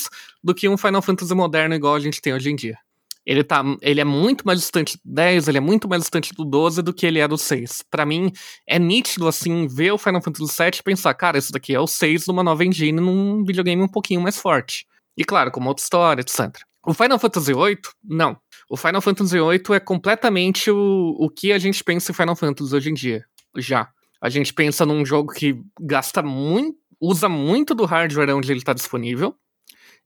do 0.43 0.55
que 0.55 0.67
um 0.67 0.75
Final 0.75 1.03
Fantasy 1.03 1.35
moderno 1.35 1.75
igual 1.75 1.93
a 1.93 1.99
gente 1.99 2.19
tem 2.19 2.33
hoje 2.33 2.49
em 2.49 2.55
dia. 2.55 2.77
Ele, 3.25 3.43
tá, 3.43 3.63
ele 3.81 4.01
é 4.01 4.03
muito 4.03 4.45
mais 4.45 4.59
distante 4.59 4.97
do 4.97 5.13
10, 5.13 5.47
ele 5.47 5.57
é 5.57 5.61
muito 5.61 5.87
mais 5.87 6.01
distante 6.01 6.33
do 6.33 6.43
12 6.43 6.81
do 6.81 6.93
que 6.93 7.05
ele 7.05 7.19
é 7.19 7.27
do 7.27 7.37
6. 7.37 7.83
Para 7.89 8.05
mim, 8.05 8.31
é 8.67 8.77
nítido, 8.77 9.27
assim, 9.27 9.65
ver 9.65 9.93
o 9.93 9.97
Final 9.97 10.21
Fantasy 10.21 10.53
VII 10.57 10.71
e 10.79 10.83
pensar, 10.83 11.13
cara, 11.13 11.37
isso 11.37 11.51
daqui 11.51 11.73
é 11.73 11.79
o 11.79 11.87
6 11.87 12.27
numa 12.27 12.43
nova 12.43 12.65
engine 12.65 12.99
num 12.99 13.45
videogame 13.45 13.81
um 13.81 13.87
pouquinho 13.87 14.19
mais 14.19 14.37
forte. 14.37 14.85
E 15.17 15.23
claro, 15.23 15.51
com 15.51 15.63
outra 15.65 15.83
história, 15.83 16.21
etc. 16.21 16.61
O 16.85 16.93
Final 16.93 17.17
Fantasy 17.17 17.53
VIII, 17.53 17.77
não. 18.03 18.37
O 18.69 18.75
Final 18.75 19.01
Fantasy 19.01 19.37
VIII 19.39 19.75
é 19.75 19.79
completamente 19.79 20.69
o, 20.69 21.15
o 21.17 21.29
que 21.29 21.51
a 21.51 21.59
gente 21.59 21.83
pensa 21.83 22.11
em 22.11 22.15
Final 22.15 22.35
Fantasy 22.35 22.75
hoje 22.75 22.89
em 22.89 22.93
dia. 22.93 23.23
já. 23.57 23.89
A 24.21 24.29
gente 24.29 24.53
pensa 24.53 24.85
num 24.85 25.05
jogo 25.05 25.33
que 25.33 25.55
gasta 25.79 26.21
muito, 26.21 26.77
usa 26.99 27.27
muito 27.27 27.75
do 27.75 27.85
hardware 27.85 28.35
onde 28.35 28.51
ele 28.51 28.59
está 28.59 28.73
disponível, 28.73 29.35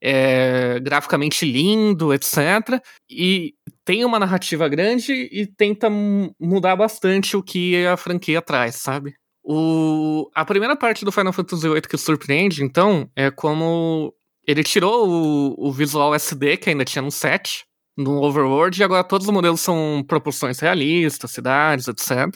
é 0.01 0.79
graficamente 0.79 1.45
lindo, 1.45 2.13
etc. 2.13 2.81
E 3.09 3.53
tem 3.85 4.05
uma 4.05 4.19
narrativa 4.19 4.67
grande 4.67 5.13
e 5.31 5.45
tenta 5.45 5.89
mudar 5.89 6.75
bastante 6.75 7.35
o 7.35 7.43
que 7.43 7.85
a 7.85 7.97
franquia 7.97 8.41
traz, 8.41 8.75
sabe? 8.75 9.15
O, 9.43 10.29
a 10.35 10.43
primeira 10.43 10.75
parte 10.75 11.05
do 11.05 11.11
Final 11.11 11.33
Fantasy 11.33 11.69
VIII 11.69 11.81
que 11.81 11.97
surpreende, 11.97 12.63
então, 12.63 13.09
é 13.15 13.31
como 13.31 14.13
ele 14.47 14.63
tirou 14.63 15.07
o, 15.07 15.67
o 15.67 15.71
visual 15.71 16.15
SD 16.15 16.57
que 16.57 16.69
ainda 16.69 16.85
tinha 16.85 17.01
no 17.01 17.11
set, 17.11 17.65
no 17.97 18.21
Overworld, 18.21 18.79
e 18.79 18.83
agora 18.83 19.03
todos 19.03 19.27
os 19.27 19.33
modelos 19.33 19.59
são 19.59 20.05
proporções 20.07 20.59
realistas, 20.59 21.31
cidades, 21.31 21.87
etc. 21.87 22.27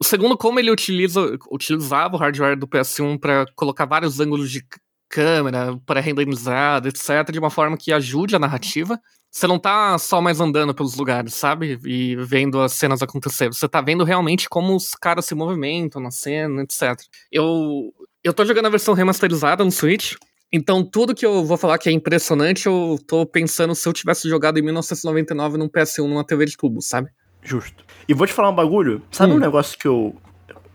O 0.00 0.04
segundo, 0.04 0.38
como 0.38 0.60
ele 0.60 0.70
utiliza, 0.70 1.36
utilizava 1.50 2.14
o 2.14 2.18
hardware 2.18 2.56
do 2.56 2.68
PS1 2.68 3.18
para 3.18 3.44
colocar 3.56 3.86
vários 3.86 4.20
ângulos 4.20 4.50
de 4.50 4.64
câmera, 5.08 5.76
pré-renderizado, 5.84 6.88
etc., 6.88 7.30
de 7.32 7.38
uma 7.40 7.50
forma 7.50 7.76
que 7.76 7.92
ajude 7.92 8.36
a 8.36 8.38
narrativa. 8.38 8.98
Você 9.30 9.46
não 9.46 9.58
tá 9.58 9.98
só 9.98 10.20
mais 10.20 10.40
andando 10.40 10.74
pelos 10.74 10.96
lugares, 10.96 11.34
sabe? 11.34 11.78
E 11.84 12.16
vendo 12.16 12.60
as 12.60 12.72
cenas 12.72 13.02
acontecer. 13.02 13.48
Você 13.48 13.68
tá 13.68 13.80
vendo 13.80 14.04
realmente 14.04 14.48
como 14.48 14.74
os 14.74 14.94
caras 14.94 15.24
se 15.24 15.34
movimentam 15.34 16.00
na 16.00 16.10
cena, 16.10 16.62
etc. 16.62 17.00
Eu, 17.30 17.92
eu 18.24 18.32
tô 18.32 18.44
jogando 18.44 18.66
a 18.66 18.70
versão 18.70 18.94
remasterizada 18.94 19.64
no 19.64 19.70
Switch. 19.70 20.14
Então, 20.52 20.84
tudo 20.84 21.14
que 21.14 21.24
eu 21.24 21.44
vou 21.44 21.56
falar 21.56 21.78
que 21.78 21.88
é 21.88 21.92
impressionante, 21.92 22.66
eu 22.66 22.98
tô 23.06 23.24
pensando 23.24 23.74
se 23.74 23.88
eu 23.88 23.92
tivesse 23.92 24.28
jogado 24.28 24.58
em 24.58 24.62
1999 24.62 25.56
num 25.56 25.68
PS1 25.68 26.08
numa 26.08 26.24
TV 26.24 26.46
de 26.46 26.56
tubo, 26.56 26.82
sabe? 26.82 27.08
Justo. 27.42 27.84
E 28.08 28.14
vou 28.14 28.26
te 28.26 28.32
falar 28.32 28.50
um 28.50 28.54
bagulho. 28.54 29.02
Sabe 29.12 29.32
hum. 29.32 29.36
um 29.36 29.40
negócio 29.40 29.78
que 29.78 29.86
eu, 29.86 30.14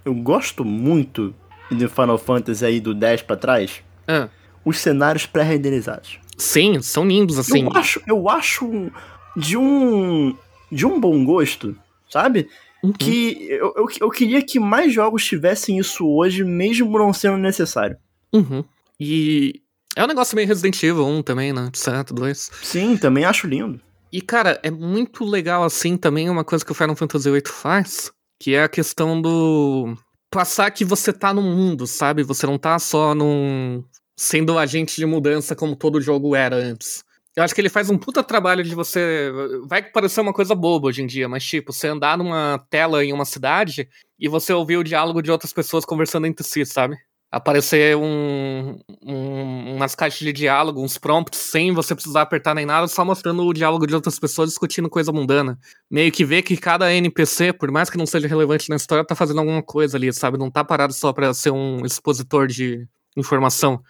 eu 0.05 0.13
gosto 0.13 0.63
muito 0.63 1.36
de 1.69 1.88
Final 1.88 2.17
Fantasy 2.17 2.65
aí 2.65 2.80
do 2.80 2.93
10 2.93 3.23
pra 3.23 3.36
trás? 3.36 3.84
Ah. 4.07 4.30
Os 4.63 4.78
cenários 4.80 5.26
pré-renderizados. 5.26 6.19
Sim, 6.38 6.82
são 6.82 7.05
lindos 7.05 7.38
assim. 7.38 7.63
Eu 7.63 7.73
acho, 7.73 8.01
eu 8.07 8.30
acho 8.30 8.91
de 9.36 9.57
um 9.57 10.36
de 10.71 10.86
um 10.86 10.99
bom 10.99 11.23
gosto, 11.23 11.78
sabe? 12.09 12.49
Uhum. 12.84 12.91
Que 12.91 13.47
eu, 13.49 13.73
eu, 13.76 13.88
eu, 14.01 14.09
queria 14.09 14.41
que 14.41 14.59
mais 14.59 14.93
jogos 14.93 15.23
tivessem 15.26 15.78
isso 15.78 16.07
hoje, 16.07 16.43
mesmo 16.43 16.97
não 16.97 17.13
sendo 17.13 17.38
necessário. 17.38 17.97
Uhum. 18.34 18.63
E 18.99 19.61
é 19.96 20.04
um 20.04 20.08
negócio 20.08 20.36
meio 20.36 20.48
Resident 20.48 20.82
Evil 20.84 21.06
1 21.06 21.24
também, 21.24 21.54
né? 21.54 21.70
Certo, 21.74 22.14
2. 22.14 22.52
Sim, 22.62 22.98
também 22.98 23.26
acho 23.26 23.48
lindo. 23.48 23.80
E, 24.12 24.22
cara, 24.22 24.60
é 24.64 24.72
muito 24.72 25.26
legal 25.26 25.64
assim 25.64 25.98
também 25.98 26.30
uma 26.30 26.43
coisa 26.43 26.64
que 26.64 26.72
o 26.72 26.76
Final 26.76 26.96
Fantasy 26.96 27.30
VIII 27.30 27.43
faz, 27.48 28.12
que 28.39 28.54
é 28.54 28.64
a 28.64 28.70
questão 28.70 29.22
do 29.22 29.96
passar 30.30 30.70
que 30.72 30.84
você 30.84 31.14
tá 31.14 31.34
no 31.34 31.41
mundo, 31.41 31.88
sabe? 31.88 32.24
Você 32.24 32.46
não 32.46 32.58
tá 32.58 32.78
só 32.78 33.16
num 33.16 33.84
sendo 34.18 34.58
agente 34.58 34.96
de 34.96 35.06
mudança 35.06 35.56
como 35.56 35.76
todo 35.76 36.02
jogo 36.02 36.36
era 36.36 36.56
antes. 36.56 37.04
Eu 37.36 37.43
acho 37.43 37.54
que 37.54 37.60
ele 37.60 37.70
faz 37.70 37.89
um 37.89 37.98
puta 37.98 38.24
trabalho 38.24 38.64
de 38.64 38.74
você. 38.74 39.30
Vai 39.68 39.84
parecer 39.84 40.22
uma 40.22 40.32
coisa 40.32 40.56
boba 40.56 40.88
hoje 40.88 41.02
em 41.04 41.08
dia, 41.08 41.28
mas 41.28 41.43
tipo, 41.43 41.74
você 41.74 41.89
andar 41.89 42.18
numa 42.18 42.66
tela 42.70 43.04
em 43.04 43.12
uma 43.12 43.26
cidade 43.26 43.89
e 44.18 44.30
você 44.30 44.54
ouvir 44.54 44.78
o 44.78 44.84
diálogo 44.84 45.22
de 45.22 45.32
outras 45.32 45.52
pessoas 45.52 45.84
conversando 45.84 46.28
entre 46.28 46.46
si, 46.46 46.66
sabe? 46.66 46.96
Aparecer 47.32 47.97
um, 47.97 48.80
um, 49.03 49.76
umas 49.76 49.93
caixas 49.93 50.19
de 50.19 50.32
diálogo, 50.32 50.82
uns 50.82 50.97
prompts, 50.97 51.39
sem 51.39 51.73
você 51.73 51.93
precisar 51.93 52.21
apertar 52.21 52.55
nem 52.55 52.65
nada, 52.65 52.88
só 52.88 53.03
mostrando 53.03 53.43
o 53.43 53.53
diálogo 53.53 53.86
de 53.86 53.93
outras 53.93 54.17
pessoas 54.17 54.49
discutindo 54.49 54.89
coisa 54.89 55.11
mundana. 55.11 55.59
Meio 55.91 56.11
que 56.11 56.23
ver 56.23 56.43
que 56.43 56.55
cada 56.55 56.93
NPC, 56.93 57.51
por 57.51 57.69
mais 57.71 57.89
que 57.89 57.97
não 57.97 58.05
seja 58.05 58.28
relevante 58.28 58.69
na 58.69 58.78
história, 58.78 59.03
tá 59.03 59.15
fazendo 59.15 59.39
alguma 59.39 59.61
coisa 59.61 59.97
ali, 59.97 60.13
sabe? 60.13 60.38
Não 60.38 60.49
tá 60.49 60.63
parado 60.63 60.93
só 60.93 61.11
pra 61.11 61.34
ser 61.34 61.51
um 61.51 61.86
expositor 61.86 62.47
de, 62.47 62.88
informação. 63.15 63.82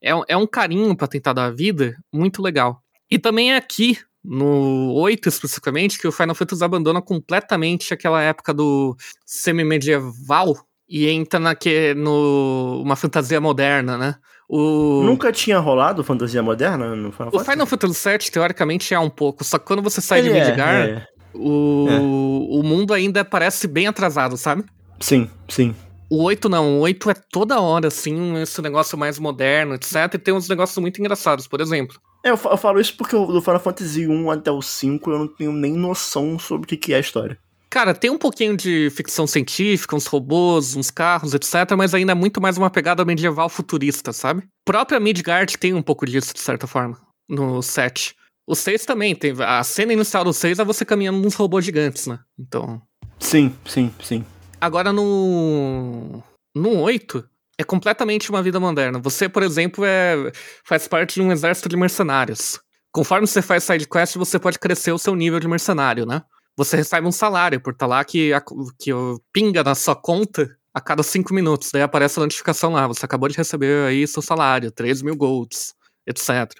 É, 0.00 0.10
é 0.28 0.36
um 0.36 0.46
carinho 0.46 0.96
para 0.96 1.08
tentar 1.08 1.32
dar 1.32 1.46
a 1.46 1.50
vida 1.50 1.96
muito 2.12 2.42
legal. 2.42 2.82
E 3.10 3.18
também 3.18 3.52
é 3.52 3.56
aqui, 3.56 3.98
no 4.24 4.92
8 4.94 5.28
especificamente, 5.28 5.98
que 5.98 6.06
o 6.06 6.12
Final 6.12 6.34
Fantasy 6.34 6.64
abandona 6.64 7.02
completamente 7.02 7.92
aquela 7.92 8.22
época 8.22 8.54
do 8.54 8.96
semi-medieval 9.26 10.56
e 10.92 11.08
entra 11.08 11.40
naque, 11.40 11.94
no 11.94 12.82
uma 12.84 12.94
fantasia 12.96 13.40
moderna, 13.40 13.96
né? 13.96 14.14
O... 14.46 15.02
Nunca 15.02 15.32
tinha 15.32 15.58
rolado 15.58 16.04
fantasia 16.04 16.42
moderna 16.42 16.94
no 16.94 17.10
Final 17.10 17.30
Fantasy? 17.30 17.36
O 17.36 17.50
Final 17.50 17.66
Fantasy 17.66 18.08
VII, 18.10 18.30
teoricamente, 18.30 18.92
é 18.92 18.98
um 18.98 19.08
pouco, 19.08 19.42
só 19.42 19.58
que 19.58 19.64
quando 19.64 19.82
você 19.82 20.02
sai 20.02 20.18
Ele 20.18 20.28
de 20.28 20.36
é, 20.36 20.44
Midgar, 20.44 20.74
é, 20.74 20.88
é. 20.90 21.06
O... 21.32 21.86
É. 21.88 21.98
o 21.98 22.62
mundo 22.62 22.92
ainda 22.92 23.24
parece 23.24 23.66
bem 23.66 23.86
atrasado, 23.86 24.36
sabe? 24.36 24.66
Sim, 25.00 25.30
sim. 25.48 25.74
O 26.10 26.24
8 26.24 26.50
não, 26.50 26.76
o 26.76 26.80
8 26.80 27.10
é 27.10 27.14
toda 27.14 27.58
hora, 27.58 27.88
assim, 27.88 28.36
esse 28.42 28.60
negócio 28.60 28.98
mais 28.98 29.18
moderno, 29.18 29.74
etc. 29.74 30.12
E 30.12 30.18
tem 30.18 30.34
uns 30.34 30.46
negócios 30.46 30.76
muito 30.76 31.00
engraçados, 31.00 31.46
por 31.46 31.62
exemplo. 31.62 31.96
É, 32.22 32.28
eu, 32.28 32.38
eu 32.44 32.56
falo 32.58 32.78
isso 32.78 32.94
porque 32.98 33.16
do 33.16 33.40
Final 33.40 33.60
Fantasy 33.60 34.06
1 34.06 34.30
até 34.30 34.50
o 34.50 34.60
5 34.60 35.10
eu 35.10 35.18
não 35.20 35.26
tenho 35.26 35.52
nem 35.52 35.72
noção 35.72 36.38
sobre 36.38 36.66
o 36.66 36.78
que 36.78 36.92
é 36.92 36.98
a 36.98 37.00
história. 37.00 37.38
Cara, 37.72 37.94
tem 37.94 38.10
um 38.10 38.18
pouquinho 38.18 38.54
de 38.54 38.90
ficção 38.90 39.26
científica, 39.26 39.96
uns 39.96 40.04
robôs, 40.04 40.76
uns 40.76 40.90
carros, 40.90 41.32
etc., 41.32 41.74
mas 41.74 41.94
ainda 41.94 42.12
é 42.12 42.14
muito 42.14 42.38
mais 42.38 42.58
uma 42.58 42.68
pegada 42.68 43.02
medieval 43.02 43.48
futurista, 43.48 44.12
sabe? 44.12 44.42
A 44.42 44.70
própria 44.70 45.00
Midgard 45.00 45.56
tem 45.56 45.72
um 45.72 45.80
pouco 45.80 46.04
disso, 46.04 46.34
de 46.34 46.40
certa 46.40 46.66
forma, 46.66 47.00
no 47.26 47.62
7. 47.62 48.14
O 48.46 48.54
6 48.54 48.84
também, 48.84 49.14
tem. 49.14 49.32
A 49.38 49.64
cena 49.64 49.94
inicial 49.94 50.22
do 50.22 50.34
6 50.34 50.58
é 50.58 50.64
você 50.66 50.84
caminhando 50.84 51.20
nos 51.20 51.34
robôs 51.34 51.64
gigantes, 51.64 52.06
né? 52.06 52.18
Então. 52.38 52.82
Sim, 53.18 53.56
sim, 53.64 53.90
sim. 54.02 54.22
Agora 54.60 54.92
no. 54.92 56.22
No 56.54 56.78
8, 56.78 57.26
é 57.56 57.64
completamente 57.64 58.28
uma 58.28 58.42
vida 58.42 58.60
moderna. 58.60 58.98
Você, 58.98 59.30
por 59.30 59.42
exemplo, 59.42 59.82
é, 59.82 60.30
faz 60.62 60.86
parte 60.86 61.14
de 61.14 61.22
um 61.22 61.32
exército 61.32 61.70
de 61.70 61.76
mercenários. 61.78 62.60
Conforme 62.92 63.26
você 63.26 63.40
faz 63.40 63.64
side 63.64 63.88
quest, 63.88 64.16
você 64.16 64.38
pode 64.38 64.58
crescer 64.58 64.92
o 64.92 64.98
seu 64.98 65.14
nível 65.16 65.40
de 65.40 65.48
mercenário, 65.48 66.04
né? 66.04 66.20
Você 66.64 66.76
recebe 66.76 67.06
um 67.06 67.12
salário 67.12 67.60
por 67.60 67.72
estar 67.72 67.86
tá 67.86 67.90
lá 67.90 68.04
que, 68.04 68.30
que 68.78 68.90
pinga 69.32 69.62
na 69.62 69.74
sua 69.74 69.96
conta 69.96 70.56
a 70.74 70.80
cada 70.80 71.02
5 71.02 71.32
minutos. 71.34 71.70
Daí 71.72 71.82
aparece 71.82 72.18
a 72.18 72.22
notificação 72.22 72.72
lá. 72.72 72.86
Você 72.86 73.04
acabou 73.04 73.28
de 73.28 73.36
receber 73.36 73.86
aí 73.86 74.06
seu 74.06 74.22
salário, 74.22 74.70
3 74.70 75.02
mil 75.02 75.16
golds, 75.16 75.74
etc. 76.06 76.52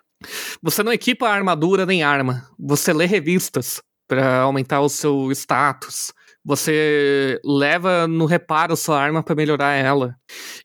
Você 0.63 0.83
não 0.83 0.93
equipa 0.93 1.29
armadura 1.29 1.87
nem 1.87 2.03
arma. 2.03 2.49
Você 2.59 2.93
lê 2.93 3.07
revistas 3.07 3.81
para 4.09 4.41
aumentar 4.41 4.81
o 4.81 4.89
seu 4.89 5.31
status 5.33 6.13
você 6.45 7.41
leva 7.45 8.07
no 8.09 8.27
reparo 8.27 8.77
sua 8.77 9.01
arma 9.01 9.23
para 9.23 9.35
melhorar 9.35 9.75
ela. 9.75 10.17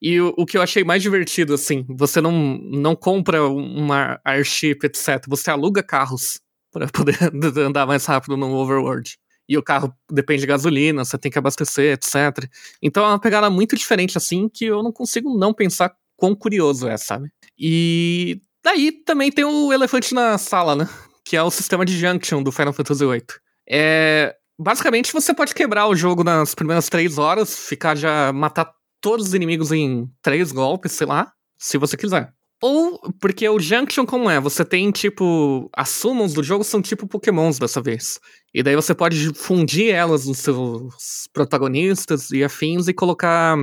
E 0.01 0.19
o, 0.19 0.33
o, 0.37 0.45
que 0.45 0.57
eu 0.57 0.61
achei 0.61 0.83
mais 0.83 1.03
divertido, 1.03 1.53
assim, 1.53 1.85
você 1.87 2.19
não, 2.19 2.57
não 2.57 2.95
compra 2.95 3.43
uma 3.43 4.19
airship, 4.25 4.79
etc. 4.83 5.23
Você 5.27 5.51
aluga 5.51 5.83
carros 5.83 6.39
para 6.71 6.87
poder 6.89 7.17
andar 7.59 7.85
mais 7.85 8.05
rápido 8.05 8.35
no 8.35 8.53
overworld. 8.55 9.17
E 9.47 9.57
o 9.57 9.63
carro 9.63 9.93
depende 10.11 10.41
de 10.41 10.47
gasolina, 10.47 11.05
você 11.05 11.17
tem 11.17 11.31
que 11.31 11.37
abastecer, 11.37 11.93
etc. 11.93 12.49
Então 12.81 13.03
é 13.03 13.07
uma 13.07 13.19
pegada 13.19 13.49
muito 13.49 13.75
diferente, 13.75 14.17
assim, 14.17 14.49
que 14.49 14.65
eu 14.65 14.83
não 14.83 14.91
consigo 14.91 15.37
não 15.37 15.53
pensar 15.53 15.93
quão 16.15 16.35
curioso 16.35 16.87
é, 16.87 16.97
sabe? 16.97 17.29
E 17.57 18.41
daí 18.63 18.91
também 18.91 19.31
tem 19.31 19.45
o 19.45 19.71
elefante 19.71 20.13
na 20.13 20.37
sala, 20.37 20.75
né? 20.75 20.89
Que 21.23 21.37
é 21.37 21.43
o 21.43 21.51
sistema 21.51 21.85
de 21.85 21.97
junction 21.97 22.43
do 22.43 22.51
Final 22.51 22.73
Fantasy 22.73 23.05
VIII. 23.05 23.23
É, 23.69 24.35
Basicamente, 24.59 25.13
você 25.13 25.35
pode 25.35 25.53
quebrar 25.53 25.87
o 25.87 25.95
jogo 25.95 26.23
nas 26.23 26.55
primeiras 26.55 26.89
três 26.89 27.19
horas, 27.19 27.67
ficar 27.67 27.95
já. 27.95 28.33
matar 28.33 28.73
todos 28.99 29.27
os 29.27 29.33
inimigos 29.35 29.71
em 29.71 30.09
três 30.21 30.51
golpes, 30.51 30.93
sei 30.93 31.05
lá, 31.05 31.31
se 31.59 31.77
você 31.77 31.95
quiser. 31.95 32.33
Ou, 32.61 32.99
porque 33.19 33.47
o 33.47 33.59
Junction, 33.59 34.05
como 34.05 34.29
é? 34.29 34.39
Você 34.39 34.65
tem, 34.65 34.91
tipo. 34.91 35.69
As 35.75 35.89
summons 35.89 36.33
do 36.33 36.43
jogo 36.43 36.63
são 36.63 36.81
tipo 36.81 37.07
Pokémons 37.07 37.59
dessa 37.59 37.81
vez. 37.81 38.19
E 38.53 38.63
daí 38.63 38.75
você 38.75 38.95
pode 38.95 39.31
fundir 39.35 39.93
elas 39.93 40.25
nos 40.25 40.39
seus 40.39 41.27
protagonistas 41.31 42.31
e 42.31 42.43
afins 42.43 42.87
e 42.87 42.93
colocar 42.93 43.55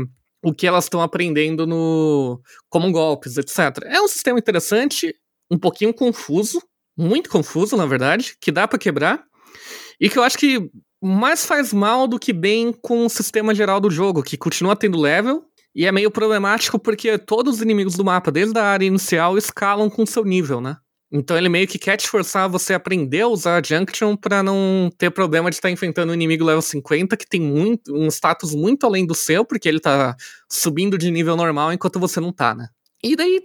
o 0.45 0.55
que 0.55 0.67
elas 0.67 0.85
estão 0.85 1.01
aprendendo 1.01 1.67
no. 1.67 2.41
como 2.69 2.93
golpes, 2.93 3.37
etc. 3.37 3.85
É 3.85 4.01
um 4.01 4.07
sistema 4.07 4.39
interessante, 4.39 5.13
um 5.51 5.59
pouquinho 5.59 5.93
confuso, 5.93 6.63
muito 6.97 7.29
confuso, 7.29 7.77
na 7.77 7.87
verdade, 7.87 8.37
que 8.41 8.53
dá 8.53 8.69
para 8.69 8.79
quebrar. 8.79 9.25
E 10.01 10.09
que 10.09 10.19
eu 10.19 10.23
acho 10.23 10.39
que 10.39 10.71
mais 11.03 11.45
faz 11.45 11.73
mal 11.73 12.07
do 12.07 12.19
que 12.19 12.33
bem 12.33 12.73
com 12.73 13.05
o 13.05 13.11
sistema 13.11 13.55
geral 13.55 13.81
do 13.81 13.91
jogo, 13.91 14.23
que 14.23 14.37
continua 14.37 14.77
tendo 14.77 15.01
level, 15.01 15.45
e 15.75 15.87
é 15.87 15.93
meio 15.93 16.11
problemático 16.11 16.79
porque 16.79 17.19
todos 17.19 17.57
os 17.57 17.63
inimigos 17.63 17.95
do 17.95 18.05
mapa, 18.05 18.31
desde 18.31 18.59
a 18.59 18.65
área 18.65 18.87
inicial, 18.87 19.37
escalam 19.37 19.91
com 19.91 20.07
seu 20.07 20.25
nível, 20.25 20.61
né? 20.61 20.77
Então 21.17 21.37
ele 21.37 21.49
meio 21.49 21.69
que 21.69 21.79
quer 21.79 21.97
te 21.97 22.09
forçar 22.09 22.49
você 22.49 22.73
a 22.73 22.77
aprender 22.77 23.21
a 23.21 23.29
usar 23.29 23.59
a 23.59 23.63
Junction 23.63 24.17
para 24.17 24.43
não 24.43 24.91
ter 24.99 25.11
problema 25.11 25.49
de 25.49 25.57
estar 25.57 25.69
tá 25.69 25.73
enfrentando 25.73 26.11
um 26.11 26.15
inimigo 26.15 26.45
level 26.45 26.61
50 26.61 27.17
que 27.17 27.29
tem 27.29 27.41
muito, 27.41 27.95
um 27.95 28.09
status 28.09 28.53
muito 28.53 28.85
além 28.85 29.07
do 29.07 29.15
seu, 29.15 29.45
porque 29.45 29.69
ele 29.69 29.79
tá 29.79 30.17
subindo 30.51 30.99
de 30.99 31.11
nível 31.13 31.37
normal 31.37 31.73
enquanto 31.73 32.01
você 32.01 32.19
não 32.19 32.33
tá, 32.33 32.53
né? 32.55 32.67
E 33.03 33.15
daí 33.15 33.43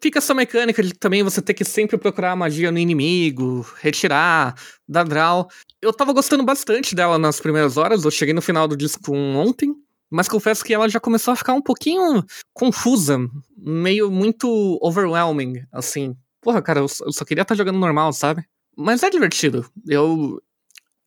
fica 0.00 0.18
essa 0.18 0.34
mecânica 0.34 0.82
de 0.82 0.94
também 0.94 1.22
você 1.22 1.40
ter 1.40 1.54
que 1.54 1.64
sempre 1.64 1.96
procurar 1.96 2.34
magia 2.34 2.72
no 2.72 2.78
inimigo, 2.78 3.64
retirar, 3.80 4.54
dar 4.88 5.04
draw. 5.04 5.48
Eu 5.80 5.92
tava 5.92 6.12
gostando 6.12 6.42
bastante 6.42 6.94
dela 6.94 7.18
nas 7.18 7.40
primeiras 7.40 7.76
horas, 7.76 8.04
eu 8.04 8.10
cheguei 8.10 8.34
no 8.34 8.42
final 8.42 8.66
do 8.66 8.76
disco 8.76 9.14
ontem, 9.14 9.72
mas 10.12 10.28
confesso 10.28 10.62
que 10.62 10.74
ela 10.74 10.88
já 10.90 11.00
começou 11.00 11.32
a 11.32 11.36
ficar 11.36 11.54
um 11.54 11.62
pouquinho 11.62 12.22
confusa, 12.52 13.18
meio 13.56 14.10
muito 14.10 14.78
overwhelming, 14.82 15.64
assim. 15.72 16.14
Porra, 16.42 16.60
cara, 16.60 16.80
eu, 16.80 16.88
só 16.88 17.24
queria 17.24 17.42
estar 17.42 17.54
tá 17.54 17.58
jogando 17.58 17.78
normal, 17.78 18.12
sabe? 18.12 18.44
Mas 18.76 19.02
é 19.02 19.08
divertido. 19.08 19.64
Eu 19.86 20.38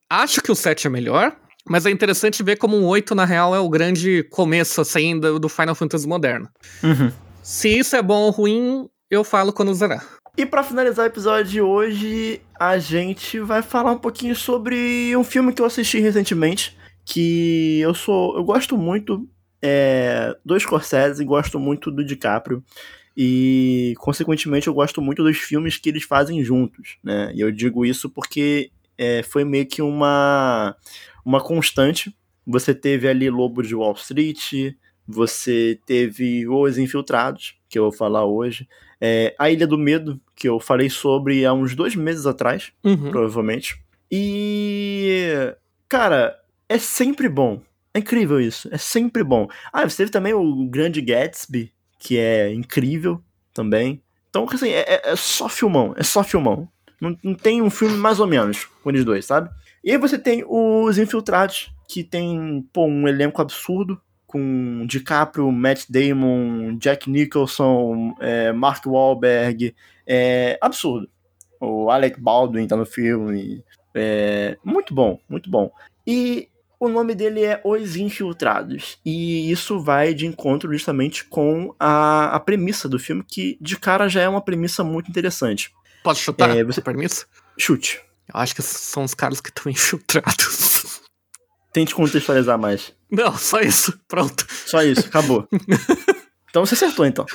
acho 0.09 0.41
que 0.41 0.51
o 0.51 0.55
7 0.55 0.87
é 0.87 0.89
melhor, 0.89 1.35
mas 1.69 1.85
é 1.85 1.91
interessante 1.91 2.41
ver 2.41 2.57
como 2.57 2.75
um 2.75 2.85
8, 2.85 3.13
na 3.13 3.25
real, 3.25 3.55
é 3.55 3.59
o 3.59 3.69
grande 3.69 4.23
começo, 4.31 4.81
assim, 4.81 5.19
do, 5.19 5.39
do 5.39 5.49
Final 5.49 5.75
Fantasy 5.75 6.07
moderno. 6.07 6.49
Uhum. 6.83 7.11
Se 7.43 7.69
isso 7.69 7.95
é 7.95 8.01
bom 8.01 8.23
ou 8.23 8.31
ruim, 8.31 8.89
eu 9.11 9.23
falo 9.23 9.53
quando 9.53 9.73
zerar. 9.75 10.03
E 10.35 10.47
para 10.47 10.63
finalizar 10.63 11.05
o 11.05 11.07
episódio 11.07 11.51
de 11.51 11.61
hoje, 11.61 12.41
a 12.59 12.79
gente 12.79 13.39
vai 13.39 13.61
falar 13.61 13.91
um 13.91 13.97
pouquinho 13.99 14.35
sobre 14.35 15.15
um 15.15 15.23
filme 15.23 15.53
que 15.53 15.61
eu 15.61 15.65
assisti 15.65 15.99
recentemente, 15.99 16.75
que 17.05 17.79
eu 17.79 17.93
sou, 17.93 18.35
eu 18.35 18.43
gosto 18.43 18.77
muito 18.77 19.29
é, 19.61 20.35
do 20.43 20.59
Scorsese 20.59 21.21
e 21.21 21.25
gosto 21.25 21.59
muito 21.59 21.91
do 21.91 22.03
DiCaprio. 22.03 22.63
E, 23.15 23.93
consequentemente, 23.97 24.67
eu 24.67 24.73
gosto 24.73 25.01
muito 25.01 25.23
dos 25.23 25.37
filmes 25.37 25.77
que 25.77 25.87
eles 25.87 26.03
fazem 26.03 26.43
juntos, 26.43 26.97
né? 27.01 27.31
E 27.33 27.39
eu 27.39 27.51
digo 27.51 27.85
isso 27.85 28.09
porque 28.09 28.71
é, 28.97 29.23
foi 29.23 29.45
meio 29.45 29.65
que 29.65 29.81
uma, 29.81 30.75
uma 31.23 31.41
constante. 31.41 32.13
Você 32.45 32.75
teve 32.75 33.07
ali 33.07 33.29
Lobo 33.29 33.63
de 33.63 33.73
Wall 33.73 33.93
Street, 33.93 34.73
você 35.07 35.79
teve 35.85 36.47
Os 36.47 36.77
Infiltrados, 36.77 37.55
que 37.69 37.79
eu 37.79 37.83
vou 37.83 37.91
falar 37.91 38.25
hoje. 38.25 38.67
É, 38.99 39.33
a 39.39 39.49
Ilha 39.49 39.65
do 39.65 39.77
Medo, 39.77 40.19
que 40.35 40.49
eu 40.49 40.59
falei 40.59 40.89
sobre 40.89 41.45
há 41.45 41.53
uns 41.53 41.73
dois 41.75 41.95
meses 41.95 42.25
atrás, 42.25 42.73
uhum. 42.83 43.11
provavelmente. 43.11 43.81
E. 44.11 45.55
Cara, 45.87 46.35
é 46.67 46.77
sempre 46.77 47.29
bom. 47.29 47.61
É 47.93 47.99
incrível 47.99 48.39
isso. 48.39 48.67
É 48.71 48.77
sempre 48.77 49.23
bom. 49.23 49.47
Ah, 49.71 49.87
você 49.87 49.97
teve 49.97 50.11
também 50.11 50.33
o 50.33 50.67
Grande 50.67 51.01
Gatsby, 51.01 51.71
que 51.99 52.17
é 52.17 52.53
incrível 52.53 53.21
também. 53.53 54.01
Então, 54.29 54.45
assim, 54.51 54.69
é, 54.69 54.81
é, 54.81 55.01
é 55.11 55.15
só 55.15 55.47
filmão. 55.47 55.93
É 55.97 56.03
só 56.03 56.23
filmão. 56.23 56.67
Não, 56.99 57.17
não, 57.23 57.33
tem 57.33 57.61
um 57.61 57.69
filme 57.69 57.97
mais 57.97 58.19
ou 58.19 58.27
menos 58.27 58.65
com 58.83 58.89
eles 58.89 59.05
dois, 59.05 59.25
sabe? 59.25 59.49
E 59.83 59.91
aí 59.91 59.97
você 59.97 60.17
tem 60.17 60.43
os 60.47 60.97
Infiltrados, 60.97 61.71
que 61.87 62.03
tem, 62.03 62.67
pô, 62.73 62.85
um 62.85 63.07
elenco 63.07 63.41
absurdo 63.41 64.01
com 64.25 64.85
DiCaprio, 64.87 65.49
Matt 65.51 65.85
Damon, 65.89 66.77
Jack 66.77 67.09
Nicholson, 67.09 68.15
é, 68.19 68.51
Mark 68.51 68.85
Wahlberg. 68.85 69.73
É 70.05 70.57
absurdo. 70.61 71.07
O 71.59 71.89
Alec 71.89 72.19
Baldwin 72.19 72.67
tá 72.67 72.75
no 72.75 72.85
filme. 72.85 73.63
É, 73.93 74.57
muito 74.63 74.93
bom, 74.93 75.19
muito 75.29 75.49
bom. 75.49 75.71
E 76.05 76.49
o 76.79 76.89
nome 76.89 77.15
dele 77.15 77.43
é 77.43 77.61
Os 77.63 77.95
Infiltrados. 77.95 78.97
E 79.05 79.51
isso 79.51 79.79
vai 79.79 80.13
de 80.13 80.25
encontro 80.25 80.71
justamente 80.71 81.25
com 81.25 81.73
a, 81.79 82.35
a 82.35 82.39
premissa 82.39 82.87
do 82.87 82.99
filme, 82.99 83.23
que 83.27 83.57
de 83.61 83.77
cara 83.77 84.07
já 84.07 84.21
é 84.21 84.29
uma 84.29 84.41
premissa 84.41 84.83
muito 84.83 85.09
interessante. 85.09 85.71
Posso 86.03 86.21
chutar 86.21 86.55
é, 86.55 86.63
você... 86.63 86.79
a 86.79 86.83
premissa? 86.83 87.25
Chute. 87.57 88.01
Eu 88.33 88.39
acho 88.39 88.55
que 88.55 88.61
são 88.61 89.03
os 89.03 89.13
caras 89.13 89.41
que 89.41 89.49
estão 89.49 89.69
infiltrados. 89.71 91.01
Tente 91.71 91.93
contextualizar 91.93 92.57
mais. 92.57 92.93
Não, 93.11 93.35
só 93.37 93.59
isso. 93.59 93.99
Pronto. 94.07 94.45
Só 94.65 94.81
isso, 94.81 95.07
acabou. 95.07 95.47
então 96.49 96.65
você 96.65 96.73
acertou, 96.75 97.05
então. 97.05 97.25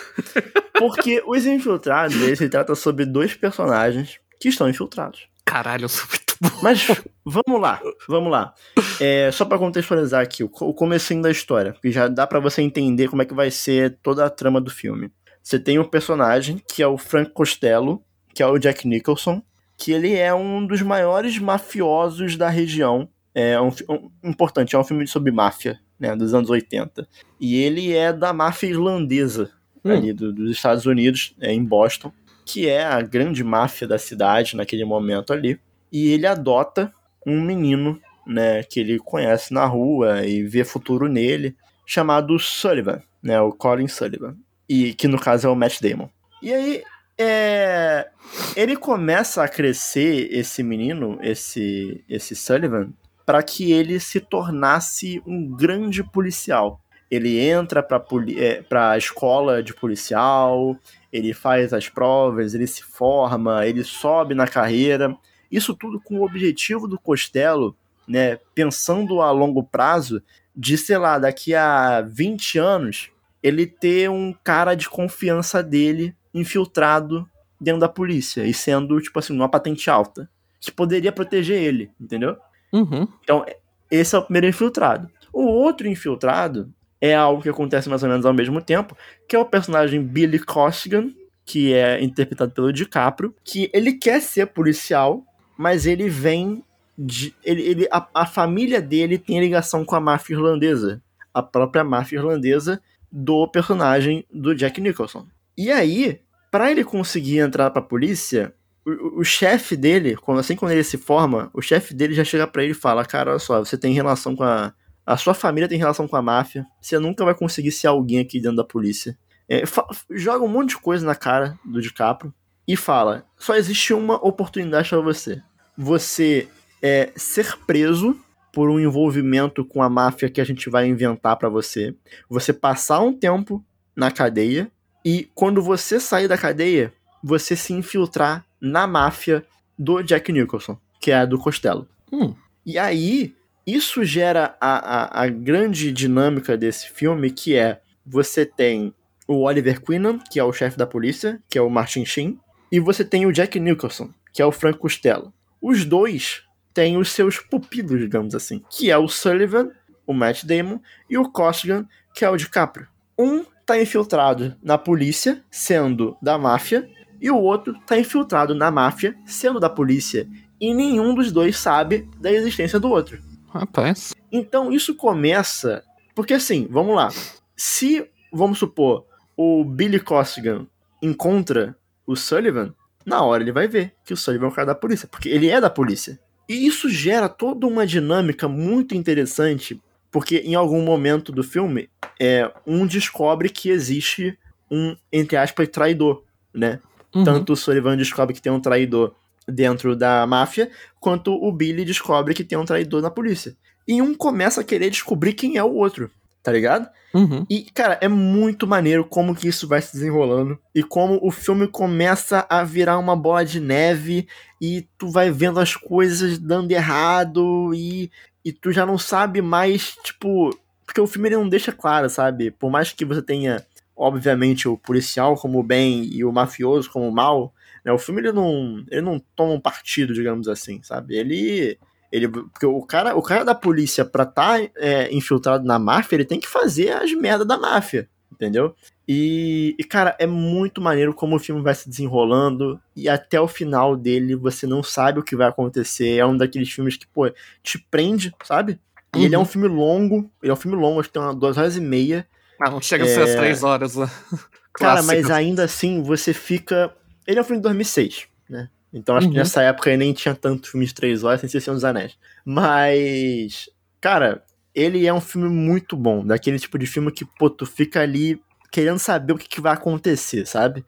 Porque 0.79 1.23
Os 1.27 1.45
Infiltrados, 1.45 2.17
ele 2.17 2.37
se 2.37 2.49
trata 2.49 2.75
sobre 2.75 3.05
dois 3.05 3.35
personagens 3.35 4.19
que 4.41 4.49
estão 4.49 4.69
infiltrados. 4.69 5.29
Caralho, 5.45 5.85
eu 5.85 5.89
sou 5.89 6.07
muito 6.09 6.23
bom. 6.25 6.30
Mas 6.63 6.87
vamos 7.25 7.61
lá, 7.61 7.81
vamos 8.09 8.31
lá. 8.31 8.55
É, 9.01 9.31
só 9.31 9.45
para 9.45 9.59
contextualizar 9.59 10.23
aqui, 10.23 10.43
o, 10.43 10.51
o 10.61 10.75
comecinho 10.75 11.23
da 11.23 11.31
história, 11.31 11.75
que 11.81 11.91
já 11.91 12.09
dá 12.09 12.27
para 12.27 12.41
você 12.41 12.63
entender 12.63 13.09
como 13.09 13.23
é 13.23 13.25
que 13.25 13.35
vai 13.35 13.51
ser 13.51 13.99
toda 14.03 14.25
a 14.25 14.31
trama 14.31 14.61
do 14.61 14.71
filme. 14.71 15.11
Você 15.43 15.59
tem 15.59 15.79
um 15.79 15.85
personagem 15.85 16.63
que 16.67 16.83
é 16.83 16.87
o 16.87 16.99
Frank 16.99 17.33
Costello, 17.33 18.03
que 18.35 18.43
é 18.43 18.47
o 18.47 18.59
Jack 18.59 18.87
Nicholson, 18.87 19.43
que 19.77 19.93
ele 19.93 20.15
é 20.15 20.33
um 20.33 20.67
dos 20.67 20.83
maiores 20.83 21.39
mafiosos 21.39 22.37
da 22.37 22.49
região 22.49 23.09
é 23.35 23.61
um, 23.61 23.69
um, 23.89 24.11
importante, 24.25 24.75
é 24.75 24.79
um 24.79 24.85
filme 24.85 25.07
sobre 25.07 25.31
máfia, 25.31 25.79
né, 25.99 26.15
dos 26.17 26.35
anos 26.35 26.51
80. 26.51 27.07
E 27.41 27.57
ele 27.57 27.93
é 27.93 28.13
da 28.13 28.33
máfia 28.33 28.69
irlandesa, 28.69 29.51
hum. 29.85 29.93
ali 29.93 30.13
do, 30.13 30.33
dos 30.33 30.51
Estados 30.51 30.87
Unidos, 30.87 31.35
é, 31.41 31.53
em 31.53 31.65
Boston, 31.65 32.13
que 32.45 32.69
é 32.69 32.85
a 32.85 33.01
grande 33.01 33.45
máfia 33.45 33.87
da 33.87 33.99
cidade 33.99 34.57
naquele 34.57 34.85
momento 34.85 35.33
ali. 35.33 35.59
E 35.93 36.13
ele 36.13 36.27
adota 36.27 36.93
um 37.27 37.41
menino, 37.41 38.01
né, 38.27 38.63
que 38.63 38.81
ele 38.81 38.99
conhece 38.99 39.53
na 39.53 39.65
rua 39.65 40.27
e 40.27 40.43
vê 40.43 40.65
futuro 40.65 41.09
nele, 41.09 41.57
chamado 41.85 42.39
Sullivan, 42.39 43.03
né, 43.23 43.41
o 43.41 43.53
Colin 43.53 43.89
Sullivan. 43.89 44.37
E 44.69 44.95
que 44.95 45.09
no 45.09 45.19
caso 45.19 45.49
é 45.49 45.51
o 45.51 45.57
Matt 45.57 45.81
Damon. 45.81 46.09
E 46.41 46.53
aí, 46.53 46.83
é, 47.19 48.09
ele 48.57 48.77
começa 48.77 49.43
a 49.43 49.49
crescer 49.49 50.29
esse 50.33 50.63
menino, 50.63 51.19
esse 51.21 52.03
esse 52.09 52.35
Sullivan, 52.35 52.93
para 53.27 53.43
que 53.43 53.73
ele 53.73 54.01
se 54.01 54.21
tornasse 54.21 55.23
um 55.27 55.47
grande 55.47 56.03
policial. 56.03 56.81
Ele 57.11 57.39
entra 57.39 57.83
para 57.83 58.03
é, 58.39 58.65
a 58.75 58.97
escola 58.97 59.63
de 59.63 59.75
policial, 59.75 60.77
ele 61.13 61.35
faz 61.35 61.73
as 61.73 61.89
provas, 61.89 62.55
ele 62.55 62.67
se 62.67 62.83
forma, 62.83 63.67
ele 63.67 63.85
sobe 63.85 64.35
na 64.35 64.47
carreira. 64.47 65.15
Isso 65.51 65.75
tudo 65.75 66.01
com 66.01 66.19
o 66.19 66.25
objetivo 66.25 66.87
do 66.87 66.99
Costello, 66.99 67.75
né, 68.07 68.39
pensando 68.55 69.21
a 69.21 69.31
longo 69.31 69.63
prazo, 69.63 70.23
de, 70.55 70.77
sei 70.77 70.99
lá, 70.99 71.19
daqui 71.19 71.55
a 71.55 72.03
20 72.03 72.59
anos, 72.59 73.11
ele 73.43 73.67
ter 73.67 74.11
um 74.11 74.33
cara 74.45 74.75
de 74.75 74.89
confiança 74.89 75.63
dele 75.63 76.15
infiltrado 76.35 77.29
dentro 77.61 77.81
da 77.81 77.89
polícia 77.89 78.45
e 78.45 78.55
sendo, 78.55 79.01
tipo 79.01 79.19
assim, 79.19 79.35
uma 79.35 79.49
patente 79.49 79.91
alta, 79.91 80.29
que 80.61 80.71
poderia 80.71 81.13
proteger 81.13 81.61
ele, 81.63 81.91
entendeu? 82.01 82.37
Uhum. 82.73 83.09
Então, 83.23 83.45
esse 83.91 84.15
é 84.15 84.19
o 84.19 84.23
primeiro 84.23 84.47
infiltrado. 84.47 85.11
O 85.33 85.43
outro 85.43 85.89
infiltrado 85.89 86.73
é 87.01 87.15
algo 87.15 87.43
que 87.43 87.49
acontece 87.49 87.89
mais 87.89 88.03
ou 88.03 88.09
menos 88.09 88.27
ao 88.27 88.35
mesmo 88.35 88.61
tempo, 88.61 88.97
que 89.29 89.35
é 89.35 89.39
o 89.39 89.45
personagem 89.45 90.03
Billy 90.03 90.39
Costigan, 90.39 91.11
que 91.45 91.73
é 91.73 92.03
interpretado 92.03 92.53
pelo 92.53 92.73
DiCaprio, 92.73 93.35
que 93.43 93.71
ele 93.73 93.95
quer 93.95 94.21
ser 94.21 94.47
policial, 94.47 95.25
mas 95.61 95.85
ele 95.85 96.09
vem 96.09 96.65
de, 96.97 97.35
ele, 97.45 97.61
ele 97.61 97.89
a, 97.93 98.09
a 98.15 98.25
família 98.25 98.81
dele 98.81 99.19
tem 99.19 99.39
ligação 99.39 99.85
com 99.85 99.95
a 99.95 100.01
máfia 100.01 100.33
irlandesa, 100.33 101.03
a 101.35 101.43
própria 101.43 101.85
máfia 101.85 102.17
irlandesa 102.17 102.81
do 103.13 103.47
personagem 103.47 104.25
do 104.33 104.55
Jack 104.55 104.81
Nicholson. 104.81 105.27
E 105.59 105.71
aí, 105.71 106.19
para 106.51 106.71
ele 106.71 106.83
conseguir 106.83 107.41
entrar 107.41 107.71
para 107.71 107.83
a 107.83 107.85
polícia, 107.85 108.55
o, 108.87 109.21
o 109.21 109.23
chefe 109.25 109.77
dele, 109.77 110.17
quando, 110.17 110.39
assim 110.39 110.57
quando 110.57 110.73
ele 110.73 110.83
se 110.83 110.97
forma, 110.97 111.51
o 111.53 111.61
chefe 111.61 111.93
dele 111.93 112.15
já 112.15 112.25
chega 112.25 112.47
para 112.47 112.63
ele 112.63 112.73
e 112.73 112.75
fala: 112.75 113.05
Cara, 113.05 113.33
olha 113.33 113.39
só, 113.39 113.59
você 113.59 113.77
tem 113.77 113.93
relação 113.93 114.35
com 114.35 114.45
a. 114.45 114.73
A 115.05 115.17
sua 115.19 115.35
família 115.35 115.69
tem 115.69 115.77
relação 115.77 116.09
com 116.09 116.17
a 116.17 116.23
máfia. 116.23 116.65
Você 116.81 116.99
nunca 116.99 117.23
vai 117.23 117.35
conseguir 117.35 117.73
ser 117.73 117.89
alguém 117.89 118.21
aqui 118.21 118.41
dentro 118.41 118.57
da 118.57 118.65
polícia. 118.65 119.19
É, 119.47 119.63
joga 120.11 120.43
um 120.43 120.49
monte 120.49 120.71
de 120.71 120.79
coisa 120.79 121.05
na 121.05 121.15
cara 121.15 121.59
do 121.63 121.83
DiCaprio 121.83 122.33
e 122.67 122.77
fala: 122.77 123.27
só 123.37 123.57
existe 123.57 123.93
uma 123.93 124.17
oportunidade 124.27 124.89
para 124.89 125.01
você. 125.01 125.43
Você 125.77 126.49
é 126.83 127.11
ser 127.17 127.57
preso 127.67 128.19
por 128.53 128.69
um 128.69 128.81
envolvimento 128.81 129.65
com 129.65 129.83
a 129.83 129.89
máfia 129.89 130.29
que 130.29 130.41
a 130.41 130.45
gente 130.45 130.69
vai 130.69 130.87
inventar 130.87 131.37
para 131.37 131.49
você. 131.49 131.95
Você 132.29 132.53
passar 132.53 133.01
um 133.01 133.13
tempo 133.13 133.65
na 133.95 134.11
cadeia 134.11 134.71
e 135.05 135.29
quando 135.35 135.63
você 135.63 136.01
sair 136.01 136.29
da 136.29 136.37
cadeia, 136.37 136.93
você 137.23 137.55
se 137.55 137.73
infiltrar 137.73 138.45
na 138.61 138.87
máfia 138.87 139.45
do 139.79 140.03
Jack 140.03 140.33
Nicholson, 140.33 140.79
que 141.01 141.11
é 141.11 141.17
a 141.17 141.25
do 141.25 141.39
Costello. 141.39 141.89
Hum. 142.13 142.35
E 142.67 142.79
aí, 142.79 143.35
isso 143.67 144.05
gera 144.05 144.57
a, 144.61 145.21
a, 145.21 145.23
a, 145.23 145.29
grande 145.29 145.93
dinâmica 145.93 146.57
desse 146.57 146.91
filme, 146.91 147.31
que 147.31 147.57
é 147.57 147.81
você 148.05 148.45
tem 148.45 148.93
o 149.27 149.45
Oliver 149.45 149.81
Quinnan, 149.81 150.19
que 150.19 150.39
é 150.39 150.45
o 150.45 150.53
chefe 150.53 150.77
da 150.77 150.87
polícia, 150.87 151.41
que 151.49 151.57
é 151.57 151.63
o 151.63 151.71
Martin 151.71 152.05
Sheen, 152.05 152.39
e 152.71 152.81
você 152.81 153.05
tem 153.05 153.27
o 153.27 153.33
Jack 153.33 153.59
Nicholson, 153.59 154.11
que 154.33 154.43
é 154.43 154.47
o 154.47 154.53
Frank 154.53 154.79
Costello. 154.79 155.33
Os 155.61 155.85
dois 155.85 156.43
têm 156.73 156.97
os 156.97 157.11
seus 157.11 157.39
pupilos, 157.39 157.99
digamos 157.99 158.35
assim, 158.35 158.63
que 158.71 158.91
é 158.91 158.97
o 158.97 159.09
Sullivan, 159.09 159.71
o 160.07 160.13
Matt 160.13 160.45
Damon, 160.45 160.81
e 161.09 161.19
o 161.19 161.31
Costigan, 161.31 161.87
que 162.15 162.25
é 162.25 162.31
o 162.31 162.37
DiCaprio. 162.37 162.89
Um 163.19 163.45
tá 163.67 163.81
infiltrado 163.81 164.57
na 164.63 164.79
polícia, 164.79 165.45
sendo 165.51 166.17
da 166.21 166.39
máfia, 166.39 166.89
e 167.21 167.31
o 167.31 167.37
outro 167.37 167.79
tá 167.87 167.99
infiltrado 167.99 168.55
na 168.55 168.71
máfia, 168.71 169.17
sendo 169.27 169.61
da 169.61 169.69
polícia, 169.69 170.27
e 170.61 170.75
nenhum 170.75 171.15
dos 171.15 171.31
dois 171.31 171.57
sabe 171.57 172.09
da 172.19 172.33
existência 172.33 172.81
do 172.81 172.89
outro. 172.89 173.21
Rapaz. 173.49 174.15
Então 174.31 174.73
isso 174.73 174.95
começa. 174.95 175.83
Porque 176.15 176.35
assim, 176.35 176.67
vamos 176.71 176.95
lá. 176.95 177.09
Se, 177.57 178.09
vamos 178.33 178.59
supor, 178.59 179.05
o 179.37 179.65
Billy 179.65 180.01
Costigan 180.01 180.67
encontra 181.03 181.77
o 182.07 182.17
Sullivan, 182.17 182.75
na 183.11 183.25
hora 183.25 183.43
ele 183.43 183.51
vai 183.51 183.67
ver 183.67 183.93
que 184.05 184.15
o 184.15 184.17
Sullivan 184.17 184.47
é 184.47 184.49
o 184.49 184.53
cara 184.53 184.69
da 184.69 184.75
polícia, 184.75 185.09
porque 185.09 185.29
ele 185.29 185.49
é 185.49 185.61
da 185.61 185.69
polícia. 185.69 186.19
E 186.49 186.65
isso 186.65 186.89
gera 186.89 187.29
toda 187.29 187.67
uma 187.67 187.85
dinâmica 187.85 188.47
muito 188.49 188.95
interessante, 188.95 189.81
Porque 190.13 190.39
em 190.39 190.57
algum 190.57 190.83
momento 190.83 191.31
do 191.31 191.45
filme, 191.45 191.89
é, 192.19 192.51
um 192.67 192.85
descobre 192.85 193.49
que 193.49 193.71
existe 193.71 194.37
um, 194.69 194.97
entre 195.13 195.37
aspas, 195.37 195.69
traidor, 195.69 196.25
né? 196.53 196.81
Uhum. 197.15 197.23
Tanto 197.23 197.53
o 197.53 197.57
Sullivan 197.57 197.97
descobre 197.97 198.35
que 198.35 198.43
tem 198.43 198.51
um 198.51 198.61
traidor 198.61 199.15
dentro 199.47 199.95
da 199.95 200.27
máfia, 200.27 200.69
quanto 200.99 201.33
o 201.33 201.53
Billy 201.53 201.85
descobre 201.85 202.35
que 202.35 202.43
tem 202.43 202.59
um 202.59 202.65
traidor 202.65 203.01
na 203.01 203.11
polícia. 203.11 203.57
E 203.87 204.03
um 204.03 204.15
começa 204.15 204.61
a 204.61 204.65
querer 204.65 204.91
descobrir 204.91 205.33
quem 205.33 205.57
é 205.57 205.63
o 205.63 205.75
outro, 205.75 206.11
tá 206.43 206.53
ligado? 206.53 206.89
Uhum. 207.13 207.45
E, 207.51 207.63
cara, 207.75 207.99
é 208.01 208.09
muito 208.09 208.67
maneiro 208.67 209.05
como 209.05 209.35
que 209.35 209.49
isso 209.49 209.67
vai 209.67 209.83
se 209.83 209.93
desenrolando 209.95 210.59
e 210.75 210.83
como 210.83 211.19
o 211.23 211.31
filme 211.31 211.67
começa 211.67 212.47
a 212.49 212.63
virar 212.63 212.99
uma 212.99 213.17
bola 213.17 213.45
de 213.45 213.61
neve 213.61 214.29
e 214.61 214.87
tu 214.97 215.11
vai 215.11 215.31
vendo 215.31 215.59
as 215.59 215.75
coisas 215.75 216.39
dando 216.39 216.71
errado 216.71 217.75
e, 217.75 218.11
e 218.45 218.53
tu 218.53 218.73
já 218.73 218.87
não 218.87 218.99
sabe 218.99 219.43
mais, 219.43 219.97
tipo. 220.05 220.51
Porque 220.87 221.01
o 221.01 221.07
filme 221.07 221.29
ele 221.29 221.37
não 221.37 221.49
deixa 221.49 221.71
claro, 221.71 222.09
sabe? 222.11 222.51
Por 222.51 222.71
mais 222.71 222.93
que 222.93 223.05
você 223.05 223.23
tenha, 223.23 223.65
obviamente, 223.97 224.69
o 224.69 224.77
policial 224.77 225.37
como 225.37 225.63
bem 225.63 226.05
e 226.05 226.25
o 226.25 226.33
mafioso 226.33 226.91
como 226.91 227.09
o 227.09 227.13
mal, 227.13 227.55
né? 227.85 227.93
O 227.93 227.99
filme 227.99 228.21
ele 228.21 228.33
não, 228.33 228.85
ele 228.91 229.01
não 229.01 229.21
toma 229.37 229.53
um 229.53 229.61
partido, 229.61 230.13
digamos 230.13 230.49
assim, 230.49 230.83
sabe? 230.83 231.17
Ele 231.17 231.79
ele, 232.11 232.29
porque 232.29 232.67
o 232.67 232.83
cara, 232.83 233.17
o 233.17 233.23
cara 233.23 233.45
da 233.45 233.55
polícia, 233.55 234.05
pra 234.05 234.25
estar 234.25 234.59
tá, 234.59 234.71
é, 234.77 235.13
infiltrado 235.15 235.65
na 235.65 235.79
máfia, 235.79 236.17
ele 236.17 236.25
tem 236.25 236.41
que 236.41 236.49
fazer 236.49 236.91
as 236.91 237.13
merdas 237.13 237.47
da 237.47 237.57
máfia, 237.57 238.09
entendeu? 238.33 238.75
E, 239.07 239.75
e, 239.79 239.85
cara, 239.85 240.17
é 240.19 240.27
muito 240.27 240.81
maneiro 240.81 241.13
como 241.13 241.37
o 241.37 241.39
filme 241.39 241.63
vai 241.63 241.75
se 241.75 241.89
desenrolando 241.89 242.81
e 242.95 243.09
até 243.09 243.41
o 243.41 243.49
final 243.49 243.97
dele 243.97 244.37
você 244.37 244.67
não 244.67 244.83
sabe 244.83 245.19
o 245.19 245.23
que 245.23 245.35
vai 245.35 245.49
acontecer. 245.49 246.17
É 246.17 246.25
um 246.25 246.37
daqueles 246.37 246.71
filmes 246.71 246.97
que, 246.97 247.07
pô, 247.09 247.29
te 247.63 247.79
prende, 247.91 248.33
sabe? 248.45 248.81
E 249.15 249.19
uhum. 249.19 249.25
ele 249.25 249.35
é 249.35 249.39
um 249.39 249.41
uhum. 249.41 249.47
filme 249.47 249.69
longo, 249.69 250.31
ele 250.43 250.51
é 250.51 250.53
um 250.53 250.57
filme 250.57 250.77
longo, 250.77 251.01
acho 251.01 251.09
que 251.09 251.15
tem 251.15 251.23
umas 251.23 251.35
duas 251.35 251.59
horas 251.59 251.77
e 251.77 251.81
meia. 251.81 252.27
Ah, 252.61 252.71
não 252.71 252.81
chega 252.81 253.05
a 253.05 253.07
ser 253.09 253.21
é... 253.21 253.23
as 253.25 253.35
três 253.35 253.65
horas 253.65 253.95
lá. 253.95 254.11
cara, 254.75 255.03
mas 255.03 255.31
ainda 255.31 255.65
assim 255.65 256.03
você 256.03 256.33
fica. 256.33 256.95
Ele 257.27 257.39
é 257.39 257.43
um 257.43 257.45
filme 257.45 257.59
de 257.59 257.65
2006, 257.65 258.29
né? 258.49 258.69
Então 258.93 259.17
acho 259.17 259.27
uhum. 259.27 259.33
que 259.33 259.39
nessa 259.39 259.63
época 259.63 259.97
nem 259.97 260.13
tinha 260.13 260.35
tanto 260.35 260.71
filme 260.71 260.87
de 260.87 260.95
três 260.95 261.23
horas, 261.23 261.41
sem 261.41 261.49
ser 261.49 261.61
Senhor 261.61 261.75
dos 261.75 261.85
Anéis. 261.85 262.19
Mas, 262.45 263.71
cara, 264.01 264.43
ele 264.75 265.07
é 265.07 265.13
um 265.13 265.21
filme 265.21 265.49
muito 265.49 265.97
bom. 265.97 266.25
Daquele 266.25 266.59
tipo 266.59 266.79
de 266.79 266.87
filme 266.87 267.13
que, 267.13 267.25
pô, 267.25 267.49
tu 267.49 267.65
fica 267.67 268.01
ali 268.01 268.41
querendo 268.71 268.99
saber 268.99 269.33
o 269.33 269.39
que, 269.39 269.49
que 269.49 269.61
vai 269.61 269.73
acontecer, 269.73 270.47
sabe? 270.47 270.85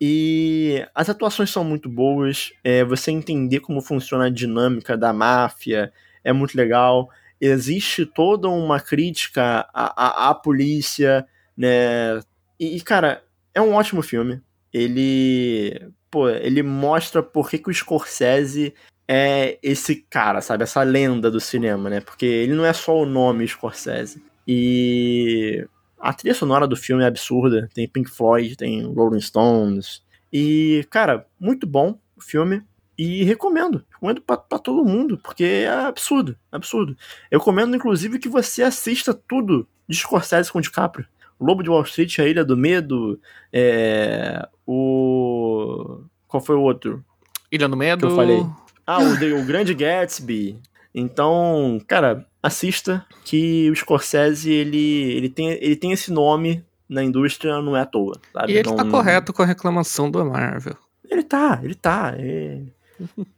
E 0.00 0.86
as 0.94 1.08
atuações 1.08 1.50
são 1.50 1.64
muito 1.64 1.88
boas. 1.88 2.52
É, 2.62 2.84
você 2.84 3.10
entender 3.10 3.60
como 3.60 3.80
funciona 3.80 4.26
a 4.26 4.30
dinâmica 4.30 4.96
da 4.96 5.12
máfia 5.12 5.92
é 6.22 6.32
muito 6.32 6.56
legal. 6.56 7.08
Existe 7.40 8.06
toda 8.06 8.48
uma 8.48 8.80
crítica 8.80 9.68
à, 9.74 10.28
à, 10.28 10.30
à 10.30 10.34
polícia, 10.34 11.26
né? 11.56 12.20
E, 12.58 12.80
cara, 12.80 13.22
é 13.52 13.60
um 13.60 13.74
ótimo 13.74 14.00
filme. 14.00 14.40
Ele 14.72 15.92
pô, 16.14 16.28
ele 16.28 16.62
mostra 16.62 17.24
por 17.24 17.50
que, 17.50 17.58
que 17.58 17.68
o 17.68 17.74
Scorsese 17.74 18.72
é 19.08 19.58
esse 19.60 19.96
cara, 20.08 20.40
sabe? 20.40 20.62
Essa 20.62 20.80
lenda 20.84 21.28
do 21.28 21.40
cinema, 21.40 21.90
né? 21.90 22.00
Porque 22.00 22.24
ele 22.24 22.54
não 22.54 22.64
é 22.64 22.72
só 22.72 22.96
o 22.96 23.04
nome 23.04 23.48
Scorsese. 23.48 24.22
E 24.46 25.66
a 25.98 26.12
trilha 26.12 26.32
sonora 26.32 26.68
do 26.68 26.76
filme 26.76 27.02
é 27.02 27.06
absurda. 27.08 27.68
Tem 27.74 27.88
Pink 27.88 28.08
Floyd, 28.08 28.54
tem 28.56 28.84
Rolling 28.84 29.20
Stones. 29.20 30.04
E, 30.32 30.86
cara, 30.88 31.26
muito 31.40 31.66
bom 31.66 31.98
o 32.16 32.20
filme. 32.20 32.62
E 32.96 33.24
recomendo. 33.24 33.84
Recomendo 33.90 34.22
pra, 34.22 34.36
pra 34.36 34.60
todo 34.60 34.84
mundo, 34.84 35.18
porque 35.18 35.42
é 35.42 35.68
absurdo. 35.68 36.38
Absurdo. 36.52 36.96
Eu 37.28 37.40
recomendo, 37.40 37.74
inclusive, 37.74 38.20
que 38.20 38.28
você 38.28 38.62
assista 38.62 39.12
tudo 39.12 39.66
de 39.88 39.96
Scorsese 39.96 40.52
com 40.52 40.60
DiCaprio. 40.60 41.08
Lobo 41.40 41.64
de 41.64 41.70
Wall 41.70 41.82
Street, 41.82 42.20
A 42.20 42.28
Ilha 42.28 42.44
do 42.44 42.56
Medo, 42.56 43.20
é, 43.52 44.48
o. 44.66 46.03
Qual 46.34 46.42
foi 46.42 46.56
o 46.56 46.62
outro? 46.62 47.04
Ilha 47.48 47.68
do 47.68 47.76
Medo. 47.76 48.08
Que 48.08 48.12
eu 48.12 48.16
falei. 48.16 48.44
Ah, 48.84 48.98
o, 48.98 49.40
o 49.40 49.44
Grande 49.44 49.72
Gatsby. 49.72 50.58
Então, 50.92 51.80
cara, 51.86 52.26
assista 52.42 53.06
que 53.24 53.70
o 53.70 53.76
Scorsese, 53.76 54.50
ele, 54.50 55.12
ele, 55.12 55.28
tem, 55.28 55.50
ele 55.50 55.76
tem 55.76 55.92
esse 55.92 56.10
nome 56.10 56.64
na 56.88 57.04
indústria, 57.04 57.62
não 57.62 57.76
é 57.76 57.82
à 57.82 57.86
toa. 57.86 58.20
Sabe? 58.32 58.52
E 58.52 58.56
ele 58.56 58.64
tá 58.64 58.70
não... 58.70 58.78
tá 58.78 58.90
correto 58.90 59.32
com 59.32 59.42
a 59.42 59.46
reclamação 59.46 60.10
do 60.10 60.24
Marvel. 60.24 60.76
Ele 61.08 61.22
tá, 61.22 61.60
ele 61.62 61.76
tá. 61.76 62.16
Ele, 62.18 62.72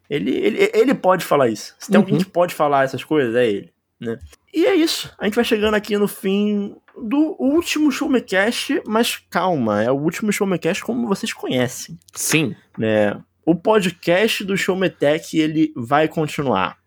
ele, 0.09 0.31
ele, 0.31 0.71
ele 0.73 0.95
pode 0.95 1.23
falar 1.23 1.49
isso. 1.49 1.75
Se 1.79 1.91
tem 1.91 1.99
uhum. 1.99 2.03
alguém 2.07 2.19
que 2.19 2.31
pode 2.31 2.55
falar 2.55 2.85
essas 2.85 3.05
coisas, 3.05 3.35
é 3.35 3.47
ele. 3.47 3.71
Né? 4.01 4.19
E 4.55 4.65
é 4.65 4.75
isso. 4.75 5.13
A 5.19 5.27
gente 5.27 5.35
vai 5.35 5.45
chegando 5.45 5.75
aqui 5.75 5.99
no 5.99 6.09
fim 6.09 6.75
do 6.97 7.37
último 7.39 7.91
Showmecast, 7.91 8.83
mas 8.87 9.17
calma, 9.31 9.83
é 9.83 9.91
o 9.91 9.97
último 9.97 10.33
Showmecast 10.33 10.83
como 10.83 11.07
vocês 11.07 11.33
conhecem. 11.33 11.99
Sim. 12.15 12.55
Né? 12.79 13.21
O 13.45 13.55
podcast 13.55 14.45
do 14.45 14.57
Showmetech, 14.57 15.39
ele 15.39 15.73
vai 15.77 16.09
continuar. 16.09 16.79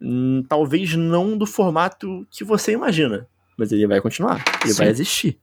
Hum, 0.00 0.44
talvez 0.48 0.94
não 0.94 1.38
do 1.38 1.46
formato 1.46 2.26
que 2.30 2.44
você 2.44 2.72
imagina, 2.72 3.26
mas 3.56 3.72
ele 3.72 3.86
vai 3.86 4.00
continuar, 4.00 4.44
ele 4.62 4.74
Sim. 4.74 4.78
vai 4.78 4.88
existir. 4.88 5.38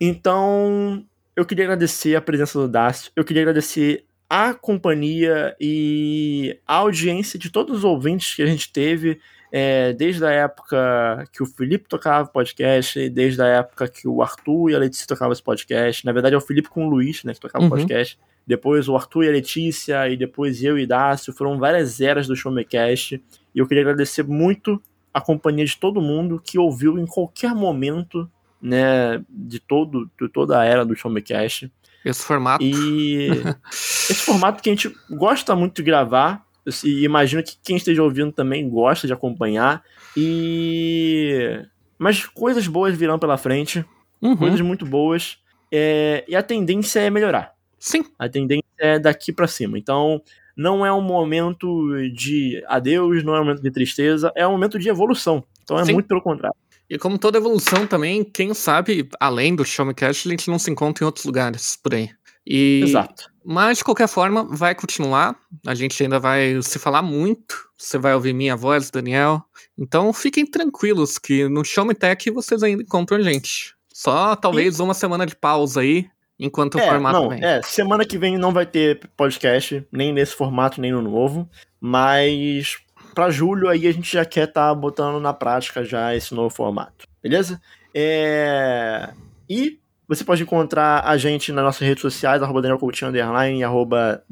Então, 0.00 1.04
eu 1.36 1.44
queria 1.44 1.64
agradecer 1.64 2.16
a 2.16 2.20
presença 2.20 2.58
do 2.58 2.68
Dácio, 2.68 3.12
eu 3.14 3.24
queria 3.24 3.42
agradecer 3.42 4.06
a 4.30 4.54
companhia 4.54 5.54
e 5.60 6.58
a 6.66 6.76
audiência 6.76 7.38
de 7.38 7.50
todos 7.50 7.78
os 7.78 7.84
ouvintes 7.84 8.34
que 8.34 8.42
a 8.42 8.46
gente 8.46 8.72
teve 8.72 9.20
é, 9.50 9.92
desde 9.92 10.24
a 10.24 10.30
época 10.30 11.24
que 11.32 11.42
o 11.42 11.46
Felipe 11.46 11.88
tocava 11.88 12.28
podcast, 12.28 13.08
desde 13.10 13.40
a 13.42 13.46
época 13.46 13.88
que 13.88 14.06
o 14.06 14.22
Arthur 14.22 14.70
e 14.70 14.74
a 14.74 14.78
Letícia 14.78 15.06
tocavam 15.06 15.32
esse 15.32 15.42
podcast. 15.42 16.04
Na 16.04 16.12
verdade, 16.12 16.34
é 16.34 16.38
o 16.38 16.40
Felipe 16.40 16.68
com 16.68 16.86
o 16.86 16.90
Luiz, 16.90 17.24
né, 17.24 17.32
que 17.32 17.40
tocava 17.40 17.64
o 17.64 17.68
uhum. 17.68 17.70
podcast. 17.70 18.18
Depois 18.46 18.88
o 18.88 18.96
Arthur 18.96 19.24
e 19.24 19.28
a 19.28 19.32
Letícia, 19.32 20.08
e 20.08 20.16
depois 20.16 20.62
eu 20.62 20.78
e 20.78 20.86
Dácio. 20.86 21.32
Foram 21.32 21.58
várias 21.58 22.00
eras 22.00 22.26
do 22.26 22.36
Showmecast. 22.36 23.22
E 23.54 23.58
eu 23.58 23.66
queria 23.66 23.82
agradecer 23.82 24.22
muito 24.22 24.82
a 25.12 25.20
companhia 25.20 25.64
de 25.64 25.76
todo 25.76 26.00
mundo 26.00 26.40
que 26.42 26.58
ouviu 26.58 26.98
em 26.98 27.06
qualquer 27.06 27.54
momento, 27.54 28.30
né, 28.60 29.22
de, 29.28 29.58
todo, 29.60 30.10
de 30.20 30.28
toda 30.28 30.60
a 30.60 30.64
era 30.64 30.84
do 30.84 30.94
Showmecast. 30.94 31.70
Esse 32.04 32.24
formato. 32.24 32.64
E 32.64 33.28
esse 33.68 34.24
formato 34.24 34.62
que 34.62 34.70
a 34.70 34.72
gente 34.72 34.94
gosta 35.10 35.54
muito 35.56 35.76
de 35.76 35.82
gravar, 35.82 36.46
e 36.84 37.04
imagino 37.04 37.42
que 37.42 37.56
quem 37.62 37.76
esteja 37.76 38.02
ouvindo 38.02 38.32
também 38.32 38.68
gosta 38.68 39.06
de 39.06 39.12
acompanhar. 39.12 39.82
E. 40.16 41.60
Mas 41.98 42.24
coisas 42.26 42.66
boas 42.66 42.96
virão 42.96 43.18
pela 43.18 43.36
frente. 43.36 43.84
Uhum. 44.20 44.36
Coisas 44.36 44.60
muito 44.60 44.86
boas. 44.86 45.38
É... 45.72 46.24
E 46.28 46.34
a 46.34 46.42
tendência 46.42 47.00
é 47.00 47.10
melhorar. 47.10 47.52
Sim. 47.78 48.04
A 48.18 48.28
tendência 48.28 48.64
é 48.78 48.98
daqui 48.98 49.32
para 49.32 49.46
cima. 49.46 49.78
Então, 49.78 50.22
não 50.56 50.84
é 50.84 50.92
um 50.92 51.00
momento 51.00 51.68
de 52.12 52.62
adeus, 52.66 53.22
não 53.22 53.36
é 53.36 53.40
um 53.40 53.44
momento 53.44 53.62
de 53.62 53.70
tristeza, 53.70 54.32
é 54.34 54.46
um 54.46 54.50
momento 54.50 54.78
de 54.78 54.88
evolução. 54.88 55.44
Então 55.62 55.78
é 55.78 55.84
Sim. 55.84 55.92
muito 55.92 56.08
pelo 56.08 56.20
contrário. 56.20 56.56
E 56.90 56.98
como 56.98 57.18
toda 57.18 57.38
evolução 57.38 57.86
também, 57.86 58.24
quem 58.24 58.52
sabe, 58.54 59.08
além 59.20 59.54
do 59.54 59.64
Showmecast, 59.64 60.26
a 60.26 60.30
gente 60.30 60.48
não 60.48 60.58
se 60.58 60.70
encontra 60.70 61.04
em 61.04 61.06
outros 61.06 61.26
lugares 61.26 61.78
por 61.80 61.94
aí. 61.94 62.10
E... 62.48 62.80
Exato. 62.82 63.30
Mas, 63.44 63.78
de 63.78 63.84
qualquer 63.84 64.08
forma, 64.08 64.44
vai 64.44 64.74
continuar. 64.74 65.36
A 65.66 65.74
gente 65.74 66.02
ainda 66.02 66.18
vai 66.18 66.60
se 66.62 66.78
falar 66.78 67.02
muito. 67.02 67.68
Você 67.76 67.98
vai 67.98 68.14
ouvir 68.14 68.32
minha 68.32 68.56
voz, 68.56 68.90
Daniel. 68.90 69.42
Então, 69.78 70.12
fiquem 70.12 70.46
tranquilos 70.46 71.18
que 71.18 71.48
no 71.48 71.64
Show 71.64 71.84
Me 71.84 71.94
Tech 71.94 72.30
vocês 72.30 72.62
ainda 72.62 72.82
encontram 72.82 73.18
a 73.18 73.22
gente. 73.22 73.74
Só 73.92 74.34
talvez 74.34 74.78
e... 74.78 74.82
uma 74.82 74.94
semana 74.94 75.26
de 75.26 75.36
pausa 75.36 75.80
aí, 75.80 76.06
enquanto 76.38 76.78
é, 76.78 76.82
o 76.82 76.90
formato 76.90 77.20
não, 77.20 77.28
vem. 77.28 77.44
É, 77.44 77.60
semana 77.62 78.04
que 78.04 78.18
vem 78.18 78.38
não 78.38 78.52
vai 78.52 78.66
ter 78.66 79.00
podcast, 79.16 79.86
nem 79.92 80.12
nesse 80.12 80.34
formato, 80.34 80.80
nem 80.80 80.92
no 80.92 81.02
novo. 81.02 81.48
Mas 81.80 82.76
para 83.14 83.30
julho 83.30 83.68
aí 83.68 83.86
a 83.86 83.92
gente 83.92 84.12
já 84.12 84.24
quer 84.24 84.48
estar 84.48 84.68
tá 84.68 84.74
botando 84.74 85.20
na 85.20 85.32
prática 85.32 85.84
já 85.84 86.14
esse 86.14 86.34
novo 86.34 86.54
formato. 86.54 87.06
Beleza? 87.22 87.60
É... 87.94 89.12
E 89.48 89.80
você 90.08 90.24
pode 90.24 90.42
encontrar 90.42 91.04
a 91.04 91.18
gente 91.18 91.52
nas 91.52 91.62
nossas 91.62 91.86
redes 91.86 92.00
sociais, 92.00 92.42
arroba 92.42 92.62
Daniel 92.62 92.78
Coutinho, 92.78 93.10
underline, 93.10 93.62
arroba 93.62 94.24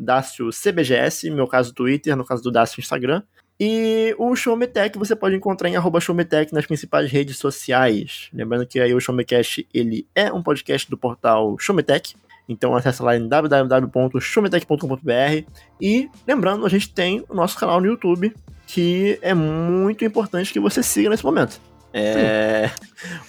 CBGS, 0.50 1.28
no 1.28 1.36
meu 1.36 1.46
caso 1.46 1.74
Twitter, 1.74 2.16
no 2.16 2.24
caso 2.24 2.42
do 2.42 2.50
Dácio 2.50 2.80
Instagram. 2.80 3.22
E 3.60 4.16
o 4.18 4.34
Showmetech 4.34 4.98
você 4.98 5.14
pode 5.14 5.36
encontrar 5.36 5.68
em 5.68 5.76
arroba 5.76 6.00
Showmetech 6.00 6.54
nas 6.54 6.64
principais 6.66 7.10
redes 7.10 7.38
sociais. 7.38 8.30
Lembrando 8.32 8.66
que 8.66 8.80
aí 8.80 8.94
o 8.94 9.00
Showmecast, 9.00 9.68
ele 9.72 10.06
é 10.14 10.32
um 10.32 10.42
podcast 10.42 10.90
do 10.90 10.96
portal 10.96 11.58
Showmetech. 11.58 12.16
Então 12.48 12.74
acessa 12.74 13.04
lá 13.04 13.14
em 13.16 13.28
www.showmetech.com.br 13.28 15.50
E 15.80 16.08
lembrando, 16.26 16.64
a 16.64 16.68
gente 16.68 16.92
tem 16.92 17.24
o 17.28 17.34
nosso 17.34 17.58
canal 17.58 17.80
no 17.80 17.86
YouTube, 17.86 18.32
que 18.66 19.18
é 19.20 19.34
muito 19.34 20.04
importante 20.04 20.52
que 20.52 20.60
você 20.60 20.80
siga 20.82 21.10
nesse 21.10 21.24
momento. 21.24 21.60
É, 21.98 22.70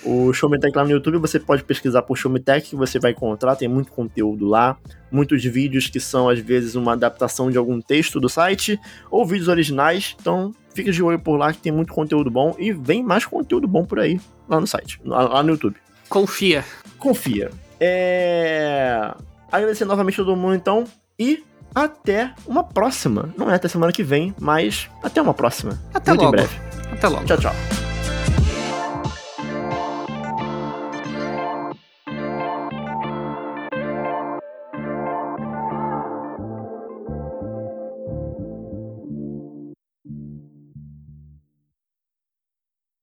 o 0.04 0.34
Showmetech 0.34 0.76
lá 0.76 0.84
no 0.84 0.92
YouTube, 0.92 1.20
você 1.20 1.40
pode 1.40 1.64
pesquisar 1.64 2.02
por 2.02 2.18
Showmetech 2.18 2.70
que 2.70 2.76
você 2.76 3.00
vai 3.00 3.12
encontrar, 3.12 3.56
tem 3.56 3.70
muito 3.70 3.94
conteúdo 3.94 4.46
lá, 4.46 4.76
muitos 5.10 5.42
vídeos 5.46 5.88
que 5.88 6.02
são 6.02 6.28
às 6.28 6.40
vezes 6.40 6.76
uma 6.76 6.92
adaptação 6.92 7.50
de 7.50 7.58
algum 7.58 7.80
texto 7.80 8.20
do 8.20 8.28
site 8.28 8.78
ou 9.10 9.26
vídeos 9.26 9.48
originais, 9.48 10.18
então 10.20 10.54
fica 10.76 10.92
de 10.92 11.02
olho 11.02 11.18
por 11.18 11.38
lá 11.38 11.54
que 11.54 11.60
tem 11.60 11.72
muito 11.72 11.94
conteúdo 11.94 12.30
bom 12.30 12.54
e 12.60 12.74
vem 12.74 13.02
mais 13.02 13.26
conteúdo 13.26 13.70
bom 13.70 13.86
por 13.86 14.00
aí 14.00 14.20
lá 14.50 14.60
no 14.60 14.68
site, 14.68 15.00
lá, 15.06 15.42
no 15.42 15.52
YouTube. 15.52 15.78
Confia. 16.10 16.66
Confia. 17.00 17.50
É... 17.80 19.14
Agradecer 19.50 19.86
novamente 19.86 20.20
a 20.20 20.26
todo 20.26 20.36
mundo 20.36 20.56
então 20.56 20.84
e 21.18 21.42
até 21.74 22.34
uma 22.46 22.66
próxima. 22.66 23.34
Não 23.38 23.50
é 23.50 23.56
até 23.56 23.70
semana 23.70 23.94
que 23.94 24.04
vem, 24.04 24.36
mas 24.38 24.90
até 25.02 25.22
uma 25.22 25.34
próxima. 25.34 25.80
Até 25.94 26.12
Muito 26.12 26.24
logo. 26.24 26.36
em 26.36 26.38
breve. 26.38 26.60
Até 26.92 27.08
logo. 27.08 27.26
Tchau, 27.26 27.38
tchau. 27.38 27.87